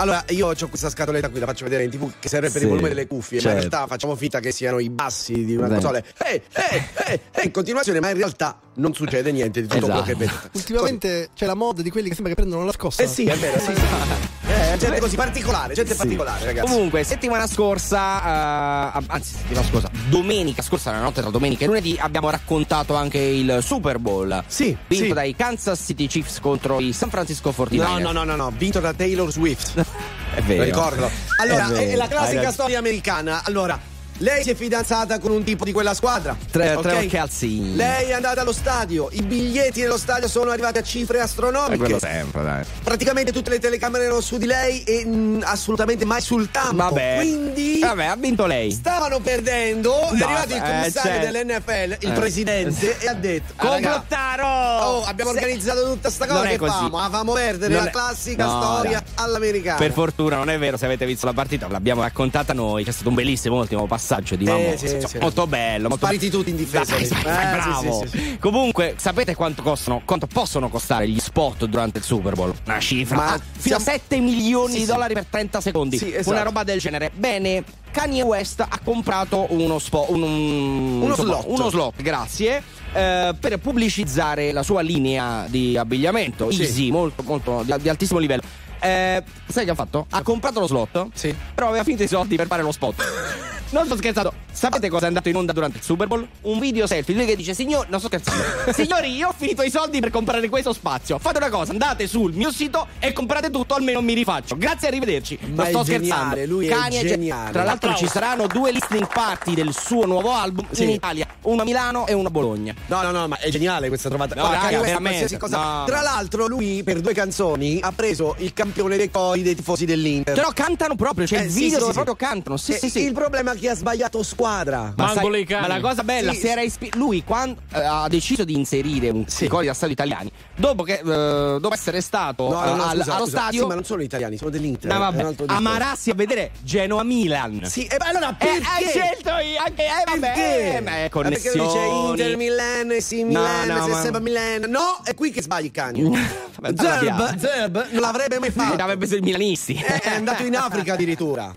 Allora, 0.00 0.24
io 0.30 0.46
ho 0.48 0.68
questa 0.68 0.88
scatoletta 0.88 1.28
qui, 1.28 1.40
la 1.40 1.46
faccio 1.46 1.64
vedere 1.64 1.84
in 1.84 1.90
tv 1.90 2.10
che 2.18 2.30
serve 2.30 2.48
per 2.48 2.58
Sì, 2.58 2.62
il 2.64 2.70
volume 2.70 2.88
delle 2.88 3.06
cuffie, 3.06 3.36
ma 3.42 3.50
in 3.50 3.56
certo. 3.56 3.68
realtà 3.68 3.86
facciamo 3.86 4.16
finta 4.16 4.40
che 4.40 4.50
siano 4.50 4.78
i 4.78 4.88
bassi 4.88 5.44
di 5.44 5.54
una 5.56 5.66
Beh. 5.66 5.74
console. 5.74 6.04
Ehi, 6.24 6.42
ehi, 6.52 6.82
ehi, 7.06 7.20
ehi, 7.32 7.44
in 7.44 7.50
continuazione, 7.50 8.00
ma 8.00 8.08
in 8.08 8.16
realtà 8.16 8.58
non 8.76 8.94
succede 8.94 9.30
niente 9.30 9.60
di 9.60 9.66
tutto 9.68 9.84
quello 9.84 10.02
che 10.02 10.14
vedete. 10.14 10.50
Ultimamente 10.52 11.28
c'è 11.34 11.44
la 11.44 11.54
moda 11.54 11.82
di 11.82 11.90
quelli 11.90 12.08
che 12.08 12.14
sembra 12.14 12.32
che 12.32 12.40
prendono 12.40 12.64
la 12.64 12.72
scossa. 12.72 13.02
Eh 13.02 13.06
sì, 13.06 13.26
è 13.26 13.36
vero, 13.36 13.58
sì. 13.60 13.72
Eh, 13.72 14.38
gente 14.86 15.00
così 15.00 15.16
particolare, 15.16 15.74
gente 15.74 15.92
Sì. 15.92 15.96
particolare, 15.98 16.44
ragazzi. 16.44 16.70
Comunque, 16.70 17.04
settimana 17.04 17.46
scorsa, 17.46 18.92
eh, 18.98 19.04
anzi, 19.08 19.34
settimana 19.36 19.66
scorsa, 19.66 19.90
domenica 20.08 20.62
scorsa, 20.62 20.90
la 20.90 21.00
notte 21.00 21.20
tra 21.20 21.30
domenica 21.30 21.64
e 21.64 21.66
lunedì, 21.66 21.96
abbiamo 22.00 22.30
raccontato 22.30 22.94
anche 22.94 23.18
il 23.18 23.58
Super 23.62 23.98
Bowl. 23.98 24.42
Sì, 24.46 24.76
Vinto 24.86 25.06
sì. 25.06 25.12
dai 25.12 25.34
Kansas 25.36 25.82
City 25.86 26.06
Chiefs 26.06 26.40
contro 26.40 26.80
i 26.80 26.92
San 26.92 27.10
Francisco 27.10 27.50
49ers. 27.56 27.76
No, 27.82 27.98
no, 27.98 28.12
no, 28.12 28.24
no, 28.24 28.36
no, 28.36 28.52
vinto 28.56 28.80
da 28.80 28.92
Taylor 28.92 29.30
Swift. 29.30 29.84
È 30.34 30.40
vero. 30.42 30.62
Ricordalo. 30.64 31.10
Allora, 31.40 31.66
È 31.68 31.70
è, 31.72 31.86
vero. 31.86 31.96
la 31.96 32.02
Hai 32.04 32.08
classica 32.08 32.52
storia 32.52 32.78
americana. 32.78 33.42
Allora, 33.44 33.78
lei 34.20 34.42
si 34.42 34.50
è 34.50 34.54
fidanzata 34.54 35.18
con 35.18 35.30
un 35.30 35.42
tipo 35.44 35.64
di 35.64 35.72
quella 35.72 35.94
squadra. 35.94 36.36
Tre- 36.50 36.74
ok? 36.76 36.82
Trevor 36.82 37.06
Kelsey. 37.06 37.74
Lei 37.74 38.08
è 38.08 38.12
andata 38.12 38.40
allo 38.42 38.52
stadio. 38.52 39.08
I 39.12 39.22
biglietti 39.22 39.80
dello 39.80 39.96
stadio 39.98 40.28
sono 40.28 40.50
arrivati 40.50 40.78
a 40.78 40.82
cifre 40.82 41.18
È 41.18 41.20
astronomiche. 41.22 41.76
quello 41.78 41.98
sempre, 41.98 42.42
dai. 42.42 42.64
Praticamente 42.82 43.32
tutte 43.32 43.50
le 43.50 43.58
telecamere 43.58 44.04
erano 44.04 44.20
su 44.20 44.36
di 44.38 44.46
lei 44.46 44.82
e 44.84 45.04
mm, 45.06 45.40
assolutamente 45.44 46.04
mai 46.04 46.20
sul 46.20 46.50
campo. 46.50 46.76
Vabbè. 46.76 47.14
Quindi 47.16 47.78
Vabbè, 47.80 48.04
ha 48.06 48.16
vinto 48.16 48.46
lei. 48.46 48.70
stavano 48.70 49.20
perdendo. 49.20 49.94
è 50.10 50.16
No, 50.16 50.24
arrivato 50.26 50.50
il 50.50 50.56
eh, 50.56 50.60
commissario 50.60 51.20
certo. 51.22 51.32
dell'NFL, 51.32 51.96
il 52.06 52.10
Eh. 52.10 52.18
presidente, 52.18 52.98
e 52.98 53.08
ha 53.08 53.14
detto: 53.14 53.52
"Ah, 53.56 53.68
raga, 53.68 53.90
Complottaro! 53.90 54.46
Oh, 54.46 55.04
abbiamo 55.04 55.30
Se- 55.32 55.38
organizzato 55.38 55.84
tutta 55.84 56.10
sta 56.10 56.26
cosa. 56.26 56.38
Non 56.38 56.46
è 56.46 56.50
Che 56.50 56.58
così. 56.58 56.72
famo? 56.72 56.98
Ah, 56.98 57.08
famo 57.10 57.32
perdere 57.32 57.72
Non 57.74 57.84
la 57.84 57.88
è- 57.88 57.92
classica 57.92 58.44
No, 58.44 58.60
storia 58.60 59.02
dai. 59.02 59.24
all'americana. 59.24 59.78
Per 59.78 59.92
fortuna 59.92 60.36
non 60.36 60.50
è 60.50 60.58
vero, 60.58 60.76
se 60.76 60.84
avete 60.84 61.06
visto 61.06 61.24
la 61.26 61.32
partita 61.32 61.68
l'abbiamo 61.68 62.02
raccontata 62.02 62.52
noi, 62.52 62.84
c'è 62.84 62.92
stato 62.92 63.08
un 63.08 63.14
bellissimo 63.14 63.56
ultimo 63.56 63.86
passaggio 63.86 64.08
di 64.18 64.44
Eh, 64.44 64.48
Mammo, 64.50 64.76
sì, 64.76 64.84
insomma, 64.86 65.06
sì. 65.06 65.18
molto 65.18 65.46
bello, 65.46 65.88
molto 65.88 66.04
Spariti 66.06 66.30
tutti 66.30 66.50
in 66.50 66.56
difesa. 66.56 66.96
Dai, 66.96 67.04
Eh, 67.04 67.08
dai, 67.08 67.60
sì, 67.62 67.68
bravo. 67.68 68.06
sì, 68.06 68.18
sì, 68.18 68.38
Comunque, 68.40 68.94
sapete 68.98 69.34
quanto 69.34 69.62
costano, 69.62 70.02
quanto 70.04 70.26
possono 70.26 70.68
costare 70.68 71.08
gli 71.08 71.18
spot 71.20 71.64
durante 71.66 71.98
il 71.98 72.04
Super 72.04 72.34
Bowl? 72.34 72.52
Una 72.66 72.80
cifra 72.80 73.16
Ma 73.16 73.32
ah, 73.34 73.38
fino 73.38 73.76
a 73.76 73.78
siamo- 73.80 73.98
7 73.98 74.18
milioni 74.18 74.72
Sì, 74.72 74.78
di 74.80 74.84
sì. 74.84 74.90
dollari 74.90 75.14
per 75.14 75.26
30 75.26 75.60
secondi. 75.60 75.98
Sì, 75.98 76.12
esatto. 76.14 76.30
Una 76.30 76.42
roba 76.42 76.64
del 76.64 76.78
genere. 76.80 77.10
Bene, 77.14 77.62
Kanye 77.92 78.22
West 78.22 78.60
ha 78.60 78.80
comprato 78.82 79.46
uno 79.50 79.78
spot, 79.78 80.08
un, 80.10 80.22
un- 80.22 81.00
Uno 81.02 81.06
insomma, 81.08 81.40
slot. 81.40 81.44
uno 81.58 81.70
slot, 81.70 82.02
grazie. 82.02 82.62
eh, 82.92 83.34
per 83.38 83.58
pubblicizzare 83.58 84.50
la 84.50 84.64
sua 84.64 84.80
linea 84.80 85.46
di 85.48 85.76
abbigliamento 85.76 86.50
Sì. 86.50 86.62
easy, 86.62 86.90
molto, 86.90 87.22
molto 87.22 87.62
di, 87.64 87.72
di 87.80 87.88
altissimo 87.88 88.18
livello. 88.18 88.42
Eh, 88.82 89.22
sai 89.46 89.64
che 89.64 89.70
ha 89.70 89.74
fatto? 89.74 90.06
Ha 90.10 90.22
comprato 90.22 90.58
lo 90.58 90.66
slot, 90.66 91.08
Sì. 91.12 91.34
però 91.54 91.68
aveva 91.68 91.84
finito 91.84 92.02
i 92.02 92.08
soldi 92.08 92.34
per 92.36 92.46
fare 92.46 92.62
lo 92.62 92.72
spot. 92.72 92.94
Non 93.70 93.84
sto 93.86 93.96
scherzando. 93.96 94.32
Sapete 94.50 94.88
cosa 94.88 95.04
è 95.04 95.06
andato 95.06 95.28
in 95.28 95.36
onda 95.36 95.52
durante 95.52 95.78
il 95.78 95.84
Super 95.84 96.08
Bowl? 96.08 96.26
Un 96.42 96.58
video 96.58 96.88
selfie. 96.88 97.14
Lui 97.14 97.24
che 97.24 97.36
dice: 97.36 97.54
Signor, 97.54 97.88
non 97.88 98.00
sto 98.00 98.08
scherzando. 98.08 98.42
Signori, 98.74 99.14
io 99.14 99.28
ho 99.28 99.34
finito 99.36 99.62
i 99.62 99.70
soldi 99.70 100.00
per 100.00 100.10
comprare 100.10 100.48
questo 100.48 100.72
spazio. 100.72 101.18
Fate 101.20 101.36
una 101.38 101.50
cosa, 101.50 101.70
andate 101.70 102.08
sul 102.08 102.32
mio 102.32 102.50
sito 102.50 102.88
e 102.98 103.12
comprate 103.12 103.48
tutto, 103.50 103.74
almeno 103.74 104.00
mi 104.02 104.12
rifaccio. 104.12 104.56
Grazie, 104.56 104.88
arrivederci. 104.88 105.38
Ma 105.54 105.62
non 105.62 105.66
sto 105.66 105.80
è 105.82 105.84
geniale, 105.84 106.00
scherzando. 106.42 106.52
lui 106.52 106.66
è 106.66 106.70
Kanye 106.70 107.06
geniale. 107.06 107.52
Tra 107.52 107.62
l'altro, 107.62 107.94
ci 107.94 108.08
saranno 108.08 108.48
due 108.48 108.72
listening 108.72 109.06
party 109.06 109.54
del 109.54 109.72
suo 109.72 110.04
nuovo 110.04 110.32
album 110.32 110.66
Sì. 110.72 110.82
in 110.82 110.90
Italia: 110.90 111.28
uno 111.42 111.62
a 111.62 111.64
Milano 111.64 112.08
e 112.08 112.12
uno 112.12 112.26
a 112.26 112.30
Bologna. 112.32 112.74
No, 112.86 113.02
no, 113.02 113.12
no, 113.12 113.28
ma 113.28 113.38
è 113.38 113.50
geniale 113.50 113.86
questa 113.86 114.08
trovata. 114.08 114.34
No, 114.34 114.48
Guarda, 114.48 114.64
raga, 114.64 114.80
veramente, 114.80 115.38
no. 115.48 115.84
Tra 115.86 116.00
l'altro, 116.00 116.48
lui 116.48 116.82
per 116.82 117.00
due 117.00 117.14
canzoni 117.14 117.78
ha 117.80 117.92
preso 117.92 118.34
il 118.38 118.52
campione 118.52 118.96
dei 118.96 119.10
cori 119.12 119.42
dei 119.42 119.54
tifosi 119.54 119.84
dell'Inter. 119.84 120.34
Però 120.34 120.50
cantano 120.52 120.96
proprio, 120.96 121.24
c'è 121.24 121.38
Eh, 121.38 121.44
il 121.44 121.50
video 121.52 121.74
sì, 121.74 121.78
dove 121.78 121.92
sì. 121.92 122.00
proprio 122.02 122.16
cantano. 122.16 122.56
Sì, 122.56 122.72
Eh, 122.72 122.78
sì, 122.78 122.90
sì. 122.90 123.04
Il 123.04 123.12
problema 123.12 123.52
è 123.52 123.58
che 123.60 123.68
ha 123.68 123.74
sbagliato 123.76 124.22
squadra. 124.22 124.92
Ma, 124.96 125.12
sai- 125.12 125.46
ma 125.48 125.66
la 125.68 125.80
cosa 125.80 126.02
bella, 126.02 126.32
Sì, 126.32 126.40
si 126.40 126.46
era 126.48 126.62
ispi- 126.62 126.90
lui 126.94 127.22
quando 127.24 127.60
eh, 127.72 127.80
ha 127.80 128.08
deciso 128.08 128.44
di 128.44 128.54
inserire 128.56 129.10
un 129.10 129.24
Sì. 129.28 129.46
cori 129.46 129.66
da 129.66 129.74
stadio 129.74 129.94
italiani, 129.94 130.30
dopo 130.56 130.82
che 130.82 130.94
eh, 130.98 131.02
dopo 131.04 131.72
essere 131.72 132.00
stato 132.00 132.48
No, 132.48 132.64
eh, 132.64 132.68
no, 132.70 132.74
no, 132.76 132.82
al- 132.84 132.96
scusa, 132.98 133.14
allo 133.14 133.24
scusa. 133.26 133.38
stadio 133.38 133.60
Sì, 133.62 133.66
ma 133.68 133.74
non 133.74 133.84
sono 133.84 134.02
italiani, 134.02 134.36
sono 134.36 134.50
dell'Inter. 134.50 134.90
No, 134.92 134.98
vabbè, 134.98 135.34
amarassi 135.46 136.10
a 136.10 136.14
vedere 136.14 136.50
Genoa 136.62 137.02
Milan. 137.04 137.60
Sì, 137.66 137.84
e 137.86 137.96
beh, 137.96 138.04
allora 138.06 138.30
Eh, 138.30 138.34
perché? 138.38 138.66
hai 138.66 138.84
scelto 138.88 139.28
io, 139.38 139.62
anche 139.64 139.84
eh, 139.84 140.02
vabbè, 140.06 140.18
Perché? 140.20 140.76
eh, 140.76 140.80
ma 140.80 140.90
è 140.96 141.04
Ah, 141.04 141.08
Perché 141.08 141.50
lui 141.54 141.66
dice 141.66 141.78
connessioni. 141.78 142.08
Inter 142.10 142.36
Milan, 142.36 143.00
sì 143.00 143.24
Milan, 143.24 143.66
no, 143.68 143.94
se 144.02 144.10
ma- 144.10 144.18
Milan. 144.20 144.64
No, 144.68 145.00
è 145.04 145.14
qui 145.14 145.30
che 145.30 145.42
sbagli 145.42 145.70
cani. 145.70 146.02
Vabbè, 146.60 146.74
Zerb. 146.82 147.38
Zerb 147.38 147.86
non 147.90 148.00
l'avrebbe 148.00 148.38
mai 148.38 148.50
fatto. 148.52 148.74
Avrebbe 148.82 148.96
preso 148.98 149.16
i 149.16 149.20
milanisti. 149.20 149.74
Eh, 149.74 150.00
È 150.00 150.14
andato 150.14 150.42
in 150.44 150.56
Africa 150.56 150.94
addirittura. 150.94 151.52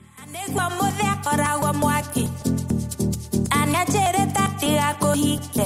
Anacheret 3.49 4.37
aktiga 4.37 4.95
kohite. 4.99 5.65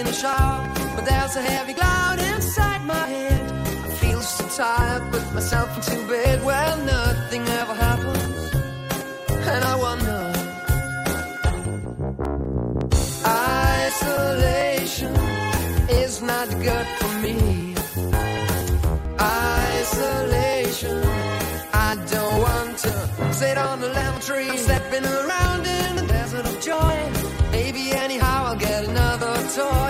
Taking 0.00 0.12
a 0.12 0.16
shower, 0.16 0.72
but 0.96 1.04
there's 1.04 1.36
a 1.36 1.42
heavy 1.42 1.74
cloud 1.74 2.18
inside 2.18 2.84
my 2.86 3.06
head. 3.06 3.52
I 3.84 3.88
feel 4.00 4.20
so 4.20 4.48
tired, 4.62 5.12
put 5.12 5.32
myself 5.34 5.76
into 5.76 6.06
bed. 6.08 6.44
Well, 6.44 6.76
nothing 6.84 7.42
ever 7.60 7.74
happens, 7.74 8.54
and 9.28 9.64
I 9.64 9.76
wonder. 9.76 10.32
Isolation 13.86 15.14
is 16.02 16.22
not 16.22 16.48
good 16.50 16.86
for 16.98 17.12
me. 17.24 17.74
Isolation, 19.20 21.02
I 21.72 21.96
don't 22.10 22.38
want 22.46 22.78
to 22.78 23.34
sit 23.34 23.58
on 23.58 23.82
a 23.82 23.86
lemon 23.86 24.20
tree. 24.20 24.50
I'm 24.50 24.58
stepping 24.58 25.04
around 25.04 25.66
in 25.66 25.96
the 25.96 26.06
desert 26.06 26.46
of 26.46 26.60
joy. 26.60 26.96
Maybe 27.52 27.92
anyhow 27.92 28.44
I'll 28.48 28.56
get 28.56 28.84
another 28.84 29.34
toy 29.56 29.89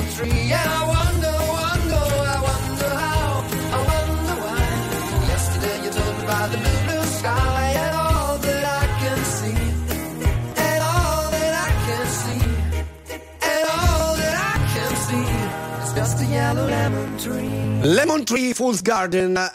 lemon 16.91 17.15
tree. 17.15 17.59
Lemon 17.83 18.23
Tree 18.23 18.53
Fool's 18.53 18.81
Garden, 18.81 19.35
eh, 19.35 19.49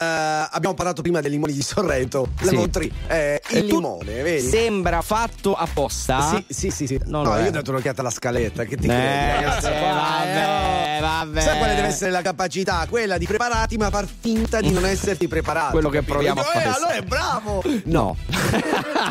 abbiamo 0.50 0.74
parlato 0.74 1.00
prima 1.02 1.20
dei 1.20 1.30
limoni 1.30 1.52
di 1.52 1.62
Sorrento. 1.62 2.28
Lemon 2.40 2.64
Sì. 2.64 2.70
Tree, 2.70 2.90
eh, 3.08 3.40
il 3.50 3.66
limone, 3.66 4.22
vedi? 4.22 4.48
Sembra 4.48 5.00
fatto 5.02 5.54
apposta. 5.54 6.20
Sì, 6.28 6.44
sì, 6.48 6.70
sì, 6.70 6.86
sì. 6.86 7.00
No, 7.04 7.22
No, 7.22 7.38
io 7.38 7.46
ho 7.46 7.50
dato 7.50 7.70
un'occhiata 7.70 8.00
alla 8.00 8.10
scaletta, 8.10 8.64
che 8.64 8.76
ti 8.76 8.86
Eh, 8.86 8.88
credi, 8.88 9.44
ragazzi? 9.44 9.66
eh, 9.66 9.80
vabbè. 9.80 10.95
Eh, 10.97 11.01
vabbè. 11.01 11.40
Sai 11.40 11.59
quale 11.59 11.74
deve 11.74 11.89
essere 11.89 12.10
la 12.10 12.23
capacità? 12.23 12.86
Quella 12.89 13.18
di 13.18 13.27
prepararti, 13.27 13.77
ma 13.77 13.90
far 13.90 14.06
finta 14.06 14.60
di 14.60 14.70
non 14.70 14.85
esserti 14.85 15.28
preparato. 15.28 15.73
Quello 15.73 15.90
che 15.90 16.02
proviamo 16.02 16.40
a 16.40 16.44
Dico, 16.44 16.55
fare. 16.55 16.64
Eh, 16.64 16.73
allora 16.73 16.93
è 16.94 17.02
bravo. 17.02 17.62
No. 17.85 18.16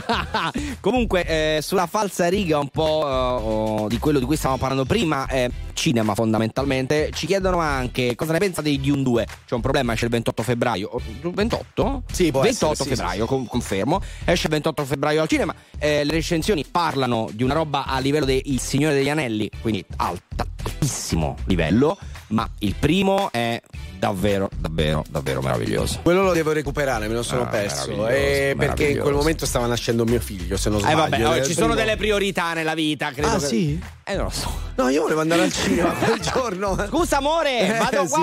Comunque, 0.80 1.26
eh, 1.26 1.60
sulla 1.62 1.88
falsa 1.88 2.28
riga 2.28 2.60
un 2.60 2.70
po' 2.70 3.86
eh, 3.86 3.88
di 3.90 4.00
quello 4.00 4.20
di 4.20 4.26
cui 4.26 4.36
stavamo 4.36 4.60
parlando 4.60 4.86
prima, 4.86 5.28
eh, 5.28 5.50
cinema 5.74 6.16
fondamentalmente, 6.16 7.12
ci 7.14 7.26
chiedono 7.28 7.60
anche 7.60 8.16
cosa 8.16 8.32
ne 8.32 8.40
pensa 8.40 8.62
dei 8.62 8.80
Dune 8.80 9.04
2. 9.04 9.28
C'è 9.46 9.56
un 9.56 9.62
problema, 9.62 9.94
esce 9.94 10.06
il 10.06 10.12
28 10.12 10.44
febbraio. 10.44 10.90
Oh, 10.92 11.02
28? 11.22 12.04
Sì, 12.12 12.32
può 12.32 12.42
28 12.42 12.74
essere, 12.74 12.90
sì, 12.90 12.96
febbraio, 12.96 13.26
con- 13.26 13.48
confermo. 13.48 14.02
Esce 14.24 14.48
il 14.48 14.54
28 14.54 14.86
febbraio 14.86 15.22
al 15.22 15.28
cinema. 15.28 15.54
Eh, 15.78 16.04
le 16.04 16.12
recensioni 16.14 16.66
parlano 16.70 17.30
di 17.32 17.44
una 17.44 17.54
roba 17.54 17.86
a 17.86 18.00
livello 18.00 18.26
del 18.26 18.42
Signore 18.60 18.94
degli 18.96 19.10
Anelli, 19.10 19.50
quindi 19.62 19.84
alta, 19.98 20.46
altissimo 20.86 21.36
livello, 21.46 21.98
ma 22.28 22.48
il 22.60 22.76
primo 22.80 23.30
è 23.32 23.60
davvero, 23.98 24.50
davvero, 24.56 25.04
davvero 25.10 25.42
meraviglioso. 25.42 26.00
Quello 26.04 26.22
lo 26.22 26.32
devo 26.32 26.52
recuperare, 26.52 27.08
me 27.08 27.16
lo 27.16 27.24
sono 27.24 27.42
Ah, 27.42 27.48
perso. 27.48 27.88
meraviglioso, 27.92 28.08
eh, 28.10 28.14
perché 28.14 28.54
in 28.54 28.58
meraviglioso. 28.68 29.02
quel 29.02 29.14
momento 29.16 29.46
stava 29.48 29.66
nascendo 29.66 30.06
mio 30.06 30.20
figlio, 30.20 30.58
se 30.58 30.70
non 30.70 30.80
Eh 30.80 30.82
sbaglio. 30.92 30.98
vabbè, 30.98 31.26
oh, 31.40 31.44
ci 31.44 31.50
il 31.52 31.56
sono 31.56 31.68
primo- 31.70 31.74
delle 31.82 31.98
priorità 31.98 32.54
nella 32.54 32.76
vita, 32.76 33.12
credo. 33.12 33.28
Ah, 33.30 33.40
che- 33.40 33.46
sì? 33.46 33.80
Eh, 34.04 34.16
non 34.16 34.26
lo 34.26 34.30
so. 34.30 34.54
No, 34.76 34.90
io 34.90 35.02
volevo 35.02 35.22
andare 35.22 35.42
al 35.42 35.52
cinema 35.52 35.90
quel 35.92 36.20
giorno. 36.22 36.78
Scusa, 36.88 37.18
amore, 37.18 37.60
Eh, 37.62 37.78
vado, 37.80 38.06
sì. 38.06 38.14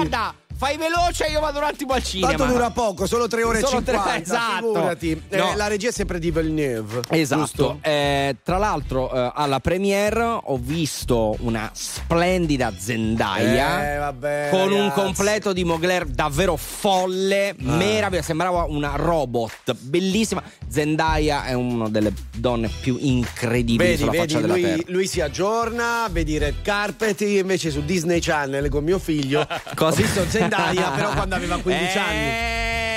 Fai 0.62 0.76
veloce, 0.76 1.24
io 1.24 1.40
vado 1.40 1.58
un 1.58 1.64
attimo 1.64 1.92
al 1.92 2.04
cinema. 2.04 2.34
Tanto 2.34 2.52
dura 2.52 2.70
poco, 2.70 3.06
solo 3.06 3.26
3 3.26 3.42
ore 3.42 3.58
Solo 3.58 3.80
e 3.80 3.82
tre- 3.82 3.94
50. 3.96 4.22
esatto. 4.22 4.66
Figurati. 4.66 5.22
Eh, 5.28 5.36
No. 5.36 5.52
la 5.56 5.66
regia 5.66 5.88
è 5.88 5.92
sempre 5.92 6.20
di 6.20 6.30
Villeneuve. 6.30 7.00
Esatto? 7.08 7.78
Eh, 7.80 8.36
tra 8.44 8.58
l'altro 8.58 9.12
eh, 9.12 9.32
alla 9.34 9.58
premiere 9.58 10.22
ho 10.22 10.56
visto 10.58 11.34
una 11.40 11.68
splendida 11.74 12.72
Zendaya 12.78 13.94
Eh, 13.94 13.98
vabbè, 13.98 14.48
con 14.52 14.70
un 14.70 14.78
ragazzi. 14.78 15.00
completo 15.00 15.52
di 15.52 15.64
Mugler 15.64 16.04
davvero 16.06 16.54
folle, 16.56 17.50
Ah. 17.50 17.54
meravigliosa, 17.74 18.26
sembrava 18.28 18.62
una 18.68 18.92
robot, 18.94 19.74
bellissima. 19.80 20.42
Zendaya 20.68 21.44
è 21.44 21.54
una 21.54 21.88
delle 21.88 22.12
donne 22.36 22.70
più 22.80 22.96
incredibili 23.00 23.78
Vedi, 23.90 23.96
sulla 23.98 24.10
vedi, 24.12 24.22
faccia 24.26 24.40
della 24.40 24.52
lui, 24.54 24.62
terra. 24.62 24.82
lui 24.86 25.06
si 25.08 25.20
aggiorna, 25.20 26.06
vedi 26.10 26.38
Red 26.38 26.62
Carpet, 26.62 27.20
invece 27.22 27.70
su 27.72 27.84
Disney 27.84 28.20
Channel 28.20 28.68
con 28.68 28.84
mio 28.84 28.98
figlio 29.00 29.40
ho 29.78 29.90
visto 29.90 30.24
Zendaya, 30.28 30.50
però 30.56 31.12
quando 31.12 31.34
aveva 31.34 31.58
15 31.58 31.98
anni. 31.98 32.18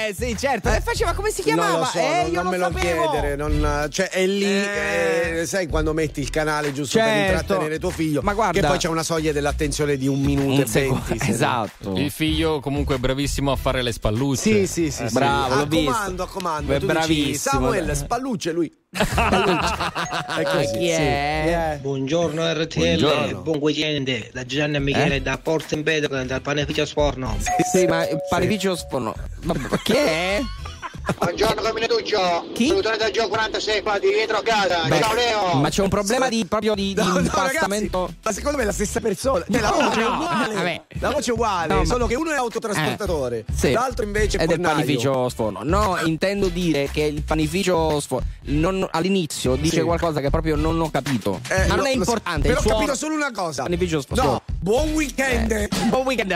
Eh, 0.07 0.15
sì, 0.17 0.37
certo. 0.37 0.69
E 0.71 0.81
faceva 0.81 1.13
come 1.13 1.31
si 1.31 1.41
chiamava? 1.41 1.69
Non 1.71 1.79
lo 1.79 1.85
so, 1.85 1.97
eh, 1.97 2.21
non, 2.23 2.31
io 2.31 2.41
non 2.43 2.51
me 2.51 2.57
lo 2.57 2.67
lo 2.69 2.77
sapevo. 2.77 3.09
chiedere, 3.09 3.35
non- 3.35 3.87
cioè 3.89 4.09
è 4.09 4.25
lì, 4.27 4.43
Eh. 4.45 5.39
eh, 5.39 5.45
sai 5.47 5.67
quando 5.67 5.93
metti 5.93 6.19
il 6.19 6.29
canale 6.29 6.71
giusto 6.73 6.99
per 6.99 7.07
Certo. 7.07 7.41
intrattenere 7.41 7.79
tuo 7.79 7.89
figlio, 7.89 8.21
Ma 8.21 8.33
guarda- 8.35 8.59
che 8.59 8.67
poi 8.67 8.77
c'è 8.77 8.87
una 8.87 9.01
soglia 9.03 9.31
dell'attenzione 9.31 9.97
di 9.97 10.07
un 10.07 10.21
minuto 10.21 10.51
Un 10.53 10.59
e 10.61 10.65
venti. 10.65 11.17
esatto. 11.31 11.93
Il 11.97 12.11
figlio 12.11 12.59
comunque 12.59 12.95
è 12.95 12.97
bravissimo 12.99 13.51
a 13.51 13.55
fare 13.55 13.81
le 13.81 13.91
spallucce. 13.91 14.41
Sì, 14.41 14.67
sì, 14.67 14.91
sì, 14.91 15.03
Eh, 15.03 15.07
sì. 15.07 15.13
bravo, 15.13 15.53
a 15.53 15.57
l'ho 15.57 15.65
visto. 15.65 15.91
comando, 15.91 16.23
a 16.23 16.27
comando. 16.27 16.71
È 16.73 16.79
tu 16.79 16.85
dici, 16.85 16.93
bravissimo. 16.97 17.37
Samuel, 17.37 17.95
spallucce 17.95 18.51
lui. 18.51 18.71
È 18.97 20.43
così, 20.43 20.77
Chi 20.77 20.85
sì. 20.85 20.89
è? 20.91 21.73
Eh. 21.73 21.77
Buongiorno 21.79 22.53
RTL, 22.53 22.79
Buongiorno. 22.79 23.41
buon 23.41 23.57
weekend 23.57 24.31
da 24.31 24.45
Gianni 24.45 24.77
e 24.77 24.79
Michele 24.79 25.15
Eh? 25.15 25.21
da 25.21 25.37
Porto 25.41 25.75
Empedocle 25.75 26.25
dal 26.25 26.41
panificio 26.41 26.85
Sforno. 26.85 27.37
Sì, 27.71 27.85
ma 27.87 28.07
il 28.07 28.17
panificio 28.29 28.75
sfono. 28.75 29.13
Vabbè, 29.43 29.67
ma 29.69 29.77
chi 29.83 29.93
è? 29.93 30.39
Buongiorno 31.17 31.61
Camminatuccio. 31.61 32.47
Chi? 32.53 32.67
Salutone 32.67 32.97
dal 32.97 33.11
gioco 33.11 33.27
46 33.29 33.81
qua 33.83 33.99
di 33.99 34.07
dietro 34.09 34.37
a 34.37 34.41
casa. 34.41 34.85
Beh, 34.87 34.99
Ciao 35.01 35.13
Leo. 35.13 35.53
Ma 35.59 35.69
c'è 35.69 35.81
un 35.83 35.89
problema 35.89 36.29
di, 36.29 36.45
proprio 36.47 36.73
di, 36.73 36.93
di 36.93 37.01
No, 37.01 37.13
no, 37.13 37.19
impastamento. 37.19 37.99
ragazzi, 37.99 38.17
ma 38.23 38.31
secondo 38.31 38.57
me 38.57 38.63
è 38.63 38.65
la 38.65 38.71
stessa 38.71 38.99
persona. 38.99 39.45
Cioè, 39.49 39.61
la 39.61 39.69
No, 39.69 39.75
voce 39.75 39.99
è 39.99 40.03
no, 40.03 40.13
uguale. 40.15 40.53
vabbè. 40.55 40.81
La 40.99 41.09
voce 41.11 41.29
è 41.29 41.33
uguale, 41.33 41.73
No, 41.73 41.79
ma- 41.79 41.85
solo 41.85 42.07
che 42.07 42.15
uno 42.15 42.31
è 42.31 42.35
autotrasportatore, 42.35 43.37
Eh, 43.39 43.53
sì. 43.55 43.71
l'altro 43.71 44.03
invece 44.03 44.37
è 44.37 44.43
Ed 44.43 44.49
è 44.49 44.53
il 44.53 44.59
fornaio. 44.59 44.75
panificio 44.83 45.29
sfono. 45.29 45.59
No, 45.63 45.97
intendo 46.03 46.47
dire 46.47 46.89
che 46.91 47.01
il 47.03 47.21
panificio 47.21 47.99
sfono 47.99 48.23
non- 48.45 48.87
all'inizio 48.91 49.55
dice 49.55 49.77
Sì. 49.77 49.81
qualcosa 49.83 50.19
che 50.21 50.29
proprio 50.31 50.55
non 50.55 50.79
ho 50.81 50.89
capito. 50.89 51.39
Eh, 51.49 51.67
ma 51.67 51.75
non 51.75 51.77
lo- 51.77 51.85
è 51.85 51.91
importante. 51.93 52.47
Però 52.47 52.59
ho 52.59 52.61
suono- 52.61 52.77
capito 52.77 52.95
solo 52.97 53.13
una 53.15 53.31
cosa. 53.31 53.63
Panificio 53.63 54.01
sfono. 54.01 54.21
No, 54.23 54.41
buon 54.59 54.91
weekend. 54.93 55.67
Buon 55.89 56.05
weekend. 56.05 56.35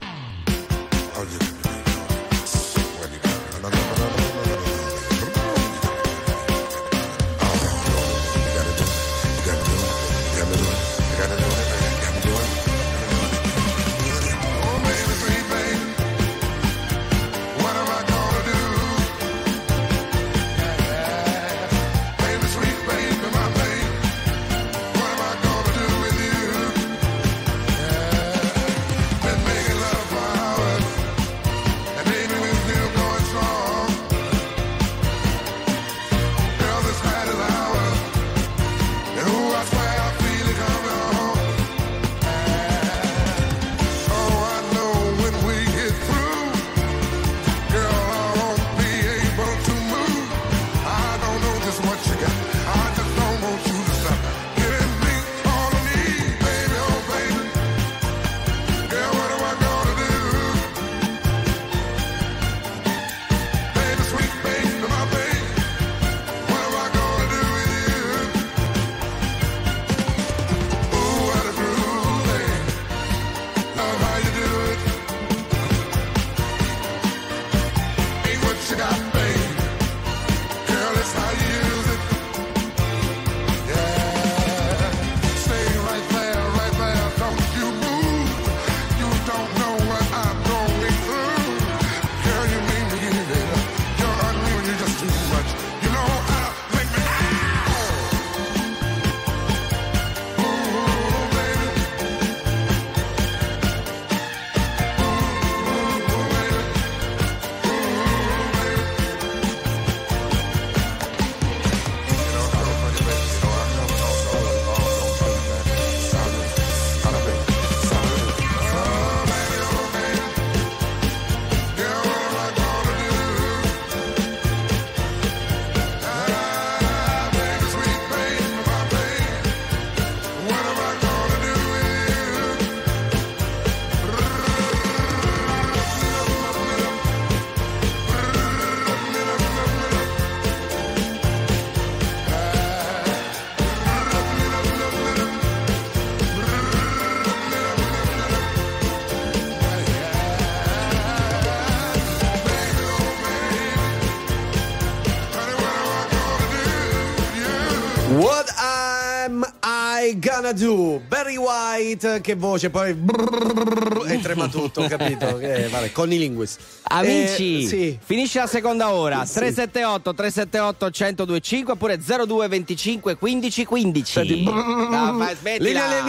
I 160.51 160.53
gonna 160.53 160.53
do? 160.53 161.01
Barry 161.07 161.37
White, 161.37 162.19
che 162.19 162.35
voce, 162.35 162.69
poi 162.69 162.93
brrrr, 162.93 164.11
e 164.11 164.19
trema 164.19 164.49
tutto, 164.49 164.85
capito? 164.85 165.37
Che, 165.37 165.67
vabbè, 165.71 165.91
Conny 165.93 166.17
Linguist. 166.17 166.59
Amici, 166.83 167.63
Eh, 167.63 167.67
sì. 167.67 167.97
finisce 168.03 168.39
la 168.39 168.47
seconda 168.47 168.91
ora. 168.91 169.23
Sì. 169.25 169.35
378 169.35 170.13
378 170.13 170.85
1025 170.85 171.73
oppure 171.73 171.97
02 171.97 172.47
25 172.49 173.15
15 173.17 173.65
15. 173.65 174.43
No, 174.43 175.13
ma 175.13 175.33
smettila. 175.33 175.67
Linea 175.69 175.87
le 175.87 176.01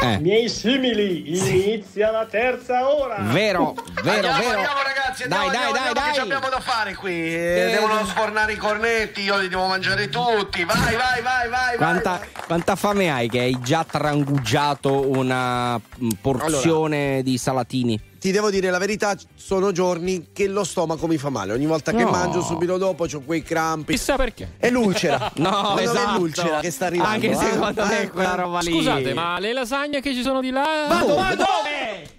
Eh. 0.00 0.18
Miei 0.18 0.48
simili, 0.48 1.28
inizia 1.28 2.10
la 2.12 2.24
terza 2.26 2.88
ora. 2.88 3.16
Vero, 3.18 3.74
vero, 4.02 4.28
andiamo, 4.28 4.38
vero. 4.38 4.58
andiamo 4.58 4.82
ragazzi, 4.84 5.22
andiamo, 5.24 5.44
Dai, 5.44 5.52
dai, 5.52 5.66
andiamo, 5.66 5.92
dai, 5.92 6.04
che 6.04 6.10
dai. 6.10 6.20
abbiamo 6.20 6.48
da 6.48 6.60
fare 6.60 6.94
qui. 6.94 7.34
Eh, 7.34 7.70
Devono 7.72 8.06
sfornare 8.06 8.52
i 8.52 8.56
cornetti, 8.56 9.22
io 9.22 9.36
li 9.38 9.48
devo 9.48 9.66
mangiare 9.66 10.08
tutti. 10.08 10.62
Vai, 10.64 10.94
vai, 10.94 11.20
vai, 11.22 11.48
vai. 11.48 11.76
Quanta, 11.76 12.20
quanta 12.46 12.76
fame 12.76 13.10
hai 13.10 13.28
che 13.28 13.40
hai 13.40 13.58
già 13.60 13.84
trangugiato 13.84 15.08
una 15.10 15.76
mm, 15.76 16.10
porzione 16.20 17.22
di 17.24 17.36
salatini? 17.36 18.00
Ti 18.18 18.32
devo 18.32 18.50
dire 18.50 18.70
la 18.70 18.78
verità, 18.78 19.16
sono 19.36 19.70
giorni 19.70 20.28
che 20.32 20.48
lo 20.48 20.64
stomaco 20.64 21.06
mi 21.06 21.18
fa 21.18 21.28
male. 21.30 21.52
Ogni 21.52 21.66
volta 21.66 21.92
che 21.92 22.02
No. 22.02 22.10
mangio, 22.10 22.42
subito 22.42 22.76
dopo 22.76 23.04
ho 23.04 23.20
quei 23.24 23.42
crampi. 23.42 23.92
Chissà 23.92 24.16
perché. 24.16 24.54
È 24.58 24.70
l'ulcera. 24.70 25.30
No, 25.36 25.74
me 25.76 25.82
esatto. 25.82 26.16
è 26.16 26.18
l'ulcera 26.18 26.60
che 26.60 26.70
sta 26.72 26.86
arrivando. 26.86 27.12
Anche 27.14 27.30
eh? 27.30 27.34
secondo 27.36 27.84
me 27.84 27.98
Eh, 27.98 28.02
è 28.02 28.10
quella 28.10 28.32
eh. 28.32 28.36
roba 28.36 28.58
lì. 28.60 28.72
Scusate, 28.72 29.14
ma 29.14 29.38
le 29.38 29.52
lasagne 29.52 30.00
che 30.00 30.12
ci 30.14 30.22
sono 30.22 30.40
di 30.40 30.50
là. 30.50 30.86
Vado, 30.88 31.14
Ma 31.14 31.14
vado. 31.14 31.36
dove? 31.36 32.16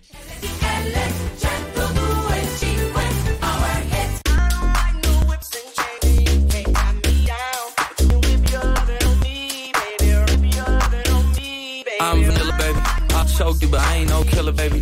I'm 12.02 12.24
vanilla, 12.24 12.58
baby. 12.58 12.80
I'll 13.14 13.26
choke 13.26 13.62
you, 13.62 13.68
but 13.68 13.82
I 13.82 13.98
ain't 13.98 14.10
no 14.10 14.24
killer, 14.24 14.52
baby. 14.54 14.82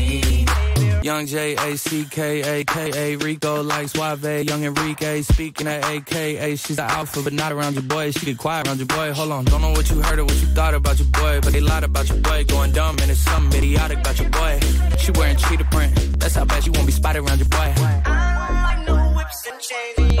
Young 1.03 1.25
J 1.25 1.55
A 1.55 1.77
C 1.77 2.05
K 2.05 2.59
A 2.61 2.63
K 2.63 2.91
A 2.93 3.15
Rico 3.17 3.63
like 3.63 3.89
Suave. 3.89 4.45
Young 4.45 4.63
Enrique 4.63 5.23
speaking 5.23 5.67
at 5.67 5.83
AKA. 5.83 6.55
She's 6.55 6.75
the 6.75 6.83
alpha, 6.83 7.21
but 7.23 7.33
not 7.33 7.51
around 7.51 7.73
your 7.73 7.83
boy. 7.83 8.11
She 8.11 8.25
get 8.27 8.37
quiet 8.37 8.67
around 8.67 8.77
your 8.77 8.87
boy. 8.87 9.11
Hold 9.11 9.31
on, 9.31 9.45
don't 9.45 9.61
know 9.61 9.71
what 9.71 9.89
you 9.89 9.99
heard 10.01 10.19
or 10.19 10.25
what 10.25 10.39
you 10.39 10.47
thought 10.47 10.75
about 10.75 10.99
your 10.99 11.07
boy, 11.07 11.39
but 11.41 11.53
they 11.53 11.59
lied 11.59 11.83
about 11.83 12.07
your 12.07 12.19
boy. 12.19 12.43
Going 12.45 12.71
dumb 12.71 12.97
and 13.01 13.09
it's 13.09 13.19
something 13.19 13.57
idiotic 13.57 13.99
about 13.99 14.19
your 14.19 14.29
boy. 14.29 14.59
She 14.99 15.11
wearing 15.13 15.37
cheetah 15.37 15.65
print. 15.71 16.19
That's 16.19 16.35
how 16.35 16.45
bad 16.45 16.63
she 16.63 16.69
won't 16.69 16.85
be 16.85 16.91
spotted 16.93 17.23
around 17.23 17.39
your 17.39 17.49
boy. 17.49 17.73
I 18.05 18.77
like 18.77 18.87
no 18.87 18.95
whips 19.17 19.47
and 19.51 19.59
chains, 19.59 20.20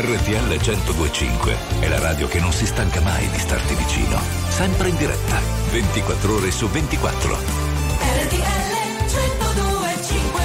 RTL 0.00 0.48
1025 0.48 1.56
è 1.80 1.88
la 1.88 1.98
radio 1.98 2.26
che 2.26 2.40
non 2.40 2.52
si 2.52 2.64
stanca 2.64 3.02
mai 3.02 3.28
di 3.28 3.38
starti 3.38 3.74
vicino. 3.74 4.18
Sempre 4.48 4.88
in 4.88 4.96
diretta, 4.96 5.38
24 5.70 6.36
ore 6.36 6.50
su 6.50 6.66
24. 6.68 7.34
RTL 7.34 8.38
1025 9.04 10.40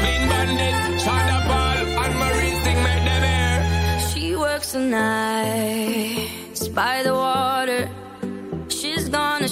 Clean 0.00 0.28
bandit, 0.28 0.74
China 1.02 1.42
Ball, 1.46 1.86
and 2.04 2.14
Marine 2.18 2.60
thing 2.60 2.82
make 2.82 3.04
them 3.04 3.22
air. 3.24 3.64
She 4.12 4.36
works 4.36 4.72
the 4.72 4.80
nights 4.80 6.68
by 6.68 7.02
the 7.02 7.14
water. 7.14 7.33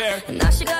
Fee 0.00 0.06
and 0.06 0.22
the 0.22 0.22
bus 0.24 0.28
fare. 0.28 0.34
Now 0.36 0.50
she 0.50 0.64
got 0.64 0.79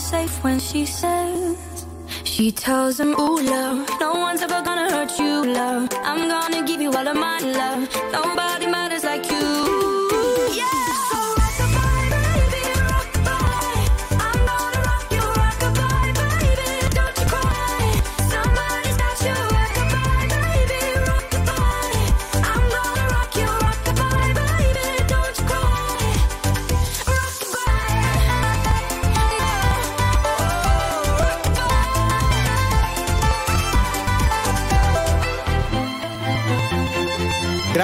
safe 0.00 0.42
when 0.44 0.58
she 0.58 0.84
says. 0.84 1.86
She 2.24 2.52
tells 2.52 3.00
him, 3.00 3.18
Ooh, 3.18 3.40
love, 3.40 3.88
no 4.00 4.12
one's 4.14 4.42
ever 4.42 4.60
gonna 4.62 4.90
hurt 4.90 5.18
you, 5.18 5.44
love. 5.46 5.88
I'm 6.02 6.28
gonna 6.28 6.66
give 6.66 6.80
you 6.80 6.90
all 6.92 7.08
of 7.08 7.16
my 7.16 7.38
love. 7.40 7.88
Nobody 8.12 8.66
matters 8.66 9.04
like 9.04 9.30
you. 9.30 9.85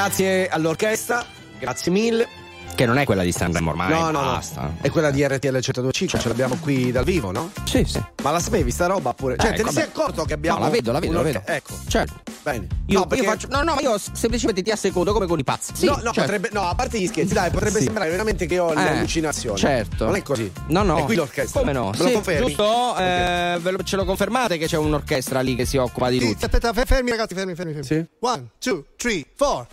Grazie 0.05 0.49
all'orchestra, 0.49 1.25
grazie 1.61 1.93
mille. 1.93 2.32
Che 2.75 2.87
non 2.87 2.97
è 2.99 3.05
quella 3.05 3.23
di 3.23 3.33
Sanremo 3.33 3.71
ormai. 3.71 3.91
no, 3.91 4.11
no, 4.11 4.21
basta. 4.21 4.63
no. 4.63 4.77
È 4.81 4.89
quella 4.91 5.11
di 5.11 5.23
RTL 5.27 5.49
1025, 5.49 6.19
ce 6.19 6.29
l'abbiamo 6.29 6.57
qui 6.61 6.91
dal 6.91 7.05
vivo, 7.05 7.31
no? 7.31 7.51
Sì, 7.65 7.85
sì. 7.85 8.03
Ma 8.23 8.31
la 8.31 8.41
sapevi 8.41 8.71
sta 8.71 8.87
roba 8.87 9.13
pure? 9.13 9.37
Cioè, 9.37 9.51
Eh, 9.51 9.55
te 9.55 9.63
ne 9.63 9.71
sei 9.71 9.83
accorto 9.85 10.25
che 10.25 10.33
abbiamo 10.33 10.59
No, 10.59 10.65
la 10.65 10.71
vedo, 10.71 10.91
la 10.91 10.99
vedo, 10.99 11.13
la 11.13 11.23
vedo. 11.23 11.43
Ecco. 11.45 11.75
Certo. 11.87 12.15
Bene. 12.43 12.67
Io, 12.87 12.99
no, 13.01 13.07
perché 13.07 13.25
io 13.25 13.31
faccio. 13.31 13.47
No, 13.51 13.63
no, 13.63 13.75
ma 13.75 13.81
io 13.83 13.97
semplicemente 13.99 14.63
ti 14.63 14.71
assecondo 14.71 15.13
come 15.13 15.27
con 15.27 15.39
i 15.39 15.45
pazzi. 15.45 15.73
Sì, 15.77 15.85
no, 15.87 15.93
no, 15.97 16.01
certo. 16.13 16.21
potrebbe, 16.23 16.49
no, 16.53 16.63
a 16.63 16.75
parte 16.75 16.99
gli 16.99 17.07
scherzi, 17.07 17.35
dai, 17.35 17.51
potrebbe 17.51 17.79
Sì. 17.79 17.85
sembrare 17.85 18.11
veramente 18.11 18.47
che 18.47 18.59
ho 18.59 18.73
Eh, 18.73 18.75
l'allucinazione. 18.75 19.59
certo. 19.59 20.07
Non 20.07 20.17
è 20.17 20.23
così. 20.23 20.51
No, 20.69 20.83
no. 20.83 20.97
È 20.97 21.05
qui 21.05 21.15
l'orchestra. 21.15 21.61
Come 21.61 21.73
no? 21.73 21.91
Me 21.91 21.97
Sì, 21.97 22.03
lo 22.05 22.11
confermi? 22.13 22.47
Giusto? 22.47 22.97
Eh, 22.97 23.59
lo- 23.61 23.83
ce 23.85 23.97
lo 23.97 24.05
confermate 24.05 24.57
che 24.59 24.67
c'è 24.67 24.79
un'orchestra 24.79 25.41
lì 25.41 25.55
che 25.55 25.67
si 25.67 25.77
occupa 25.77 26.09
di 26.09 26.19
Sì, 26.19 26.33
tutto? 26.33 26.47
aspetta, 26.47 26.73
fe- 26.73 26.87
fermi 26.87 27.11
ragazzi, 27.11 27.35
fermi, 27.35 27.55
fermi, 27.55 27.73
fermi. 27.75 27.87
Sì. 27.87 28.05
One, 28.21 28.49
two, 28.59 28.85
three, 28.97 29.25
four. 29.37 29.67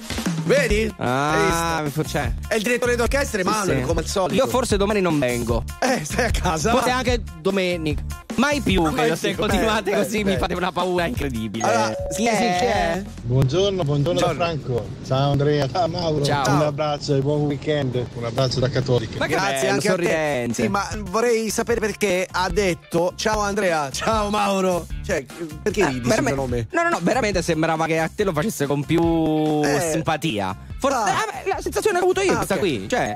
Vedi? 0.50 0.92
Ah, 0.98 1.84
c'è. 2.08 2.34
È 2.48 2.56
il 2.56 2.64
direttore 2.64 2.96
d'orchestra 2.96 3.40
Emanuele, 3.40 3.82
Sì. 3.82 3.86
come 3.86 4.00
al 4.00 4.08
solito. 4.08 4.34
Io 4.44 4.50
forse 4.50 4.78
domani 4.78 5.00
non 5.00 5.20
vengo. 5.20 5.64
Eh, 5.80 6.04
stai 6.04 6.26
a 6.26 6.32
casa. 6.32 6.72
Forse 6.72 6.90
va. 6.90 6.96
anche 6.96 7.22
domenica. 7.40 8.02
Mai 8.40 8.61
più 8.61 8.82
che 8.86 8.90
Mai 8.91 9.16
se 9.18 9.36
continuate 9.36 9.91
Beh, 9.91 9.98
così 9.98 10.18
beh, 10.20 10.24
mi 10.24 10.32
beh. 10.36 10.38
fate 10.40 10.53
una 10.53 10.72
paura 10.72 11.06
incredibile. 11.06 11.66
Allora, 11.66 11.94
Chi 12.16 12.26
è? 12.26 12.36
sì, 12.36 12.66
chi 12.66 12.72
è? 12.72 13.03
Buongiorno, 13.24 13.84
buongiorno, 13.84 14.20
Buongiorno. 14.22 14.34
Franco. 14.34 14.88
Ciao 15.06 15.32
Andrea, 15.32 15.68
ciao 15.70 15.88
Mauro. 15.90 16.24
Ciao. 16.24 16.49
Un 16.56 16.61
abbraccio 16.61 17.16
e 17.16 17.20
buon 17.20 17.41
weekend. 17.41 18.02
Un 18.14 18.24
abbraccio 18.24 18.61
da 18.61 18.70
Cattolica. 18.70 19.18
Ma 19.20 19.28
Grazie 19.28 19.56
bello, 19.60 19.72
anche 19.74 19.88
a 19.88 19.91
sorridente. 19.91 20.53
te. 20.56 20.61
Sì, 20.61 20.68
ma 20.70 20.88
vorrei 20.99 21.49
sapere 21.49 21.82
perché 21.82 22.26
ha 22.32 22.49
detto 22.49 23.11
ciao 23.18 23.40
Andrea, 23.41 23.90
ciao 23.91 24.30
Mauro. 24.30 24.88
Cioè, 25.06 25.26
perché 25.61 25.86
ridi 25.88 25.99
sul 25.99 26.07
Veramente- 26.07 26.40
nome? 26.40 26.68
No, 26.72 26.84
no, 26.84 26.90
no, 26.90 26.99
veramente 27.02 27.41
sembrava 27.41 27.86
che 27.88 27.99
a 27.99 28.10
te 28.14 28.24
lo 28.24 28.32
facesse 28.32 28.66
con 28.68 28.86
più 28.86 29.61
Eh. 29.66 29.90
simpatia. 29.91 30.56
Forse 30.80 30.95
Ah. 30.98 31.03
ah, 31.03 31.26
la 31.45 31.57
sensazione 31.61 31.98
che 31.98 32.03
ho 32.06 32.07
avuto 32.07 32.22
io 32.22 32.32
è 32.32 32.34
Ah, 32.36 32.38
questa 32.38 32.53
ok. 32.53 32.60
qui. 32.61 32.88
Cioè, 32.88 33.14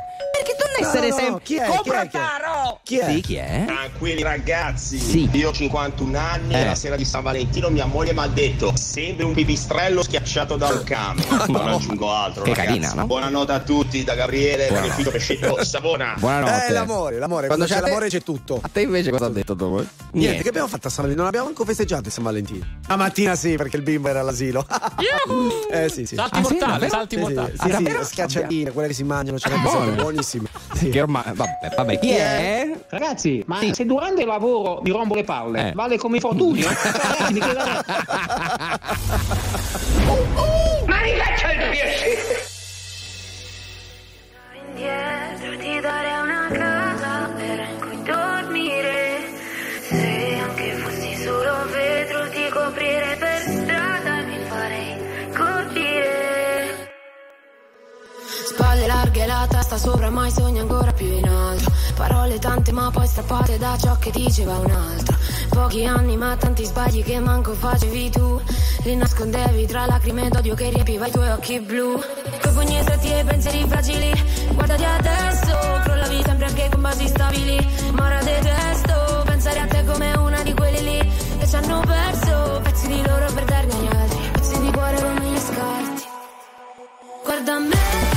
non 0.79 0.87
essere 0.89 1.07
no, 1.09 1.15
no, 1.15 1.21
sempre 1.21 1.41
chi 1.43 1.55
è? 1.55 1.63
Chi 1.63 1.71
è? 1.71 1.75
Comprataro! 1.75 2.79
Chi 2.83 2.97
è? 2.97 3.09
Sì, 3.11 3.21
chi 3.21 3.35
è? 3.35 3.63
Tranquilli 3.65 4.21
ragazzi, 4.23 4.97
Sì. 4.99 5.29
io 5.33 5.49
ho 5.49 5.53
51 5.53 6.17
anni 6.17 6.53
Eh. 6.53 6.59
e 6.61 6.65
la 6.65 6.75
sera 6.75 6.95
di 6.95 7.05
San 7.05 7.23
Valentino 7.23 7.69
mia 7.69 7.85
moglie 7.85 8.13
mi 8.13 8.19
ha 8.19 8.27
detto 8.27 8.73
sembri 8.75 9.23
un 9.25 9.33
pipistrello 9.33 10.03
schiacciato 10.03 10.55
da 10.57 10.67
un 10.69 10.83
cane. 10.83 11.23
Non 11.47 11.67
aggiungo 11.67 12.11
altro. 12.11 12.43
Che 12.43 12.49
ragazzi. 12.49 12.67
carina, 12.79 12.93
no? 12.93 13.05
Buonanotte 13.05 13.51
a 13.51 13.59
tutti 13.59 14.03
da 14.03 14.15
Gabriele. 14.15 14.71
Magnifico 14.71 15.11
Pescetto 15.11 15.63
Savona. 15.65 16.15
Buonanotte. 16.17 16.65
Eh, 16.67 16.71
l'amore, 16.71 17.17
l'amore. 17.19 17.47
Quando 17.47 17.65
c'è 17.65 17.75
a 17.77 17.81
te- 17.81 17.87
l'amore 17.87 18.09
c'è 18.09 18.21
tutto. 18.21 18.59
A 18.61 18.69
te 18.71 18.81
invece 18.81 19.11
cosa 19.11 19.25
ha 19.25 19.29
detto 19.29 19.53
dopo? 19.53 19.83
Niente, 20.13 20.41
che 20.43 20.49
abbiamo 20.49 20.67
fatto 20.67 20.87
a 20.87 20.89
San 20.89 21.03
Valentino? 21.03 21.21
Non 21.23 21.27
abbiamo 21.27 21.45
manco 21.47 21.65
festeggiato 21.65 22.09
San 22.09 22.23
Valentino. 22.23 22.65
La 22.87 22.95
mattina 22.95 23.35
sì, 23.35 23.55
perché 23.55 23.77
il 23.77 23.83
bimbo 23.83 24.07
era 24.09 24.19
all'asilo. 24.21 24.65
eh 25.71 25.89
sì, 25.89 26.05
sì. 26.05 26.15
Salti 26.15 26.39
Ah, 26.39 26.43
sì, 26.43 26.53
mortali, 26.57 26.89
salti 26.89 27.15
Sì, 27.17 27.21
sì, 27.21 27.33
mortali. 27.33 27.51
sì, 27.51 27.61
Ah, 27.61 27.63
sì, 27.65 27.71
davvero? 27.71 28.03
schiacciatine, 28.03 28.71
quelle 28.71 28.87
che 28.89 28.93
si 28.93 29.03
mangiano, 29.03 29.39
ce 29.39 29.49
Buone. 29.49 29.69
sono 29.69 29.91
buonissime. 30.01 30.47
Sì. 30.73 30.89
Che 30.89 31.01
ormai. 31.01 31.23
Vabbè, 31.33 31.69
vabbè, 31.75 31.99
chi 31.99 32.11
è? 32.11 32.71
Ragazzi, 32.89 33.43
ma 33.47 33.59
se 33.71 33.85
durante 33.85 34.21
il 34.21 34.27
lavoro 34.27 34.79
mi 34.83 34.91
rompo 34.91 35.15
le 35.15 35.23
palle, 35.23 35.69
Eh. 35.69 35.71
vale 35.73 35.97
come? 35.97 36.19
Ragazzi, 36.23 37.33
mi 37.33 37.39
chiedete- 37.39 37.83
Ma 40.85 41.01
rifaccia 41.01 41.51
il 41.51 41.69
piacere! 41.69 42.51
Indietro 44.67 45.57
ti 45.59 45.79
darei 45.79 46.21
una 46.21 46.47
casa 46.51 47.29
vera 47.35 47.63
in 47.63 47.79
cui 47.79 48.03
dormire. 48.03 49.21
Se 49.87 50.37
anche 50.41 50.71
fossi 50.77 51.15
solo 51.23 51.65
vetro 51.71 52.29
ti 52.29 52.49
coprirei 52.49 53.15
per 53.17 53.42
Spalle 58.53 58.85
larghe, 58.85 59.25
la 59.25 59.47
testa 59.49 59.77
sopra, 59.79 60.11
mai 60.11 60.29
sogno 60.29 60.61
ancora 60.61 60.91
più 60.91 61.07
in 61.07 61.27
alto. 61.27 61.71
Parole 61.95 62.37
tante 62.37 62.71
ma 62.71 62.91
poi 62.91 63.07
strappate 63.07 63.57
da 63.57 63.75
ciò 63.79 63.97
che 63.97 64.11
diceva 64.11 64.59
un 64.59 64.69
altro. 64.69 65.17
Pochi 65.49 65.83
anni 65.85 66.15
ma 66.17 66.35
tanti 66.35 66.63
sbagli 66.63 67.03
che 67.03 67.19
manco 67.19 67.53
facevi 67.53 68.11
tu. 68.11 68.39
Li 68.83 68.95
nascondevi 68.95 69.65
tra 69.65 69.87
lacrime 69.87 70.29
d'odio 70.29 70.53
che 70.53 70.69
riempiva 70.69 71.07
i 71.07 71.11
tuoi 71.11 71.29
occhi 71.31 71.59
blu. 71.61 71.99
Coi 72.41 72.51
pugni 72.51 72.79
stretti 72.83 73.11
e 73.11 73.23
pensieri 73.23 73.65
fragili. 73.67 74.23
Guardati 74.53 74.83
adesso, 74.83 75.57
crollavi 75.83 76.21
sempre 76.23 76.45
anche 76.45 76.69
con 76.69 76.81
basi 76.81 77.07
stabili. 77.07 77.67
Ma 77.93 78.05
ora 78.05 78.21
detesto 78.21 79.23
pensare 79.25 79.59
a 79.61 79.65
te 79.65 79.83
come 79.83 80.13
una 80.13 80.43
di 80.43 80.53
quelli 80.53 80.83
lì 80.83 81.11
che 81.39 81.47
ci 81.47 81.55
hanno 81.55 81.79
perso 81.79 82.59
pezzi 82.61 82.87
di 82.87 83.01
loro 83.03 83.25
per 83.33 83.45
darne 83.45 83.73
agli 83.73 83.87
altri. 83.87 84.29
Pezzi 84.31 84.59
di 84.61 84.71
cuore 84.71 84.95
come 85.01 85.25
gli 85.25 85.39
scarti. 85.39 86.03
Guarda 87.23 87.57
me, 87.57 88.12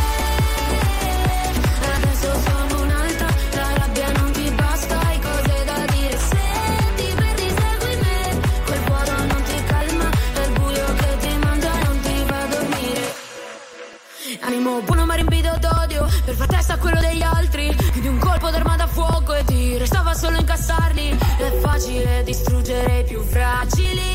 Animo 14.76 14.92
buono 14.92 15.06
ma 15.06 15.14
riempito 15.14 15.56
d'odio, 15.58 16.06
per 16.24 16.34
far 16.34 16.48
testa 16.48 16.74
a 16.74 16.76
quello 16.76 17.00
degli 17.00 17.22
altri, 17.22 17.74
di 17.94 18.08
un 18.08 18.18
colpo 18.18 18.50
d'arma 18.50 18.76
da 18.76 18.86
fuoco 18.86 19.32
e 19.32 19.42
ti 19.44 19.78
restava 19.78 20.12
solo 20.12 20.36
incassarli. 20.36 21.18
È 21.38 21.58
facile 21.60 22.22
distruggere 22.24 22.98
i 22.98 23.04
più 23.04 23.22
fragili, 23.22 24.12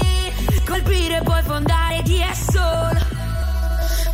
colpire 0.68 1.18
e 1.18 1.22
poi 1.24 1.42
fondare 1.42 2.04
di 2.04 2.22
esso. 2.22 2.62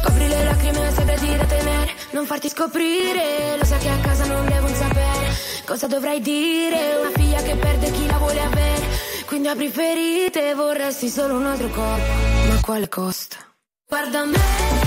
Copri 0.01 0.27
le 0.29 0.43
lacrime, 0.45 0.91
segreti 0.93 1.35
da 1.35 1.45
tenere, 1.45 1.91
non 2.11 2.25
farti 2.25 2.47
scoprire. 2.47 3.57
Lo 3.57 3.65
sai 3.65 3.79
che 3.79 3.89
a 3.89 3.97
casa 3.97 4.25
non 4.25 4.45
devo 4.45 4.67
sapere 4.67 5.35
cosa 5.65 5.87
dovrai 5.87 6.21
dire. 6.21 6.95
Una 7.01 7.11
figlia 7.13 7.41
che 7.41 7.55
perde 7.55 7.91
chi 7.91 8.07
la 8.07 8.17
vuole 8.19 8.41
avere. 8.41 8.85
Quindi 9.25 9.49
apri 9.49 9.69
ferite, 9.69 10.53
vorresti 10.55 11.09
solo 11.09 11.35
un 11.35 11.45
altro 11.45 11.67
corpo. 11.67 12.11
Ma 12.47 12.59
quale 12.61 12.87
costo? 12.87 13.35
Guarda 13.85 14.23
me. 14.23 14.86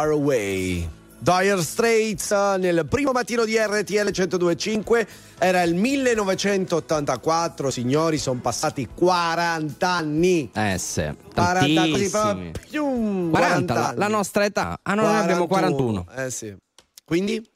Far 0.00 0.12
Away. 0.12 0.88
Dire 1.18 1.60
Straits 1.62 2.30
eh, 2.30 2.56
nel 2.58 2.86
primo 2.88 3.12
mattino 3.12 3.44
di 3.44 3.54
RTL 3.58 4.08
1025 4.10 5.06
era 5.38 5.60
il 5.60 5.74
1984, 5.74 7.70
signori, 7.70 8.16
sono 8.16 8.40
passati 8.40 8.88
40 8.94 9.86
anni. 9.86 10.50
Eh 10.54 10.78
sì, 10.78 11.06
40 11.34 11.88
così 11.90 12.08
proprio, 12.08 12.50
pium, 12.70 13.30
40, 13.30 13.74
40 13.74 13.74
la, 13.74 13.92
la 13.94 14.08
nostra 14.08 14.46
età. 14.46 14.78
Ah, 14.82 14.94
no, 14.94 15.02
noi 15.02 15.16
abbiamo 15.16 15.46
41. 15.46 16.06
Eh 16.16 16.30
sì. 16.30 16.56
Quindi? 17.04 17.46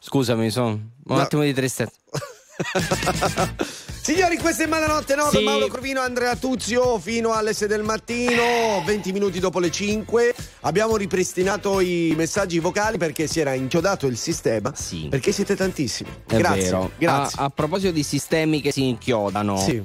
Scusami, 0.00 0.48
sono 0.48 0.68
un 0.68 0.80
No. 1.04 1.18
attimo 1.18 1.42
di 1.42 1.52
tristezza. 1.52 1.92
Signori, 4.06 4.36
questa 4.36 4.62
è 4.62 4.66
Malanotte 4.68 5.16
no? 5.16 5.28
Sì. 5.30 5.34
con 5.34 5.42
Mauro 5.42 5.66
Corvino 5.66 6.00
Andrea 6.00 6.36
Tuzio 6.36 6.96
fino 7.00 7.32
alle 7.32 7.52
6 7.52 7.66
del 7.66 7.82
mattino, 7.82 8.80
20 8.84 9.10
minuti 9.10 9.40
dopo 9.40 9.58
le 9.58 9.68
5. 9.68 10.32
Abbiamo 10.60 10.96
ripristinato 10.96 11.80
i 11.80 12.14
messaggi 12.16 12.60
vocali 12.60 12.98
perché 12.98 13.26
si 13.26 13.40
era 13.40 13.52
inchiodato 13.54 14.06
il 14.06 14.16
sistema. 14.16 14.72
Sì. 14.76 15.08
Perché 15.10 15.32
siete 15.32 15.56
tantissimi. 15.56 16.08
È 16.24 16.36
grazie. 16.36 16.62
vero. 16.62 16.90
Grazie. 16.96 17.40
A, 17.40 17.46
a 17.46 17.50
proposito 17.50 17.90
di 17.90 18.04
sistemi 18.04 18.60
che 18.60 18.70
si 18.70 18.86
inchiodano, 18.86 19.58
Sì. 19.58 19.82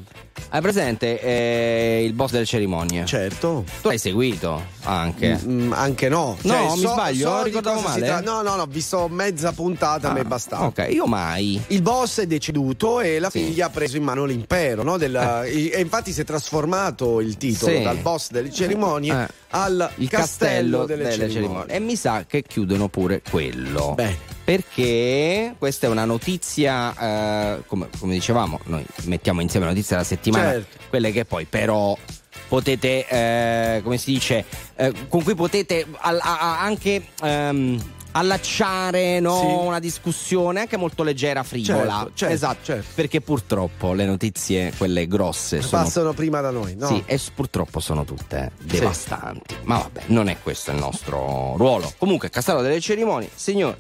Hai 0.50 0.62
presente 0.62 1.20
eh, 1.22 2.04
il 2.06 2.14
boss 2.14 2.32
delle 2.32 2.46
cerimonie? 2.46 3.06
Certo. 3.06 3.64
Tu 3.82 3.88
l'hai 3.88 3.98
seguito 3.98 4.62
anche. 4.84 5.40
Mm, 5.46 5.72
anche 5.74 6.10
no. 6.10 6.38
No, 6.42 6.76
mi 6.76 6.82
so- 6.82 6.90
sbaglio? 6.90 7.30
so 7.30 7.44
Ricordavo 7.44 7.82
male? 7.82 8.06
tra- 8.06 8.22
No, 8.22 8.42
no, 8.42 8.56
no, 8.56 8.64
ho 8.64 8.68
visto 8.68 9.08
mezza 9.10 9.52
puntata, 9.52 10.10
a 10.10 10.14
me 10.14 10.22
Ah, 10.22 10.26
bastava. 10.26 10.66
Ok, 10.66 10.88
io 10.90 11.06
mai. 11.06 11.62
Il 11.68 11.82
boss 11.82 12.20
è 12.22 12.28
deceduto 12.28 13.00
e 13.02 13.20
la 13.20 13.30
Sì. 13.30 13.40
figlia 13.44 13.68
ha 13.68 13.70
preso 13.70 13.98
in 13.98 14.04
mano 14.04 14.26
l'impero, 14.26 14.84
no? 14.84 14.98
Della- 14.98 15.44
E 15.46 15.80
infatti 15.80 16.12
si 16.12 16.22
è 16.22 16.24
trasformato 16.26 17.20
il 17.22 17.38
titolo 17.38 17.76
Sì. 17.76 17.82
dal 17.84 17.98
boss 17.98 18.30
delle 18.32 18.52
cerimonie 18.52 19.14
Eh. 19.24 19.28
Al 19.52 19.90
Il 19.98 20.10
castello, 20.10 20.86
delle, 20.86 21.12
cerimonie. 21.12 21.32
cerimonie. 21.34 21.74
E 21.76 21.80
mi 21.80 21.96
sa 21.96 22.26
che 22.28 22.42
chiudono 22.44 22.88
pure 22.90 23.22
quello. 23.30 23.94
Bene. 23.96 24.18
Perché 24.44 25.56
questa 25.58 25.88
è 25.88 25.90
una 25.90 26.06
notizia, 26.06 27.56
eh, 27.56 27.62
come, 27.66 27.88
come 28.00 28.14
dicevamo, 28.14 28.60
noi 28.66 28.86
mettiamo 29.04 29.42
insieme 29.42 29.66
le 29.68 29.72
notizie 29.74 29.96
della 29.96 30.08
settimana, 30.08 30.52
Certo. 30.52 30.78
quelle 30.90 31.12
che 31.12 31.26
poi 31.26 31.46
però 31.46 31.96
potete, 32.48 33.08
eh, 33.08 33.82
come 33.84 33.98
si 33.98 34.12
dice, 34.14 34.44
eh, 34.76 34.92
con 35.08 35.24
cui 35.24 35.36
potete 35.36 35.86
al- 36.00 36.20
a- 36.22 36.40
a- 36.40 36.62
anche 36.62 37.06
ehm, 37.22 37.82
allacciare 38.12 39.20
no, 39.20 39.38
Sì. 39.40 39.46
una 39.46 39.80
discussione 39.80 40.60
anche 40.62 40.78
molto 40.78 41.04
leggera, 41.04 41.44
frivola. 41.44 41.78
Certo, 42.00 42.12
certo, 42.16 42.34
esatto, 42.34 42.60
certo. 42.64 42.88
perché 42.96 43.22
purtroppo 43.22 43.94
le 43.94 44.06
notizie, 44.06 44.74
quelle 44.78 45.08
grosse, 45.08 45.62
sono 45.62 45.84
Passano 45.84 46.14
prima 46.14 46.42
da 46.42 46.52
noi, 46.52 46.76
no? 46.76 46.88
sì, 46.88 47.04
e 47.06 47.20
purtroppo 47.34 47.80
sono 47.80 48.04
tutte 48.04 48.52
devastanti. 48.62 49.56
Ma 49.64 49.78
vabbè, 49.78 50.04
non 50.08 50.28
è 50.28 50.38
questo 50.42 50.72
il 50.72 50.78
nostro 50.78 51.56
ruolo. 51.58 51.92
Comunque, 51.98 52.30
Castello 52.30 52.62
delle 52.62 52.80
Cerimonie, 52.80 53.30
signori, 53.34 53.78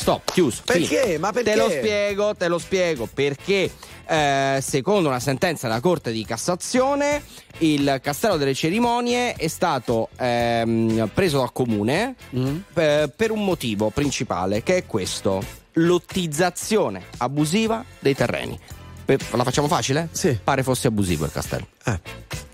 stop, 0.00 0.32
chiuso. 0.32 0.62
Perché? 0.64 1.00
finito. 1.02 1.20
Ma 1.20 1.32
perché? 1.32 1.50
Te 1.50 1.56
lo 1.56 1.68
spiego, 1.70 2.34
te 2.34 2.48
lo 2.48 2.58
spiego. 2.58 3.08
Perché, 3.12 3.70
eh, 4.06 4.58
secondo 4.62 5.08
una 5.08 5.20
sentenza 5.20 5.68
della 5.68 5.80
Corte 5.80 6.10
di 6.10 6.24
Cassazione, 6.24 7.22
il 7.58 8.00
Castello 8.02 8.36
delle 8.36 8.54
Cerimonie 8.54 9.34
è 9.34 9.48
stato 9.48 10.08
ehm, 10.16 11.10
preso 11.12 11.38
dal 11.38 11.52
comune 11.52 12.14
Mm. 12.34 12.56
eh, 12.74 13.12
per 13.14 13.30
un 13.30 13.44
motivo 13.44 13.90
principale, 13.90 14.62
che 14.62 14.78
è 14.78 14.86
questo: 14.86 15.42
lottizzazione 15.74 17.02
abusiva 17.18 17.84
dei 17.98 18.14
terreni. 18.14 18.58
Per- 19.04 19.20
la 19.32 19.44
facciamo 19.44 19.66
facile? 19.68 20.08
Sì. 20.12 20.38
Pare 20.42 20.62
fosse 20.62 20.86
abusivo 20.86 21.24
il 21.24 21.32
castello. 21.32 21.66
Eh. 21.84 22.00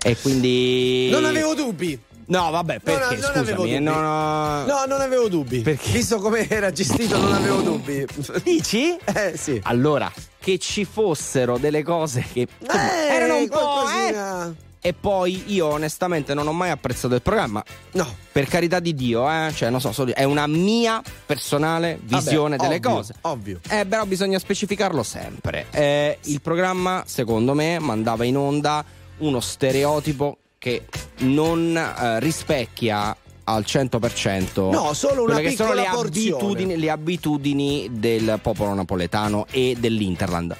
E 0.03 0.17
quindi. 0.17 1.09
Non 1.11 1.25
avevo 1.25 1.53
dubbi. 1.53 1.99
No, 2.29 2.49
vabbè, 2.51 2.81
No, 2.83 2.91
no, 2.93 2.99
perché? 2.99 3.15
non 3.15 3.31
Scusami, 3.45 3.53
dubbi. 3.53 3.79
no, 3.79 3.99
no. 4.01 4.65
No, 4.65 4.85
non 4.85 5.01
avevo 5.01 5.29
dubbi. 5.29 5.59
Perché? 5.61 5.91
Visto 5.91 6.17
come 6.19 6.47
era 6.49 6.71
gestito, 6.71 7.17
non 7.17 7.33
avevo 7.33 7.61
dubbi. 7.61 8.05
Dici? 8.43 8.97
Eh 9.05 9.37
sì. 9.37 9.59
Allora, 9.63 10.11
che 10.39 10.57
ci 10.59 10.83
fossero 10.85 11.57
delle 11.57 11.83
cose 11.83 12.25
che 12.31 12.41
Eh, 12.41 13.13
erano 13.13 13.37
un 13.37 13.47
po'. 13.47 13.55
eh. 13.55 13.59
qualcosina. 13.59 14.55
E 14.79 14.93
poi 14.93 15.43
io 15.53 15.67
onestamente 15.67 16.33
non 16.33 16.47
ho 16.47 16.53
mai 16.53 16.69
apprezzato 16.69 17.15
il 17.15 17.21
programma. 17.21 17.61
No. 17.93 18.07
Per 18.31 18.45
carità 18.47 18.79
di 18.79 18.93
Dio, 18.93 19.29
eh. 19.29 19.51
Cioè, 19.53 19.69
non 19.69 19.81
so, 19.81 19.91
solo- 19.91 20.13
è 20.13 20.23
una 20.23 20.47
mia 20.47 21.01
personale 21.25 21.97
visione 22.03 22.55
Vabbè, 22.57 22.69
delle 22.69 22.75
ovvio, 22.85 22.95
cose. 22.97 23.13
Ovvio. 23.21 23.59
Eh, 23.69 23.85
però 23.85 24.05
bisogna 24.05 24.37
specificarlo 24.39 25.01
sempre. 25.03 25.65
Eh, 25.71 26.19
il 26.23 26.41
programma, 26.41 27.03
secondo 27.05 27.53
me, 27.53 27.79
mandava 27.79 28.23
in 28.23 28.37
onda 28.37 28.83
uno 29.17 29.39
stereotipo 29.39 30.37
che 30.57 30.85
non 31.19 31.75
eh, 31.77 32.19
rispecchia 32.19 33.15
al 33.45 33.63
100% 33.65 34.69
No, 34.71 34.93
solo 34.93 35.23
una 35.23 35.35
quelle 35.35 35.49
che 35.49 35.55
sono 35.55 35.73
le 35.73 35.85
abitudini, 35.85 36.77
le 36.77 36.89
abitudini 36.89 37.89
del 37.93 38.39
popolo 38.41 38.73
napoletano 38.73 39.45
e 39.51 39.75
dell'Interland. 39.79 40.55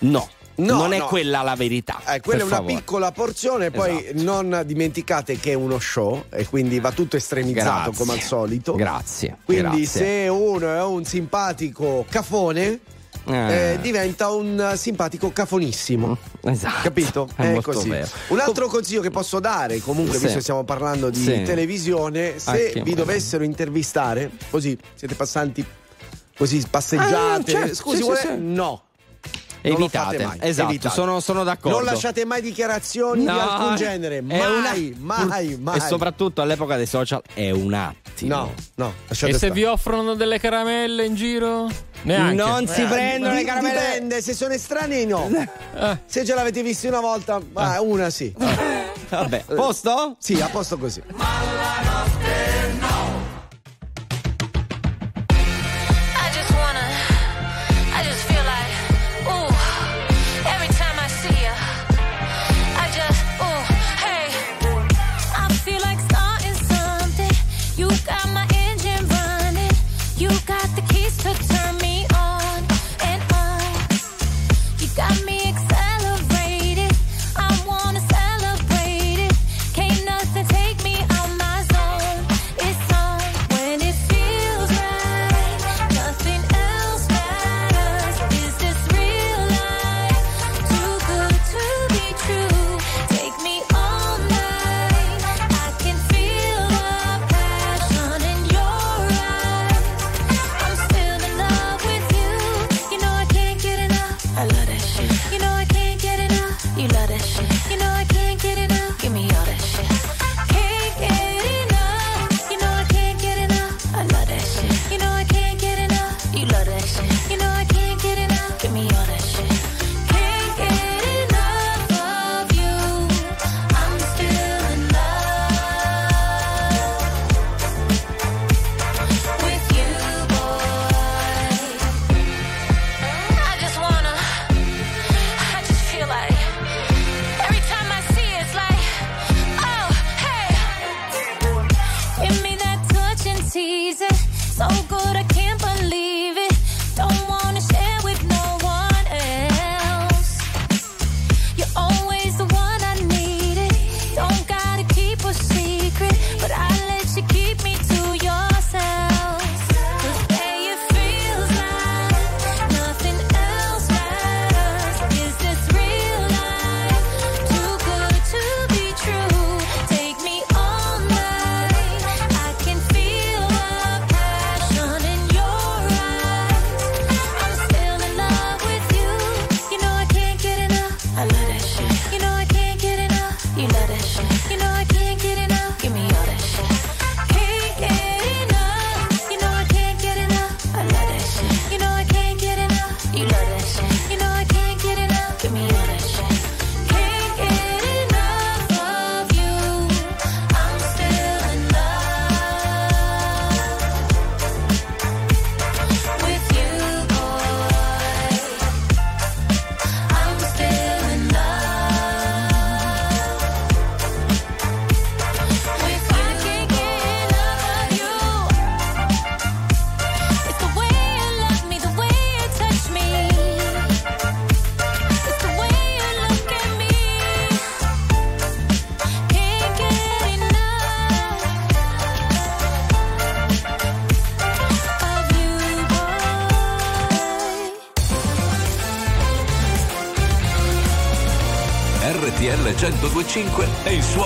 No, 0.00 0.28
No, 0.54 0.76
non 0.76 0.92
è 0.92 0.98
no. 0.98 1.06
quella 1.06 1.40
la 1.42 1.54
verità. 1.56 2.00
Eh, 2.14 2.20
quella 2.20 2.42
è 2.42 2.44
una 2.44 2.56
favore. 2.56 2.74
piccola 2.74 3.10
porzione, 3.10 3.70
poi 3.70 4.04
Esatto. 4.04 4.22
non 4.22 4.62
dimenticate 4.66 5.38
che 5.38 5.52
è 5.52 5.54
uno 5.54 5.78
show 5.78 6.24
e 6.30 6.46
quindi 6.46 6.78
va 6.78 6.92
tutto 6.92 7.16
estremizzato 7.16 7.90
Grazie. 7.90 7.92
come 7.96 8.12
al 8.12 8.20
solito. 8.20 8.74
Grazie. 8.74 9.38
Quindi 9.44 9.62
grazie. 9.80 9.86
se 9.86 10.28
uno 10.28 10.68
è 10.74 10.82
un 10.82 11.04
simpatico 11.04 12.04
cafone, 12.08 12.80
Eh. 13.24 13.72
eh, 13.74 13.78
diventa 13.80 14.30
un 14.30 14.72
simpatico 14.76 15.30
cafonissimo. 15.32 16.16
Esatto. 16.42 16.82
Capito? 16.82 17.28
È 17.36 17.52
molto 17.52 17.72
così. 17.72 17.88
vero. 17.88 18.08
Un 18.28 18.40
altro 18.40 18.66
consiglio 18.68 19.00
che 19.00 19.10
posso 19.10 19.38
dare, 19.40 19.78
comunque, 19.80 20.14
Sì. 20.16 20.20
visto 20.22 20.36
che 20.36 20.42
stiamo 20.42 20.64
parlando 20.64 21.10
di 21.10 21.22
Sì. 21.22 21.42
televisione, 21.42 22.38
se 22.38 22.50
Anche 22.68 22.82
vi 22.82 22.94
dovessero 22.94 23.44
intervistare, 23.44 24.30
così 24.50 24.76
siete 24.94 25.14
passanti 25.14 25.64
così 26.36 26.64
passeggiate. 26.68 27.14
Ah, 27.14 27.58
certo, 27.60 27.74
Scusi, 27.74 27.96
sì, 27.98 28.02
vuole- 28.02 28.36
no. 28.38 28.82
Non 29.62 29.74
evitate. 29.74 30.38
Esatto, 30.40 30.70
evitate. 30.70 30.94
Sono, 30.94 31.20
sono, 31.20 31.44
d'accordo. 31.44 31.78
Non 31.78 31.86
lasciate 31.86 32.24
mai 32.24 32.42
dichiarazioni 32.42 33.22
no, 33.22 33.32
di 33.32 33.38
alcun 33.38 33.76
genere, 33.76 34.20
mai, 34.20 34.40
una... 34.40 35.26
mai, 35.26 35.56
mai. 35.60 35.76
E 35.76 35.80
soprattutto 35.80 36.42
all'epoca 36.42 36.76
dei 36.76 36.86
social 36.86 37.22
è 37.32 37.50
un 37.50 37.72
attimo. 37.72 38.34
No, 38.34 38.54
no. 38.74 38.94
E 39.08 39.14
stare. 39.14 39.38
se 39.38 39.50
vi 39.52 39.64
offrono 39.64 40.14
delle 40.14 40.40
caramelle 40.40 41.04
in 41.04 41.14
giro? 41.14 41.68
Neanche. 42.02 42.34
Non 42.34 42.66
si 42.66 42.82
eh, 42.82 42.86
prendono 42.86 43.34
le 43.34 43.44
caramelle. 43.44 43.80
Dipende, 43.92 44.20
se 44.20 44.34
sono 44.34 44.52
estranei 44.52 45.06
no. 45.06 45.28
Eh. 45.28 45.98
Se 46.06 46.24
ce 46.24 46.34
l'avete 46.34 46.62
visti 46.62 46.88
una 46.88 47.00
volta, 47.00 47.40
ma 47.52 47.76
eh. 47.76 47.80
una 47.80 48.10
sì. 48.10 48.34
Vabbè, 49.08 49.44
a 49.46 49.54
posto? 49.54 50.16
Sì, 50.18 50.40
a 50.40 50.48
posto 50.48 50.76
così. 50.76 51.02
Ma 51.14 51.24
la 51.54 51.90
nostra 51.90 52.11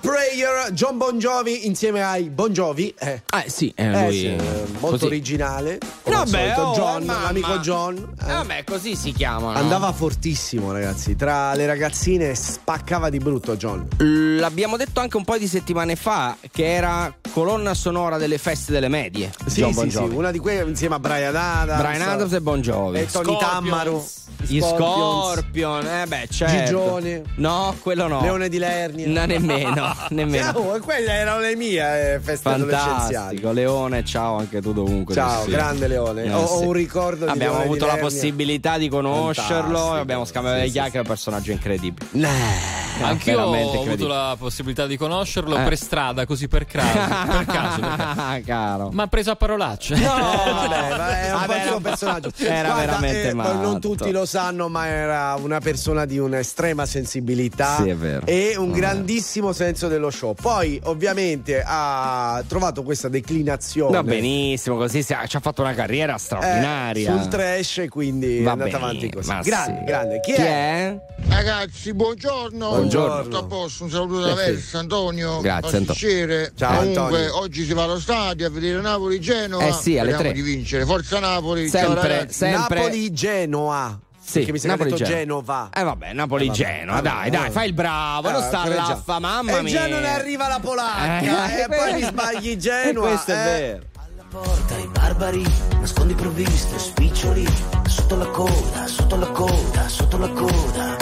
Prayer, 0.00 0.70
John 0.72 0.96
Bon 0.96 1.18
Jovi 1.18 1.66
insieme 1.66 2.02
ai 2.02 2.28
Bon 2.30 2.52
Jovi. 2.52 2.94
Eh, 2.98 3.22
Eh 3.30 3.44
sì, 3.48 3.72
eh, 3.76 3.84
Eh, 3.84 4.04
lui 4.04 4.12
sì, 4.18 4.26
eh, 4.26 4.38
molto 4.80 4.88
così. 4.96 5.04
originale. 5.06 5.78
Come 6.02 6.16
Vabbè, 6.16 6.30
solito, 6.54 6.60
oh, 6.62 6.74
John, 6.74 7.04
mamma. 7.04 7.22
l'amico 7.22 7.58
John. 7.58 8.14
eh. 8.20 8.26
Vabbè, 8.26 8.64
così 8.64 8.96
si 8.96 9.12
chiamano. 9.12 9.58
Andava 9.58 9.92
fortissimo, 9.92 10.72
ragazzi. 10.72 11.16
Tra 11.16 11.54
le 11.54 11.66
ragazzine 11.66 12.34
spaccava 12.34 13.08
di 13.10 13.18
brutto 13.18 13.56
John. 13.56 13.86
L'abbiamo 13.98 14.76
detto 14.76 15.00
anche 15.00 15.16
un 15.16 15.24
po' 15.24 15.38
di 15.38 15.46
settimane 15.46 15.96
fa 15.96 16.36
che 16.50 16.72
era 16.72 17.12
colonna 17.32 17.74
sonora 17.74 18.16
delle 18.18 18.38
feste 18.38 18.72
delle 18.72 18.88
medie. 18.88 19.32
Sì, 19.46 19.60
John 19.60 19.72
sì, 19.72 19.78
Bon 19.78 19.90
sì, 19.90 20.14
una 20.16 20.30
di 20.30 20.38
quelle 20.38 20.68
insieme 20.68 20.94
a 20.96 20.98
Brian 20.98 21.34
Adams. 21.34 21.80
Brian 21.80 22.02
Adams 22.02 22.32
e 22.32 22.40
Bon 22.40 22.60
Jovi. 22.60 22.98
E 22.98 23.06
Tony 23.06 23.24
Scorpions. 23.32 23.40
Tammaro. 23.52 24.04
Gli. 24.46 24.60
Scorpion, 24.60 25.86
eh 25.86 26.06
beh, 26.06 26.28
certo. 26.30 26.64
Gigione. 26.64 27.22
No, 27.36 27.74
quello 27.80 28.06
no. 28.06 28.20
Leone 28.20 28.48
di 28.48 28.58
Lernia. 28.58 29.06
No, 29.08 29.24
nemmeno, 29.26 29.94
nemmeno. 30.10 30.50
Oh, 30.54 30.78
quelle 30.80 31.10
erano 31.10 31.40
le 31.40 31.56
mie 31.56 32.14
eh, 32.14 32.20
feste 32.20 32.48
adolescenziali. 32.48 33.12
Fantastico, 33.14 33.52
Leone, 33.52 34.04
ciao 34.04 34.36
anche 34.38 34.60
tu 34.60 34.72
dovunque. 34.72 35.14
Ciao, 35.14 35.44
grande 35.46 35.86
Leone. 35.88 36.24
Eh, 36.24 36.32
ho, 36.32 36.42
ho 36.42 36.58
sì. 36.58 36.64
un 36.66 36.72
ricordo 36.72 37.24
di 37.24 37.30
Abbiamo 37.30 37.52
Leone 37.54 37.64
avuto 37.70 37.84
di 37.86 37.90
la 37.90 37.96
possibilità 37.98 38.78
di 38.78 38.88
conoscerlo, 38.88 39.62
Fantastico. 39.64 39.94
abbiamo 39.96 40.24
scambiato 40.24 40.56
Sì, 40.56 40.62
le 40.62 40.66
sì, 40.68 40.72
chiacchiere, 40.72 40.98
è 40.98 41.00
un 41.00 41.06
personaggio 41.06 41.50
incredibile. 41.52 42.28
Eh, 42.28 43.02
Anch'io 43.02 43.36
veramente 43.36 43.76
ho 43.76 43.82
avuto 43.82 44.06
la 44.06 44.36
possibilità 44.38 44.86
di 44.86 44.96
conoscerlo 44.96 45.58
Eh. 45.58 45.62
per 45.64 45.76
strada, 45.76 46.26
così 46.26 46.46
per 46.46 46.64
caso. 46.64 46.92
per 46.92 47.44
caso, 47.46 47.80
per 47.80 47.96
caso. 48.14 48.40
Caro. 48.44 48.90
Ma 48.92 49.02
ha 49.04 49.06
preso 49.08 49.30
a 49.32 49.36
parolacce. 49.36 49.96
No, 49.96 50.12
vabbè, 50.14 51.22
è 51.26 51.32
un 51.32 51.40
Vabbè, 51.40 51.46
po' 51.46 51.52
il 51.54 51.62
suo 51.68 51.80
personaggio. 51.80 52.30
era 52.38 52.74
veramente 52.74 53.28
eh, 53.30 53.34
matto. 53.34 53.52
Non 53.54 53.80
tutti 53.80 54.10
lo 54.12 54.24
sanno, 54.34 54.68
ma 54.68 54.88
era 54.88 55.36
una 55.40 55.60
persona 55.60 56.04
di 56.06 56.18
un'estrema 56.18 56.86
sensibilità 56.86 57.76
Sì, 57.80 57.88
è 57.90 57.94
vero. 57.94 58.26
e 58.26 58.56
un 58.56 58.72
grandissimo 58.72 59.52
senso 59.52 59.86
dello 59.86 60.10
show. 60.10 60.34
Poi, 60.34 60.80
ovviamente, 60.86 61.62
ha 61.64 62.42
trovato 62.48 62.82
questa 62.82 63.08
declinazione. 63.08 63.92
Va 63.92 64.02
benissimo, 64.02 64.76
così 64.76 65.04
si- 65.04 65.14
ci 65.28 65.36
ha 65.36 65.40
fatto 65.40 65.62
una 65.62 65.72
carriera 65.74 66.16
eh, 66.16 66.18
straordinaria. 66.18 67.12
sul 67.16 67.28
trash, 67.28 67.84
quindi 67.88 68.42
Va 68.42 68.50
è 68.50 68.52
andata 68.54 68.76
avanti 68.76 69.08
così. 69.08 69.28
ma 69.28 69.40
Grande, 69.40 69.78
sì. 69.78 69.84
grande. 69.84 70.20
Chi, 70.20 70.32
Chi 70.32 70.40
è? 70.40 70.44
è? 70.88 70.98
Ragazzi, 71.28 71.94
buongiorno. 71.94 72.68
Buongiorno. 72.70 73.22
Tutto 73.22 73.38
a 73.38 73.44
posto, 73.44 73.84
un 73.84 73.90
saluto 73.90 74.20
da 74.20 74.32
Eh. 74.32 74.34
Versa, 74.34 74.78
Antonio. 74.80 75.40
Grazie, 75.42 75.78
Anto- 75.78 75.92
pasticcere. 75.92 76.52
Ciao, 76.56 76.78
Comunque, 76.78 77.00
Antonio. 77.02 77.38
oggi 77.38 77.64
si 77.64 77.72
va 77.72 77.84
allo 77.84 78.00
stadio 78.00 78.46
a 78.48 78.50
vedere 78.50 78.80
Napoli-Genova. 78.80 79.64
Eh 79.64 79.72
sì, 79.72 79.96
alle 79.96 80.12
Speriamo 80.12 80.22
tre. 80.22 80.32
di 80.32 80.42
vincere. 80.42 80.84
Forza 80.84 81.20
Napoli. 81.20 81.70
Ciao, 81.70 81.80
Sempre, 81.86 82.08
ragazzi. 82.08 82.34
sempre. 82.36 82.78
Napoli-Genoa. 82.80 84.00
Sì, 84.26 84.38
Perché 84.38 84.52
mi 84.52 84.58
sembra 84.58 84.84
Napoli 84.84 84.98
detto 84.98 85.10
Genova. 85.10 85.52
Genova. 85.52 85.68
Eh 85.72 85.82
vabbè, 85.84 86.12
Napoli 86.14 86.44
Eh, 86.44 86.48
vabbè, 86.48 86.58
Genoa, 86.58 86.94
vabbè, 86.94 87.08
dai, 87.08 87.30
vabbè. 87.30 87.42
dai, 87.42 87.50
fai 87.50 87.66
il 87.68 87.72
bravo, 87.74 88.30
non 88.30 88.42
Eh, 88.42 88.46
sta 88.46 88.60
quello 88.62 88.76
là, 88.76 88.84
già. 88.86 88.96
fa 88.96 89.18
mamma 89.18 89.58
E 89.58 89.62
mia. 89.62 89.72
già 89.72 89.86
non 89.86 90.04
arriva 90.04 90.48
la 90.48 90.58
polacca. 90.60 91.56
Eh, 91.56 91.60
e 91.62 91.66
poi 91.68 91.92
mi 91.94 92.02
sbagli 92.02 92.56
Genoa. 92.56 93.04
E 93.06 93.10
questo 93.12 93.30
è 93.32 93.34
eh. 93.34 93.44
vero. 93.60 93.82
porta 94.30 94.76
i 94.78 94.88
barbari, 94.88 95.44
nascondi 95.78 96.14
provviste, 96.14 96.78
spiccioli, 96.78 97.46
sotto 97.86 98.16
la 98.16 98.26
coda, 98.26 98.86
sotto 98.88 99.16
la 99.16 99.26
coda, 99.28 99.88
sotto 99.88 100.18
la 100.18 100.28
coda. 100.30 100.96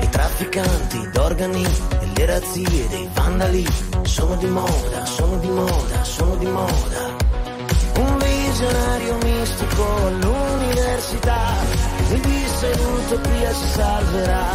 I 0.00 0.08
trafficanti 0.08 1.10
d'organi 1.10 1.64
e 1.64 2.06
le 2.14 2.24
razzie 2.26 2.88
dei 2.88 3.08
vandali 3.12 3.66
sono 4.02 4.36
di 4.36 4.46
moda, 4.46 5.04
sono 5.04 5.36
di 5.38 5.48
moda, 5.48 6.04
sono 6.04 6.36
di 6.36 6.46
moda. 6.46 7.16
Un 7.98 8.16
visionario 8.18 9.18
mistico 9.24 9.96
all'università 10.06 11.36
disse 12.16 12.74
l'utopia 12.76 13.52
si 13.52 13.68
salverà. 13.68 14.46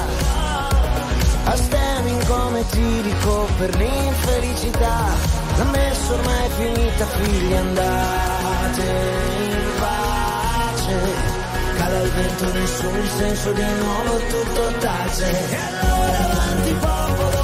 A 1.46 1.56
stemming 1.56 2.26
come 2.26 2.66
tirico 2.70 3.48
per 3.58 3.76
l'infelicità. 3.76 5.12
L'ha 5.58 5.64
messo 5.66 6.14
ormai 6.14 6.50
finita 6.58 7.06
figli 7.06 7.54
andate 7.54 8.82
in 8.82 9.72
pace. 9.80 10.98
Cala 11.78 12.02
il 12.02 12.12
vento 12.12 12.54
nessuno 12.54 12.98
il 12.98 13.10
senso 13.10 13.52
di 13.52 13.62
nuovo 13.62 14.18
tutto 14.30 14.78
tace. 14.80 15.50
E 15.50 15.56
allora 15.56 16.18
avanti 16.18 16.74
popolo 16.74 17.43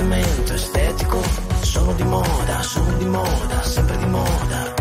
trattamento 0.00 0.54
estetico 0.54 1.22
sono 1.60 1.92
di 1.92 2.02
moda, 2.04 2.62
sono 2.62 2.96
di 2.96 3.04
moda, 3.04 3.62
sempre 3.62 3.98
di 3.98 4.06
moda. 4.06 4.74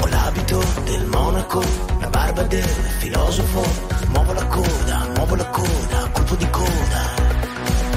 Ho 0.00 0.06
l'abito 0.08 0.62
del 0.84 1.06
monaco, 1.06 1.62
la 2.00 2.08
barba 2.08 2.42
del 2.42 2.64
filosofo, 2.98 3.62
muovo 4.08 4.32
la 4.32 4.46
coda, 4.46 5.06
muovo 5.14 5.36
la 5.36 5.46
coda, 5.46 6.08
colpo 6.12 6.34
di 6.34 6.50
coda. 6.50 7.02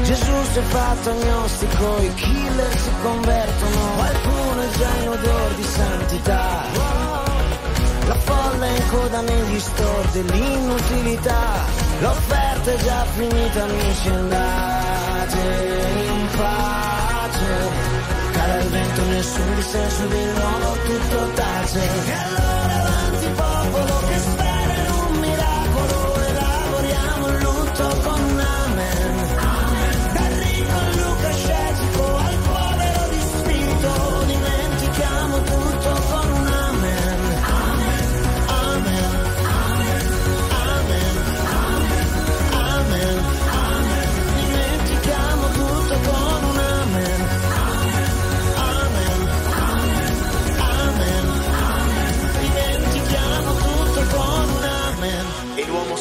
Gesù 0.03 0.33
si 0.51 0.59
è 0.59 0.61
fatto 0.61 1.09
agnostico, 1.09 1.97
i 2.01 2.13
killer 2.13 2.77
si 2.77 2.89
convertono, 3.01 3.79
qualcuno 3.95 4.61
è 4.61 4.77
già 4.77 4.95
in 5.01 5.09
odor 5.09 5.53
di 5.55 5.63
santità. 5.63 6.63
La 8.05 8.15
folla 8.15 8.65
è 8.65 8.77
in 8.77 8.87
coda 8.89 9.21
negli 9.21 9.59
store 9.59 10.07
dell'inutilità 10.13 11.77
L'offerta 11.99 12.71
è 12.71 12.77
già 12.77 13.03
finita 13.05 13.63
amici 13.63 14.07
andate 14.09 15.37
in 16.05 16.06
pace. 16.37 17.51
Cala 18.31 18.57
il 18.61 18.69
vento 18.69 19.03
nessun 19.05 19.55
dissenso 19.55 20.05
di 20.07 20.23
nuovo 20.35 20.77
tutto 20.85 21.31
tace 21.33 22.56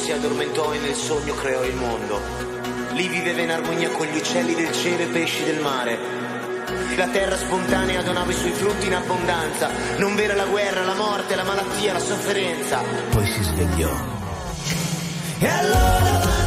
si 0.07 0.13
addormentò 0.13 0.71
e 0.71 0.79
nel 0.79 0.95
sogno 0.95 1.33
creò 1.33 1.65
il 1.65 1.75
mondo. 1.75 2.17
Lì 2.93 3.09
viveva 3.09 3.41
in 3.41 3.51
armonia 3.51 3.89
con 3.89 4.05
gli 4.05 4.15
uccelli 4.15 4.55
del 4.55 4.71
cielo 4.71 5.03
e 5.03 5.07
pesci 5.07 5.43
del 5.43 5.59
mare. 5.59 5.99
La 6.95 7.07
terra 7.09 7.35
spontanea 7.35 8.01
donava 8.03 8.31
i 8.31 8.33
suoi 8.33 8.53
frutti 8.53 8.85
in 8.85 8.93
abbondanza. 8.93 9.69
Non 9.97 10.15
vera 10.15 10.33
la 10.33 10.45
guerra, 10.45 10.85
la 10.85 10.93
morte, 10.93 11.35
la 11.35 11.43
malattia, 11.43 11.91
la 11.91 11.99
sofferenza. 11.99 12.81
Poi 13.09 13.25
si 13.25 13.43
svegliò. 13.43 13.91
E 15.39 15.47
allora 15.49 16.46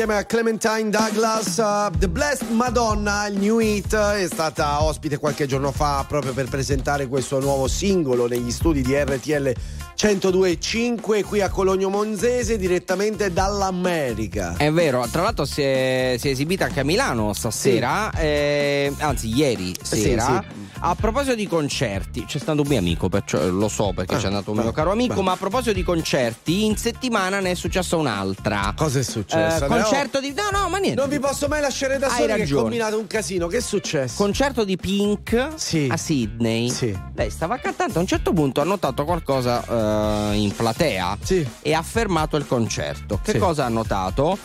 Insieme 0.00 0.20
a 0.20 0.24
Clementine 0.26 0.90
Douglas, 0.90 1.56
uh, 1.56 1.90
The 1.90 2.08
Blessed 2.08 2.50
Madonna, 2.50 3.26
il 3.26 3.36
new 3.36 3.58
hit, 3.58 3.96
è 3.96 4.26
stata 4.26 4.84
ospite 4.84 5.18
qualche 5.18 5.46
giorno 5.46 5.72
fa 5.72 6.04
proprio 6.06 6.32
per 6.32 6.46
presentare 6.46 7.08
questo 7.08 7.40
nuovo 7.40 7.66
singolo 7.66 8.28
negli 8.28 8.52
studi 8.52 8.82
di 8.82 8.94
RTL 8.94 9.52
102.5 9.96 11.24
qui 11.24 11.40
a 11.40 11.48
Cologno 11.48 11.88
Monzese 11.88 12.56
direttamente 12.58 13.32
dall'America. 13.32 14.54
È 14.56 14.70
vero, 14.70 15.04
tra 15.10 15.22
l'altro 15.22 15.44
si 15.44 15.62
è, 15.62 16.14
si 16.16 16.28
è 16.28 16.30
esibita 16.30 16.66
anche 16.66 16.78
a 16.78 16.84
Milano 16.84 17.32
stasera, 17.32 18.12
eh, 18.12 18.92
anzi 18.98 19.34
ieri 19.34 19.74
sì, 19.82 20.00
sera. 20.00 20.44
sì. 20.46 20.67
A 20.80 20.94
proposito 20.94 21.34
di 21.34 21.48
concerti, 21.48 22.24
c'è 22.24 22.38
stato 22.38 22.62
un 22.62 22.68
mio 22.68 22.78
amico, 22.78 23.08
perciò 23.08 23.44
lo 23.48 23.66
so 23.68 23.92
perché 23.92 24.14
Ah, 24.14 24.18
c'è 24.18 24.26
andato 24.28 24.52
un 24.52 24.58
mio 24.58 24.70
caro 24.70 24.92
amico, 24.92 25.16
va. 25.16 25.22
ma 25.22 25.32
a 25.32 25.36
proposito 25.36 25.72
di 25.72 25.82
concerti, 25.82 26.64
in 26.66 26.76
settimana 26.76 27.40
ne 27.40 27.50
è 27.50 27.54
successa 27.54 27.96
un'altra. 27.96 28.72
Cosa 28.76 29.00
è 29.00 29.02
successo? 29.02 29.64
Eh, 29.64 29.66
concerto 29.68 30.20
di... 30.20 30.32
No, 30.32 30.56
no, 30.56 30.68
ma 30.68 30.78
niente. 30.78 31.00
Non 31.00 31.08
vi 31.10 31.18
posso 31.18 31.48
mai 31.48 31.60
lasciare 31.60 31.98
da 31.98 32.08
soli 32.08 32.44
che 32.44 32.54
ho 32.54 32.60
combinato 32.60 32.96
un 32.98 33.08
casino. 33.08 33.48
Che 33.48 33.56
è 33.56 33.60
successo? 33.60 34.14
Concerto 34.22 34.64
di 34.64 34.76
Pink 34.76 35.32
a 35.34 35.96
Sydney. 35.96 36.72
Lei 37.14 37.30
stava 37.30 37.56
cantando, 37.58 37.98
a 37.98 38.02
un 38.02 38.06
certo 38.06 38.32
punto 38.32 38.60
ha 38.60 38.64
notato 38.64 39.04
qualcosa 39.04 40.30
eh, 40.30 40.36
in 40.36 40.54
platea 40.54 41.18
e 41.60 41.74
ha 41.74 41.82
fermato 41.82 42.36
il 42.36 42.46
concerto. 42.46 43.18
Che 43.22 43.32
Sì. 43.32 43.38
cosa 43.38 43.64
ha 43.64 43.68
notato? 43.68 44.38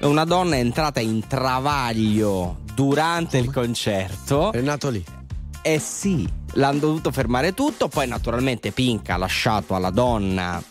Una 0.00 0.24
donna 0.24 0.56
è 0.56 0.58
entrata 0.58 0.98
in 0.98 1.24
travaglio 1.28 2.58
durante 2.74 3.38
il 3.38 3.52
concerto. 3.52 4.50
È 4.50 4.60
nato 4.60 4.90
lì. 4.90 5.04
Eh 5.66 5.78
sì, 5.78 6.28
l'hanno 6.52 6.78
dovuto 6.78 7.10
fermare 7.10 7.54
tutto. 7.54 7.88
Poi, 7.88 8.06
naturalmente, 8.06 8.70
Pink 8.70 9.08
ha 9.08 9.16
lasciato 9.16 9.74
alla 9.74 9.88
donna 9.90 10.62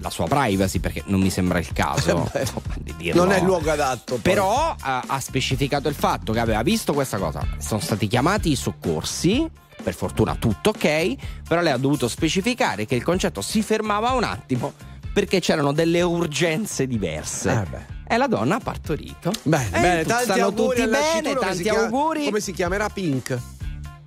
la 0.00 0.10
sua 0.10 0.26
privacy 0.26 0.80
perché 0.80 1.04
non 1.06 1.20
mi 1.20 1.30
sembra 1.30 1.60
il 1.60 1.72
caso 1.72 2.28
di 2.82 2.92
dirlo. 2.96 3.22
Non 3.22 3.32
è 3.32 3.38
il 3.38 3.44
luogo 3.44 3.70
adatto. 3.70 4.14
poi. 4.14 4.20
Però 4.34 4.74
ha, 4.78 5.04
ha 5.06 5.20
specificato 5.20 5.88
il 5.88 5.94
fatto 5.94 6.32
che 6.32 6.40
aveva 6.40 6.62
visto 6.62 6.92
questa 6.92 7.18
cosa. 7.18 7.40
Sono 7.58 7.78
stati 7.80 8.08
chiamati 8.08 8.50
i 8.50 8.56
soccorsi. 8.56 9.48
Per 9.80 9.94
fortuna 9.94 10.34
tutto 10.34 10.70
ok. 10.70 11.14
Però 11.48 11.60
lei 11.60 11.72
ha 11.72 11.76
dovuto 11.76 12.08
specificare 12.08 12.84
che 12.84 12.96
il 12.96 13.04
concetto 13.04 13.40
si 13.42 13.62
fermava 13.62 14.10
un 14.10 14.24
attimo 14.24 14.72
perché 15.12 15.38
c'erano 15.38 15.72
delle 15.72 16.02
urgenze 16.02 16.88
diverse. 16.88 17.64
Eh. 18.06 18.14
E 18.14 18.16
la 18.16 18.26
donna 18.26 18.56
ha 18.56 18.60
partorito. 18.60 19.30
Bene, 19.44 19.68
Eh, 19.68 19.80
bene, 19.80 20.04
tanti 20.04 20.24
stanno 20.24 20.44
auguri 20.46 20.76
tutti 20.82 20.88
bene, 20.90 21.34
tanti 21.34 21.56
si 21.58 21.62
chiama- 21.62 21.80
auguri. 21.82 22.24
Come 22.24 22.40
si 22.40 22.52
chiamerà 22.52 22.88
Pink? 22.88 23.38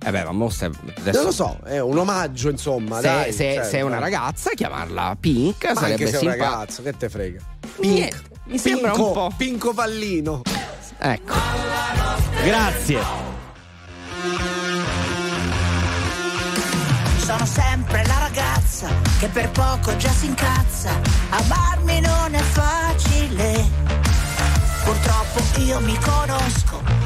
Eh 0.06 0.12
beh, 0.12 0.22
ma 0.22 0.30
mo 0.30 0.48
se- 0.50 0.66
adesso 0.66 1.16
Non 1.16 1.24
lo 1.24 1.32
so, 1.32 1.58
è 1.64 1.80
un 1.80 1.98
omaggio, 1.98 2.48
insomma. 2.48 2.96
se, 3.00 3.02
dai, 3.02 3.32
se- 3.32 3.54
cioè, 3.56 3.64
se 3.64 3.78
è 3.78 3.80
una 3.80 3.98
ragazza, 3.98 4.50
chiamarla 4.54 5.16
Pink 5.18 5.64
Ma 5.64 5.74
sarebbe 5.74 6.04
anche 6.04 6.06
se 6.06 6.18
è 6.18 6.20
un 6.22 6.28
ragazzo, 6.28 6.82
che 6.82 6.96
te 6.96 7.08
frega? 7.08 7.40
Niente, 7.80 8.22
mi 8.44 8.56
sembra 8.58 8.92
Pinco, 8.92 9.06
un 9.08 9.12
po'. 9.12 9.30
Pinco 9.36 9.74
pallino. 9.74 10.42
Ecco. 10.98 11.34
Grazie. 12.44 13.00
Sono 17.24 17.44
sempre 17.44 18.06
la 18.06 18.18
ragazza 18.18 18.88
che 19.18 19.26
per 19.26 19.50
poco 19.50 19.96
già 19.96 20.10
si 20.10 20.26
incazza. 20.26 20.90
Amarmi 21.30 22.00
non 22.00 22.32
è 22.34 22.40
facile. 22.42 23.68
Purtroppo 24.84 25.40
io 25.60 25.80
mi 25.80 25.98
conosco. 25.98 27.05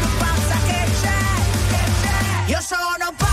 Yo 2.51 2.61
sono 2.61 3.30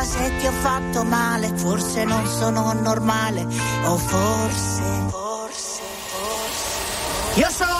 scusa 0.00 0.04
se 0.04 0.36
ti 0.38 0.46
ho 0.46 0.52
fatto 0.52 1.04
male, 1.04 1.50
forse 1.56 2.04
non 2.04 2.26
sono 2.26 2.72
normale, 2.72 3.46
o 3.84 3.96
forse, 3.96 4.82
forse, 5.08 5.82
forse. 6.08 6.78
forse. 7.32 7.40
Io 7.40 7.50
sono 7.50 7.79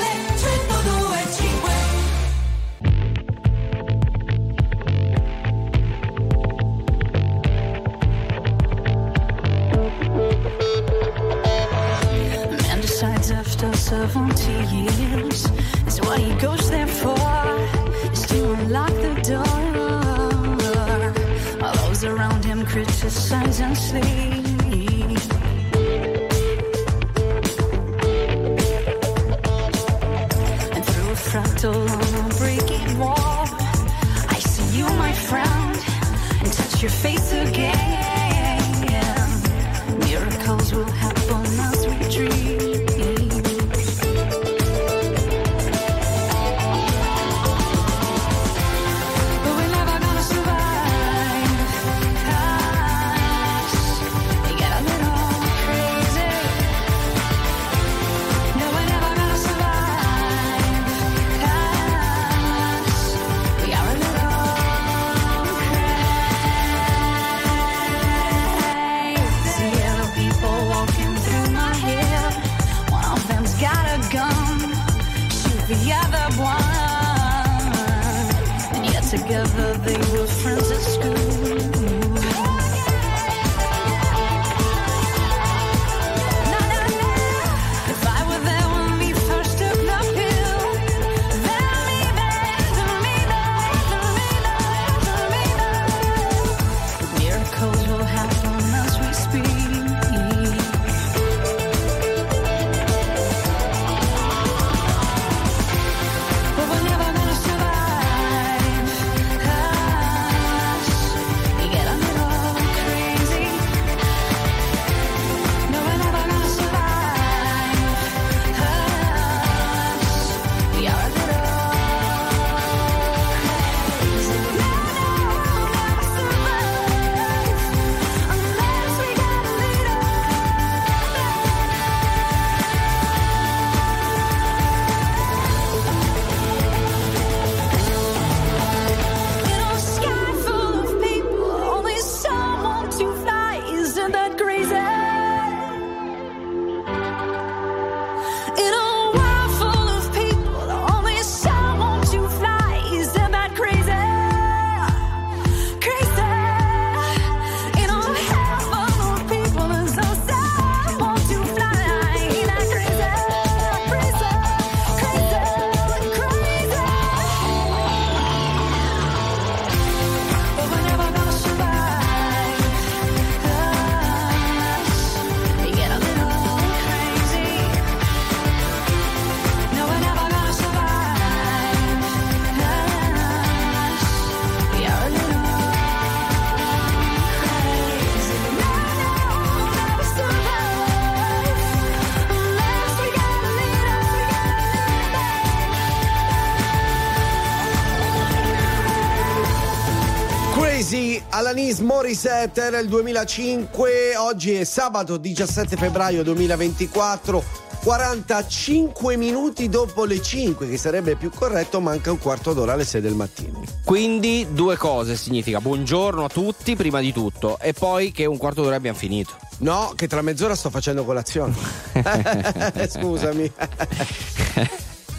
Morissette 202.11 202.61
era 202.63 202.77
il 202.79 202.89
2005, 202.89 204.17
oggi 204.17 204.51
è 204.51 204.65
sabato 204.65 205.15
17 205.15 205.77
febbraio 205.77 206.23
2024. 206.23 207.41
45 207.81 209.15
minuti 209.15 209.69
dopo 209.69 210.03
le 210.03 210.21
5, 210.21 210.67
che 210.67 210.77
sarebbe 210.77 211.15
più 211.15 211.29
corretto, 211.29 211.79
manca 211.79 212.11
un 212.11 212.19
quarto 212.19 212.51
d'ora 212.51 212.73
alle 212.73 212.83
6 212.83 212.99
del 212.99 213.13
mattino. 213.13 213.63
Quindi 213.85 214.45
due 214.51 214.75
cose 214.75 215.15
significa 215.15 215.61
buongiorno 215.61 216.25
a 216.25 216.27
tutti 216.27 216.75
prima 216.75 216.99
di 216.99 217.13
tutto 217.13 217.57
e 217.61 217.71
poi 217.71 218.11
che 218.11 218.25
un 218.25 218.35
quarto 218.35 218.61
d'ora 218.61 218.75
abbiamo 218.75 218.97
finito. 218.97 219.37
No, 219.59 219.93
che 219.95 220.09
tra 220.09 220.21
mezz'ora 220.21 220.53
sto 220.53 220.69
facendo 220.69 221.05
colazione. 221.05 221.55
Scusami. 222.91 223.53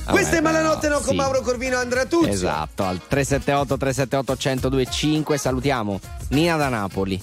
Questa 0.05 0.37
è 0.37 0.41
Malanotte 0.41 0.89
no, 0.89 0.97
con 0.97 1.11
sì. 1.11 1.15
Mauro 1.15 1.41
Corvino 1.41 1.79
Andrea 1.79 2.05
Tuzio. 2.05 2.31
Esatto, 2.31 2.83
al 2.83 3.01
378 3.07 3.77
378 3.79 4.69
1025 4.69 5.39
salutiamo 5.39 6.01
Nina 6.33 6.57
da 6.57 6.69
Napoli. 6.69 7.21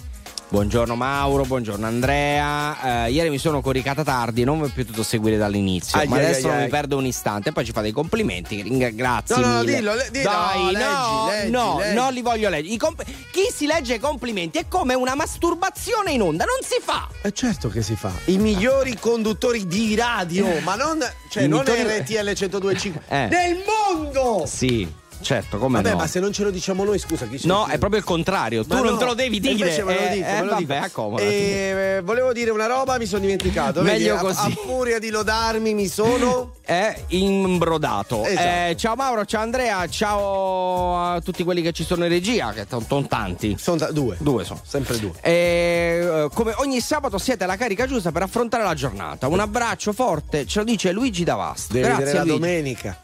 Buongiorno 0.51 0.95
Mauro, 0.95 1.43
buongiorno 1.43 1.85
Andrea. 1.85 3.05
Eh, 3.05 3.11
ieri 3.11 3.29
mi 3.29 3.37
sono 3.37 3.61
coricata 3.61 4.03
tardi 4.03 4.41
e 4.41 4.45
non 4.45 4.59
vi 4.59 4.65
ho 4.65 4.71
potuto 4.73 5.03
seguire 5.03 5.37
dall'inizio, 5.37 5.99
Ai, 5.99 6.07
ma 6.07 6.17
ai, 6.17 6.25
adesso 6.25 6.47
ai, 6.47 6.53
non 6.53 6.63
mi 6.63 6.69
perdo 6.69 6.97
un 6.97 7.05
istante. 7.05 7.51
Poi 7.51 7.65
ci 7.65 7.71
fa 7.71 7.81
dei 7.81 7.91
complimenti. 7.91 8.61
ringra- 8.63 8.89
Grazie. 8.89 9.35
No, 9.35 9.41
no, 9.41 9.47
no, 9.53 9.59
mille. 9.59 9.75
dillo, 9.75 9.93
le- 9.93 10.09
dillo, 10.11 10.29
Dai, 10.29 10.57
no, 10.57 10.63
no, 10.63 10.71
leggi, 10.71 11.37
leggi, 11.41 11.51
no, 11.51 11.77
leggi. 11.79 11.95
non 11.95 12.13
li 12.13 12.21
voglio 12.21 12.49
leggere. 12.49 12.73
I 12.73 12.77
comp- 12.77 13.03
chi 13.31 13.47
si 13.53 13.67
legge 13.67 13.93
i 13.95 13.99
complimenti 13.99 14.57
è 14.57 14.67
come 14.67 14.95
una 14.95 15.13
masturbazione 15.13 16.11
in 16.13 16.21
onda, 16.23 16.45
non 16.45 16.57
si 16.63 16.77
fa. 16.83 17.07
E 17.21 17.31
certo 17.31 17.69
che 17.69 17.83
si 17.83 17.95
fa. 17.95 18.11
I 18.25 18.37
migliori 18.37 18.97
conduttori 18.99 19.67
di 19.67 19.93
radio, 19.95 20.47
ma 20.63 20.73
non, 20.75 20.97
cioè, 21.29 21.43
I 21.43 21.47
non 21.47 21.59
migliori- 21.63 21.99
RTL 21.99 22.23
1025 22.33 23.01
Eh. 23.07 23.27
del 23.27 23.57
mondo. 23.67 24.45
Sì, 24.47 24.91
certo, 25.21 25.57
come 25.57 25.77
Vabbè, 25.81 25.91
no. 25.91 25.97
ma 25.97 26.07
se 26.07 26.19
non 26.19 26.31
ce 26.33 26.43
lo 26.43 26.51
diciamo 26.51 26.83
noi, 26.83 26.99
scusa, 26.99 27.25
chi 27.27 27.39
ce 27.39 27.47
No, 27.47 27.65
è 27.67 27.77
proprio 27.77 27.99
il 27.99 28.05
contrario. 28.05 28.63
Tu 28.65 28.73
Ma 28.73 28.81
non 28.81 28.93
no, 28.93 28.97
te 28.97 29.05
lo 29.05 29.13
devi 29.13 29.39
dire. 29.39 29.53
Invece 29.53 29.83
me 29.83 29.93
lo 29.93 29.99
Eh, 29.99 30.09
dico, 30.13 30.27
eh, 30.27 30.31
me 30.33 30.41
lo 30.41 30.49
vabbè, 30.51 30.59
dico. 30.73 30.85
accomodati. 30.85 31.27
Eh, 31.29 32.01
volevo 32.03 32.33
dire 32.33 32.51
una 32.51 32.65
roba, 32.67 32.97
mi 32.97 33.05
sono 33.05 33.21
dimenticato. 33.21 33.81
Vedi, 33.81 33.97
Meglio 33.99 34.15
a- 34.15 34.19
così. 34.19 34.45
A, 34.45 34.49
furia 34.65 34.99
di 34.99 35.09
lodarmi, 35.09 35.73
mi 35.73 35.87
sono. 35.87 36.53
È 36.69 37.03
imbrodato. 37.09 38.23
Esatto. 38.25 38.47
Eh, 38.47 38.75
ciao 38.77 38.95
Mauro, 38.95 39.25
ciao 39.25 39.41
Andrea, 39.41 39.87
ciao 39.87 41.13
a 41.13 41.21
tutti 41.21 41.43
quelli 41.43 41.61
che 41.61 41.71
ci 41.71 41.83
sono 41.83 42.03
in 42.05 42.11
regia, 42.11 42.51
che 42.53 42.65
sono 42.69 43.05
tanti. 43.07 43.55
Sono 43.59 43.87
due. 43.91 44.17
Due 44.19 44.43
sono. 44.43 44.61
Sempre 44.65 44.97
due. 44.99 45.11
Eh, 45.21 46.27
come 46.33 46.53
ogni 46.57 46.79
sabato 46.81 47.17
siete 47.17 47.43
alla 47.45 47.57
carica 47.57 47.87
giusta 47.87 48.11
per 48.11 48.21
affrontare 48.23 48.63
la 48.63 48.73
giornata. 48.75 49.27
Un 49.27 49.39
abbraccio 49.39 49.93
forte, 49.93 50.45
ce 50.45 50.59
lo 50.59 50.65
dice 50.65 50.91
Luigi 50.91 51.23
Davast. 51.23 51.71
Devi 51.71 51.85
Grazie 51.85 52.03
vedere 52.05 52.17
la 52.19 52.23
Luigi. 52.25 52.39
domenica. 52.39 52.99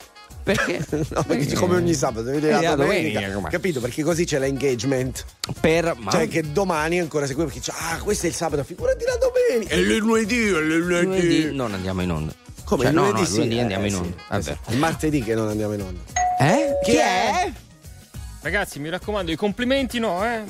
Perché? 0.46 0.86
No, 1.10 1.24
perché 1.24 1.56
come 1.56 1.76
ogni 1.76 1.94
sabato 1.96 2.22
devi 2.26 2.40
vedere 2.40 2.64
Eh, 2.64 2.68
la 2.70 2.76
domenica. 2.76 3.20
domenica? 3.20 3.50
Capito? 3.50 3.80
Perché 3.82 4.04
così 4.04 4.26
c'è 4.26 4.38
l'engagement. 4.38 5.26
Per 5.60 5.96
ma- 5.98 6.12
Cioè 6.12 6.28
che 6.28 6.52
domani 6.52 7.00
ancora 7.00 7.26
segui 7.26 7.46
perché 7.46 7.60
dice, 7.60 7.72
ah, 7.76 7.98
questo 8.04 8.28
è 8.28 8.30
il 8.30 8.36
sabato, 8.36 8.64
figurati 8.64 9.04
la 9.06 9.18
domenica. 9.18 9.74
E 9.74 9.80
il 9.80 9.96
lunedì, 9.98 10.36
e 10.36 10.60
il 10.60 10.78
lunedì. 10.78 11.06
lunedì 11.06 11.56
non 11.56 11.74
andiamo 11.74 12.02
in 12.04 12.12
onda. 12.12 12.34
Come 12.64 12.82
Cioè, 12.84 12.92
il 12.92 12.96
no, 12.98 13.02
lunedì 13.06 13.22
no, 13.22 13.26
sì, 13.28 13.36
lunedì 13.38 13.56
eh, 13.58 13.62
andiamo 13.62 13.86
in 13.88 13.96
onda. 13.96 14.16
eh, 14.18 14.22
Vabbè. 14.30 14.44
sì. 14.44 14.72
Il 14.74 14.78
martedì 14.78 15.22
che 15.24 15.34
non 15.36 15.48
andiamo 15.50 15.74
in 15.74 15.82
onda. 15.82 16.02
Eh? 16.40 16.80
Chi 16.84 16.96
è? 16.96 17.52
Ragazzi, 18.46 18.78
mi 18.80 18.90
raccomando, 18.90 19.32
i 19.32 19.36
complimenti 19.36 19.98
no, 19.98 20.24
eh? 20.24 20.44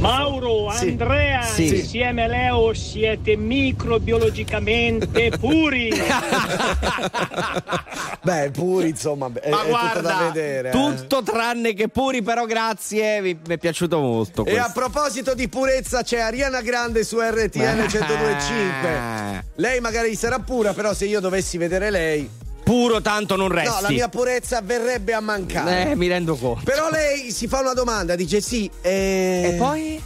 Mauro, 0.00 0.70
Sì. 0.70 0.88
Andrea, 0.88 1.40
Sì. 1.40 1.74
insieme 1.78 2.24
a 2.24 2.26
Leo 2.26 2.74
siete 2.74 3.36
microbiologicamente 3.36 5.30
puri. 5.40 5.90
Beh, 8.22 8.50
puri, 8.50 8.90
insomma, 8.90 9.30
è, 9.32 9.48
Ma 9.48 9.56
è 9.56 9.60
tutto 9.60 9.68
guarda, 9.70 10.00
da 10.02 10.30
vedere. 10.30 10.68
eh. 10.68 10.72
tutto 10.72 11.22
tranne 11.22 11.72
che 11.72 11.88
puri, 11.88 12.20
però 12.20 12.44
grazie, 12.44 13.22
mi, 13.22 13.32
mi 13.46 13.54
è 13.54 13.56
piaciuto 13.58 13.98
molto. 13.98 14.44
E 14.44 14.58
a 14.58 14.64
questo. 14.70 14.78
proposito 14.80 15.32
di 15.34 15.48
purezza, 15.48 16.02
c'è 16.02 16.18
Ariana 16.20 16.60
Grande 16.60 17.02
su 17.02 17.18
RTL 17.18 17.58
1025. 17.60 19.44
Lei 19.54 19.80
magari 19.80 20.14
sarà 20.16 20.38
pura, 20.40 20.74
però 20.74 20.92
se 20.92 21.06
io 21.06 21.20
dovessi 21.20 21.56
vedere 21.56 21.88
lei. 21.88 22.28
Puro 22.66 23.00
tanto 23.00 23.36
non 23.36 23.46
resti. 23.46 23.70
No, 23.72 23.80
la 23.80 23.90
mia 23.90 24.08
purezza 24.08 24.60
verrebbe 24.60 25.12
a 25.12 25.20
mancare. 25.20 25.92
Eh, 25.92 25.94
mi 25.94 26.08
rendo 26.08 26.34
conto. 26.34 26.62
Però 26.64 26.90
lei 26.90 27.30
si 27.30 27.46
fa 27.46 27.60
una 27.60 27.74
domanda, 27.74 28.16
dice 28.16 28.40
sì. 28.40 28.68
E, 28.80 29.52
E 29.52 29.56
poi? 29.56 30.02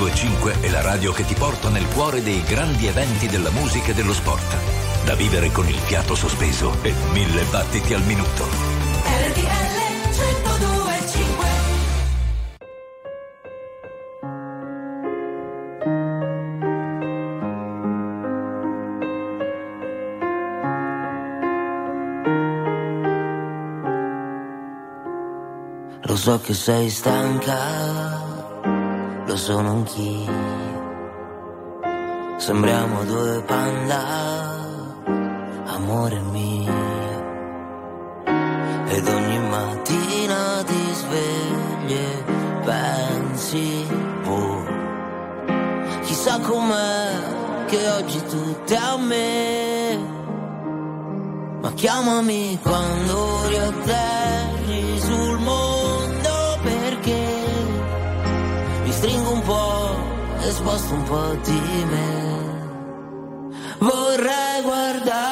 1025 0.00 0.62
è 0.62 0.70
la 0.70 0.80
radio 0.80 1.12
che 1.12 1.26
ti 1.26 1.34
porta 1.34 1.68
nel 1.68 1.86
cuore 1.88 2.22
dei 2.22 2.42
grandi 2.44 2.86
eventi 2.86 3.26
della 3.28 3.50
musica 3.50 3.90
e 3.90 3.94
dello 3.94 4.14
sport. 4.14 4.56
Da 5.04 5.14
vivere 5.14 5.52
con 5.52 5.68
il 5.68 5.74
fiato 5.74 6.14
sospeso 6.14 6.74
e 6.82 6.94
mille 7.12 7.42
battiti 7.50 7.92
al 7.92 8.02
minuto. 8.04 8.46
RTL 8.46 9.78
1025 10.08 11.48
Lo 26.04 26.16
so 26.16 26.40
che 26.40 26.54
sei 26.54 26.88
stanca, 26.88 28.19
sono 29.50 29.70
anch'io. 29.70 30.32
Sembriamo 32.36 33.02
due 33.04 33.42
panda, 33.42 34.02
amore 35.66 36.20
mio. 36.30 36.72
Ed 38.94 39.08
ogni 39.08 39.38
mattina 39.48 40.62
ti 40.62 40.94
svegli 41.00 41.94
e 41.94 42.24
pensi, 42.64 43.86
boh, 44.22 44.64
chissà 46.02 46.38
com'è 46.38 47.10
che 47.66 47.88
oggi 47.88 48.22
tutto 48.22 48.72
è 48.72 48.76
a 48.76 48.96
me. 48.98 49.98
Ma 51.60 51.72
chiamami 51.72 52.56
quando 52.62 53.30
sul 53.50 53.82
e 60.42 60.50
sposto 60.50 60.94
un 60.94 61.02
po' 61.04 61.36
di 61.44 61.84
me. 61.90 62.38
Vorrei 63.78 64.62
guardare 64.62 65.29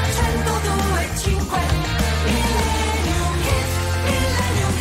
1025 0.05 1.59
Millennium 2.27 3.35
Hit, 3.41 3.67
Millennium 4.05 4.75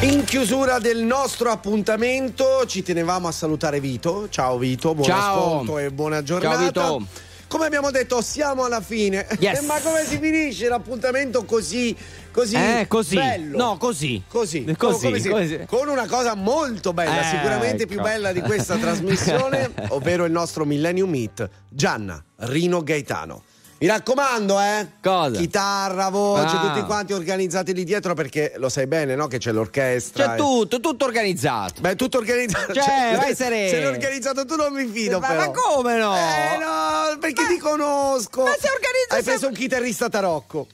Hit. 0.00 0.12
In 0.14 0.24
chiusura 0.24 0.78
del 0.78 1.02
nostro 1.02 1.50
appuntamento 1.50 2.64
ci 2.66 2.82
tenevamo 2.82 3.28
a 3.28 3.32
salutare 3.32 3.80
Vito. 3.80 4.28
Ciao 4.30 4.56
Vito, 4.56 4.94
buon 4.94 5.06
Ciao. 5.06 5.18
ascolto 5.36 5.78
e 5.78 5.90
buona 5.90 6.22
giornata. 6.22 6.72
Ciao, 6.72 6.98
Vito. 6.98 7.28
Come 7.50 7.66
abbiamo 7.66 7.90
detto, 7.90 8.22
siamo 8.22 8.62
alla 8.64 8.80
fine. 8.80 9.26
Yes. 9.40 9.62
Ma 9.62 9.80
come 9.80 10.04
si 10.04 10.18
finisce 10.18 10.68
l'appuntamento 10.68 11.44
così 11.44 11.96
così 12.30 12.54
Eh, 12.54 12.84
così. 12.86 13.16
bello? 13.16 13.56
No, 13.56 13.76
così. 13.76 14.22
Così, 14.28 14.64
Così, 14.78 15.06
come 15.06 15.18
si- 15.18 15.28
così. 15.28 15.60
con 15.66 15.88
una 15.88 16.06
cosa 16.06 16.36
molto 16.36 16.92
bella, 16.92 17.20
Eh, 17.22 17.24
sicuramente 17.36 17.82
ecco. 17.82 17.92
più 17.94 18.00
bella 18.02 18.30
di 18.32 18.40
questa 18.40 18.76
trasmissione, 18.76 19.68
ovvero 19.90 20.24
il 20.26 20.30
nostro 20.30 20.64
Millennium 20.64 21.10
Meet, 21.10 21.48
Gianna 21.68 22.22
Rino 22.36 22.84
Gaetano. 22.84 23.42
Mi 23.80 23.86
raccomando, 23.86 24.60
eh? 24.60 24.86
Cosa? 25.02 25.38
Chitarra, 25.38 26.10
voce, 26.10 26.54
Ah. 26.54 26.60
tutti 26.60 26.82
quanti 26.84 27.14
organizzati 27.14 27.72
lì 27.72 27.82
dietro 27.84 28.12
perché 28.12 28.52
lo 28.58 28.68
sai 28.68 28.86
bene, 28.86 29.14
no? 29.14 29.26
Che 29.26 29.38
c'è 29.38 29.52
l'orchestra. 29.52 30.26
C'è 30.26 30.34
e- 30.34 30.36
tutto, 30.36 30.80
tutto 30.80 31.06
organizzato. 31.06 31.80
Beh, 31.80 31.96
tutto 31.96 32.18
organizzato. 32.18 32.74
Cioè, 32.74 33.16
vai 33.16 33.34
sereno. 33.34 33.70
Se 33.70 33.78
l'hai 33.80 33.86
organizzato 33.86 34.44
tu 34.44 34.56
non 34.56 34.74
mi 34.74 34.86
fido, 34.86 35.18
Ma- 35.18 35.28
però. 35.28 35.40
ma 35.40 35.50
come 35.50 35.96
no? 35.96 36.14
Eh, 36.14 36.58
no, 36.58 37.18
perché 37.18 37.46
ti 37.46 37.56
conosco. 37.56 38.42
ma 38.42 38.50
se 38.50 38.68
organizza 38.68 39.14
Hai 39.16 39.22
preso 39.22 39.46
un 39.48 39.54
chitarrista 39.54 40.10
tarocco. 40.10 40.66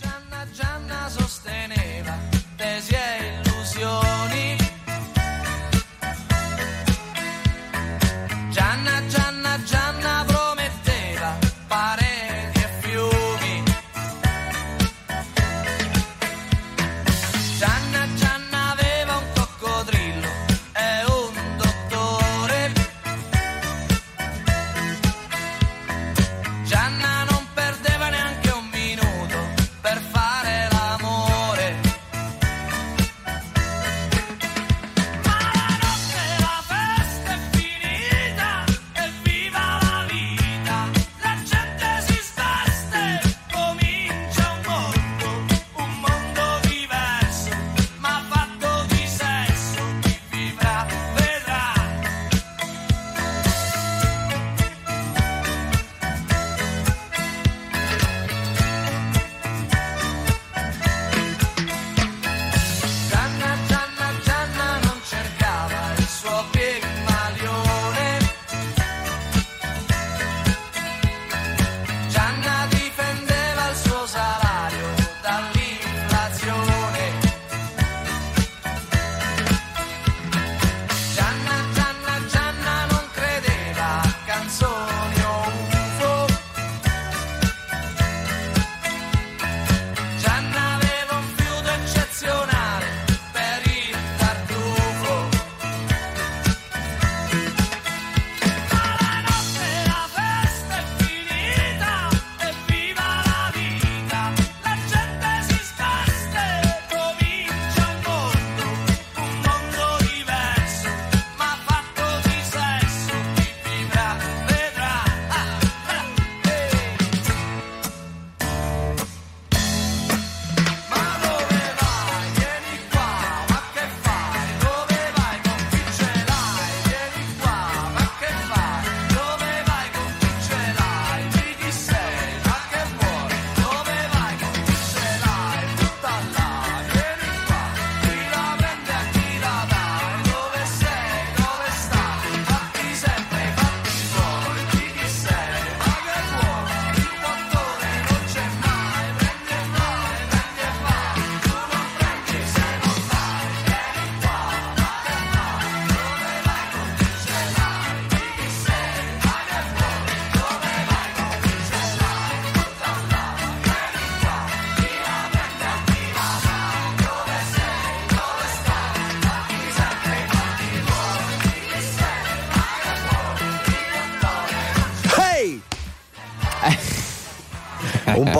Gianna 0.00 0.46
Gianna 0.52 1.08
sosteneva 1.08 2.16
tesi 2.56 2.92
e 2.94 3.42
illusioni. 3.42 4.37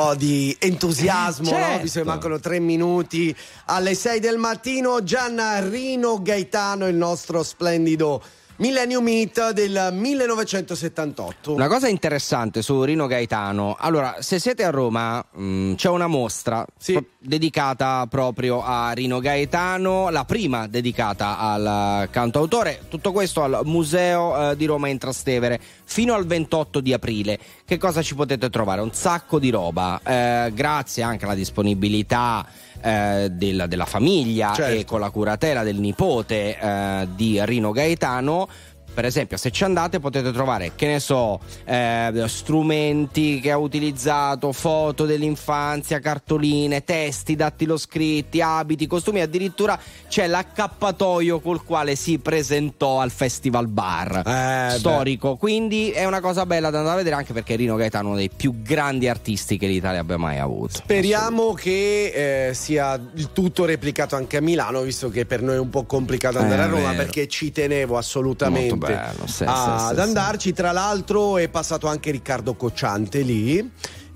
Po' 0.08 0.14
di 0.14 0.56
entusiasmo, 0.58 1.50
no? 1.50 1.56
Certo. 1.56 1.82
visto 1.82 1.98
che 2.00 2.06
mancano 2.06 2.40
tre 2.40 2.58
minuti 2.58 3.34
alle 3.66 3.94
6 3.94 4.20
del 4.20 4.38
mattino. 4.38 5.02
Gianna 5.02 5.60
Rino 5.60 6.22
Gaetano, 6.22 6.86
il 6.86 6.96
nostro 6.96 7.42
splendido 7.42 8.22
Millennium 8.58 9.04
Meet 9.04 9.52
del 9.52 9.90
1978. 9.92 11.52
Una 11.52 11.68
cosa 11.68 11.86
interessante 11.86 12.60
su 12.60 12.82
Rino 12.82 13.06
Gaetano, 13.06 13.76
allora 13.78 14.16
se 14.18 14.40
siete 14.40 14.64
a 14.64 14.70
Roma 14.70 15.24
mh, 15.30 15.74
c'è 15.74 15.88
una 15.88 16.08
mostra 16.08 16.66
pro- 16.84 17.04
dedicata 17.20 18.04
proprio 18.10 18.64
a 18.64 18.90
Rino 18.90 19.20
Gaetano, 19.20 20.10
la 20.10 20.24
prima 20.24 20.66
dedicata 20.66 21.38
al 21.38 22.08
cantautore, 22.10 22.86
tutto 22.88 23.12
questo 23.12 23.44
al 23.44 23.60
Museo 23.62 24.50
eh, 24.50 24.56
di 24.56 24.64
Roma 24.66 24.88
in 24.88 24.98
Trastevere 24.98 25.60
fino 25.84 26.14
al 26.14 26.26
28 26.26 26.80
di 26.80 26.92
aprile. 26.92 27.38
Che 27.64 27.78
cosa 27.78 28.02
ci 28.02 28.16
potete 28.16 28.50
trovare? 28.50 28.80
Un 28.80 28.92
sacco 28.92 29.38
di 29.38 29.50
roba, 29.50 30.00
eh, 30.02 30.50
grazie 30.52 31.04
anche 31.04 31.26
alla 31.26 31.34
disponibilità 31.36 32.44
eh, 32.80 33.28
della, 33.32 33.66
della 33.66 33.86
famiglia 33.86 34.52
Certo. 34.54 34.78
e 34.80 34.84
con 34.84 35.00
la 35.00 35.10
curatela 35.10 35.62
del 35.62 35.76
nipote 35.76 36.58
eh, 36.58 37.08
di 37.14 37.40
Rino 37.44 37.72
Gaetano. 37.72 38.48
Per 38.94 39.04
esempio, 39.06 39.36
se 39.36 39.52
ci 39.52 39.62
andate 39.62 40.00
potete 40.00 40.32
trovare, 40.32 40.72
che 40.74 40.86
ne 40.88 40.98
so, 40.98 41.38
eh, 41.64 42.10
strumenti 42.26 43.38
che 43.40 43.52
ha 43.52 43.56
utilizzato, 43.56 44.50
foto 44.52 45.06
dell'infanzia, 45.06 46.00
cartoline, 46.00 46.82
testi 46.82 47.36
dattiloscritti, 47.36 48.40
abiti, 48.40 48.88
costumi, 48.88 49.20
addirittura 49.20 49.78
c'è 50.08 50.26
l'accappatoio 50.26 51.38
col 51.40 51.62
quale 51.62 51.94
si 51.94 52.18
presentò 52.18 53.00
al 53.00 53.10
Festival 53.12 53.68
Bar 53.68 54.22
Eh, 54.26 54.78
storico. 54.78 55.36
Quindi 55.36 55.90
è 55.90 56.04
una 56.04 56.20
cosa 56.20 56.44
bella 56.44 56.70
da 56.70 56.78
andare 56.78 56.94
a 56.94 56.98
vedere 56.98 57.14
anche 57.16 57.32
perché 57.32 57.54
Rino 57.54 57.76
Gaetano 57.76 58.06
è 58.06 58.08
uno 58.08 58.16
dei 58.18 58.30
più 58.34 58.62
grandi 58.62 59.08
artisti 59.08 59.58
che 59.58 59.68
l'Italia 59.68 60.00
abbia 60.00 60.16
mai 60.16 60.38
avuto. 60.38 60.74
Speriamo 60.78 61.52
che 61.52 62.48
eh, 62.48 62.54
sia 62.54 63.00
il 63.14 63.30
tutto 63.32 63.64
replicato 63.64 64.16
anche 64.16 64.38
a 64.38 64.40
Milano, 64.40 64.80
visto 64.82 65.08
che 65.08 65.24
per 65.24 65.42
noi 65.42 65.54
è 65.54 65.60
un 65.60 65.70
po' 65.70 65.84
complicato 65.84 66.38
andare 66.38 66.62
Eh, 66.62 66.64
a 66.64 66.68
Roma, 66.68 66.90
vero. 66.90 66.96
perché 67.04 67.28
ci 67.28 67.52
tenevo 67.52 67.96
assolutamente 67.96 68.86
Molto 68.94 69.08
bello, 69.12 69.26
sì, 69.26 69.44
a- 69.46 69.78
sì, 69.86 69.92
ad 69.92 69.98
andarci. 69.98 70.52
Tra 70.52 70.72
l'altro 70.72 71.36
è 71.38 71.48
passato 71.48 71.86
anche 71.86 72.10
Riccardo 72.10 72.54
Cocciante 72.54 73.20
lì. 73.20 73.70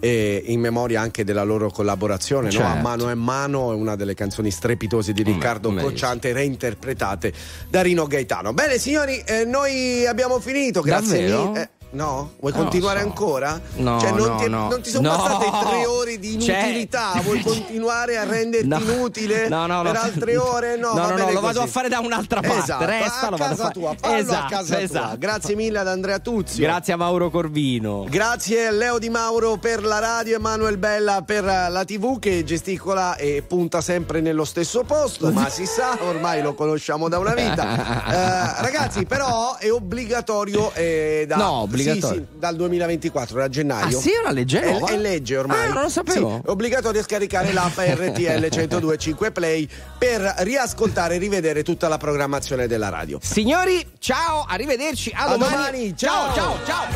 eh, 0.05 0.43
in 0.47 0.59
memoria 0.59 1.01
anche 1.01 1.23
della 1.23 1.45
loro 1.45 1.71
collaborazione 1.71 2.51
no? 2.51 2.59
a 2.59 2.67
Certo. 2.71 2.81
mano 2.83 3.09
e 3.09 3.15
mano 3.15 3.71
è 3.71 3.77
una 3.77 3.95
delle 3.95 4.15
canzoni 4.15 4.51
strepitose 4.51 5.13
di 5.13 5.23
Riccardo 5.23 5.69
bellissimo. 5.69 5.91
Cocciante 5.93 6.33
reinterpretate 6.33 7.33
da 7.69 7.83
Rino 7.83 8.09
Gaetano 8.09 8.53
bene 8.53 8.79
signori 8.79 9.23
eh, 9.25 9.45
noi 9.45 10.05
abbiamo 10.05 10.41
finito 10.41 10.81
grazie 10.81 11.21
mille 11.23 11.71
no? 11.93 12.33
vuoi 12.41 12.53
lo 12.53 12.59
continuare 12.59 13.01
so. 13.01 13.07
ancora? 13.07 13.61
No, 13.77 13.99
cioè 14.01 14.11
non, 14.13 14.27
no, 14.29 14.37
ti, 14.37 14.49
no. 14.49 14.69
non 14.69 14.83
ti 14.83 14.91
sono 14.91 15.11
No. 15.11 15.17
passate 15.17 15.67
tre 15.69 15.87
ore 15.87 16.19
di 16.19 16.41
Cioè- 16.41 16.57
inutilità 16.59 17.13
vuoi 17.25 17.41
continuare 17.43 18.17
a 18.19 18.25
renderti 18.25 18.67
No. 18.67 18.79
inutile 18.79 19.49
No, 19.49 19.67
no, 19.67 19.83
no. 19.83 19.91
per 19.91 19.97
altre 20.01 20.37
ore? 20.37 20.77
No, 20.77 20.89
No, 20.89 20.95
va 20.95 21.09
no, 21.11 21.17
no, 21.17 21.31
lo 21.33 21.41
vado 21.41 21.61
a 21.61 21.67
fare 21.67 21.89
da 21.89 22.01
un'altra 22.01 22.41
parte, 22.41 22.59
Esatto, 22.59 22.85
resta, 22.85 23.27
a 23.27 23.31
lo 23.31 23.37
vado 23.37 23.45
a 23.45 23.49
casa 23.49 23.63
fare. 23.63 23.73
tua, 23.75 23.95
fallo 23.99 24.15
a 24.15 24.19
Esatto, 24.19 24.47
casa 24.49 24.81
esatto. 24.81 25.07
tua. 25.09 25.17
Grazie 25.17 25.55
mille 25.55 25.79
ad 25.79 25.89
Andrea 25.89 26.19
Tuzio. 26.19 26.65
Grazie 26.65 26.93
a 26.93 26.97
Mauro 26.97 27.31
Corvino. 27.31 28.07
Grazie 28.09 28.67
a 28.67 28.71
Leo 28.71 28.99
Di 28.99 29.09
Mauro 29.11 29.57
per 29.57 29.85
la 29.85 29.99
radio, 29.99 30.37
Emanuel 30.37 30.79
Bella 30.79 31.23
per 31.23 31.45
la 31.45 31.85
TV 31.85 32.19
che 32.19 32.45
gesticola 32.45 33.17
e 33.17 33.43
punta 33.47 33.81
sempre 33.81 34.21
nello 34.21 34.45
stesso 34.45 34.83
posto, 34.85 35.31
ma 35.31 35.49
si 35.49 35.67
sa, 35.67 35.99
ormai 36.03 36.43
lo 36.43 36.55
conosciamo 36.55 37.09
da 37.09 37.19
una 37.19 37.35
vita. 37.35 38.01
Eh, 38.13 38.63
ragazzi, 38.63 39.05
però 39.07 39.57
è 39.59 39.71
obbligatorio, 39.73 40.73
eh, 40.75 41.25
da, 41.27 41.37
No, 41.37 41.51
obbligatorio. 41.63 41.82
Sì, 41.83 42.01
sì, 42.01 42.25
dal 42.39 42.57
2024, 42.57 43.39
da 43.39 43.49
gennaio. 43.49 43.99
Ah, 43.99 44.01
sì, 44.01 44.11
è 44.11 44.19
una 44.21 44.33
legge 44.33 44.61
È- 44.61 44.71
nuova? 44.71 44.87
È, 44.89 44.97
legge 44.97 45.37
ormai. 45.37 45.67
Ah, 45.67 45.73
non 45.73 45.83
lo 45.83 45.89
sapevo. 45.89 46.41
Sì, 46.43 46.47
è 46.47 46.51
obbligatorio 46.51 47.03
scaricare 47.03 47.53
l'app 47.53 47.77
RTL 47.79 48.49
1025 48.51 49.31
Play 49.33 49.69
per 49.99 50.35
riascoltare 50.39 51.17
e 51.17 51.19
rivedere 51.19 51.63
tutta 51.63 51.89
la 51.89 51.99
programmazione 51.99 52.67
della 52.67 52.89
radio. 52.89 53.19
Signori, 53.23 53.85
ciao, 53.99 54.45
arrivederci, 54.49 55.13
a, 55.15 55.25
A 55.25 55.37
domani, 55.37 55.97
ciao. 55.97 56.35
ciao, 56.35 56.59
ciao. 56.65 56.89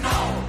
ciao. 0.00 0.45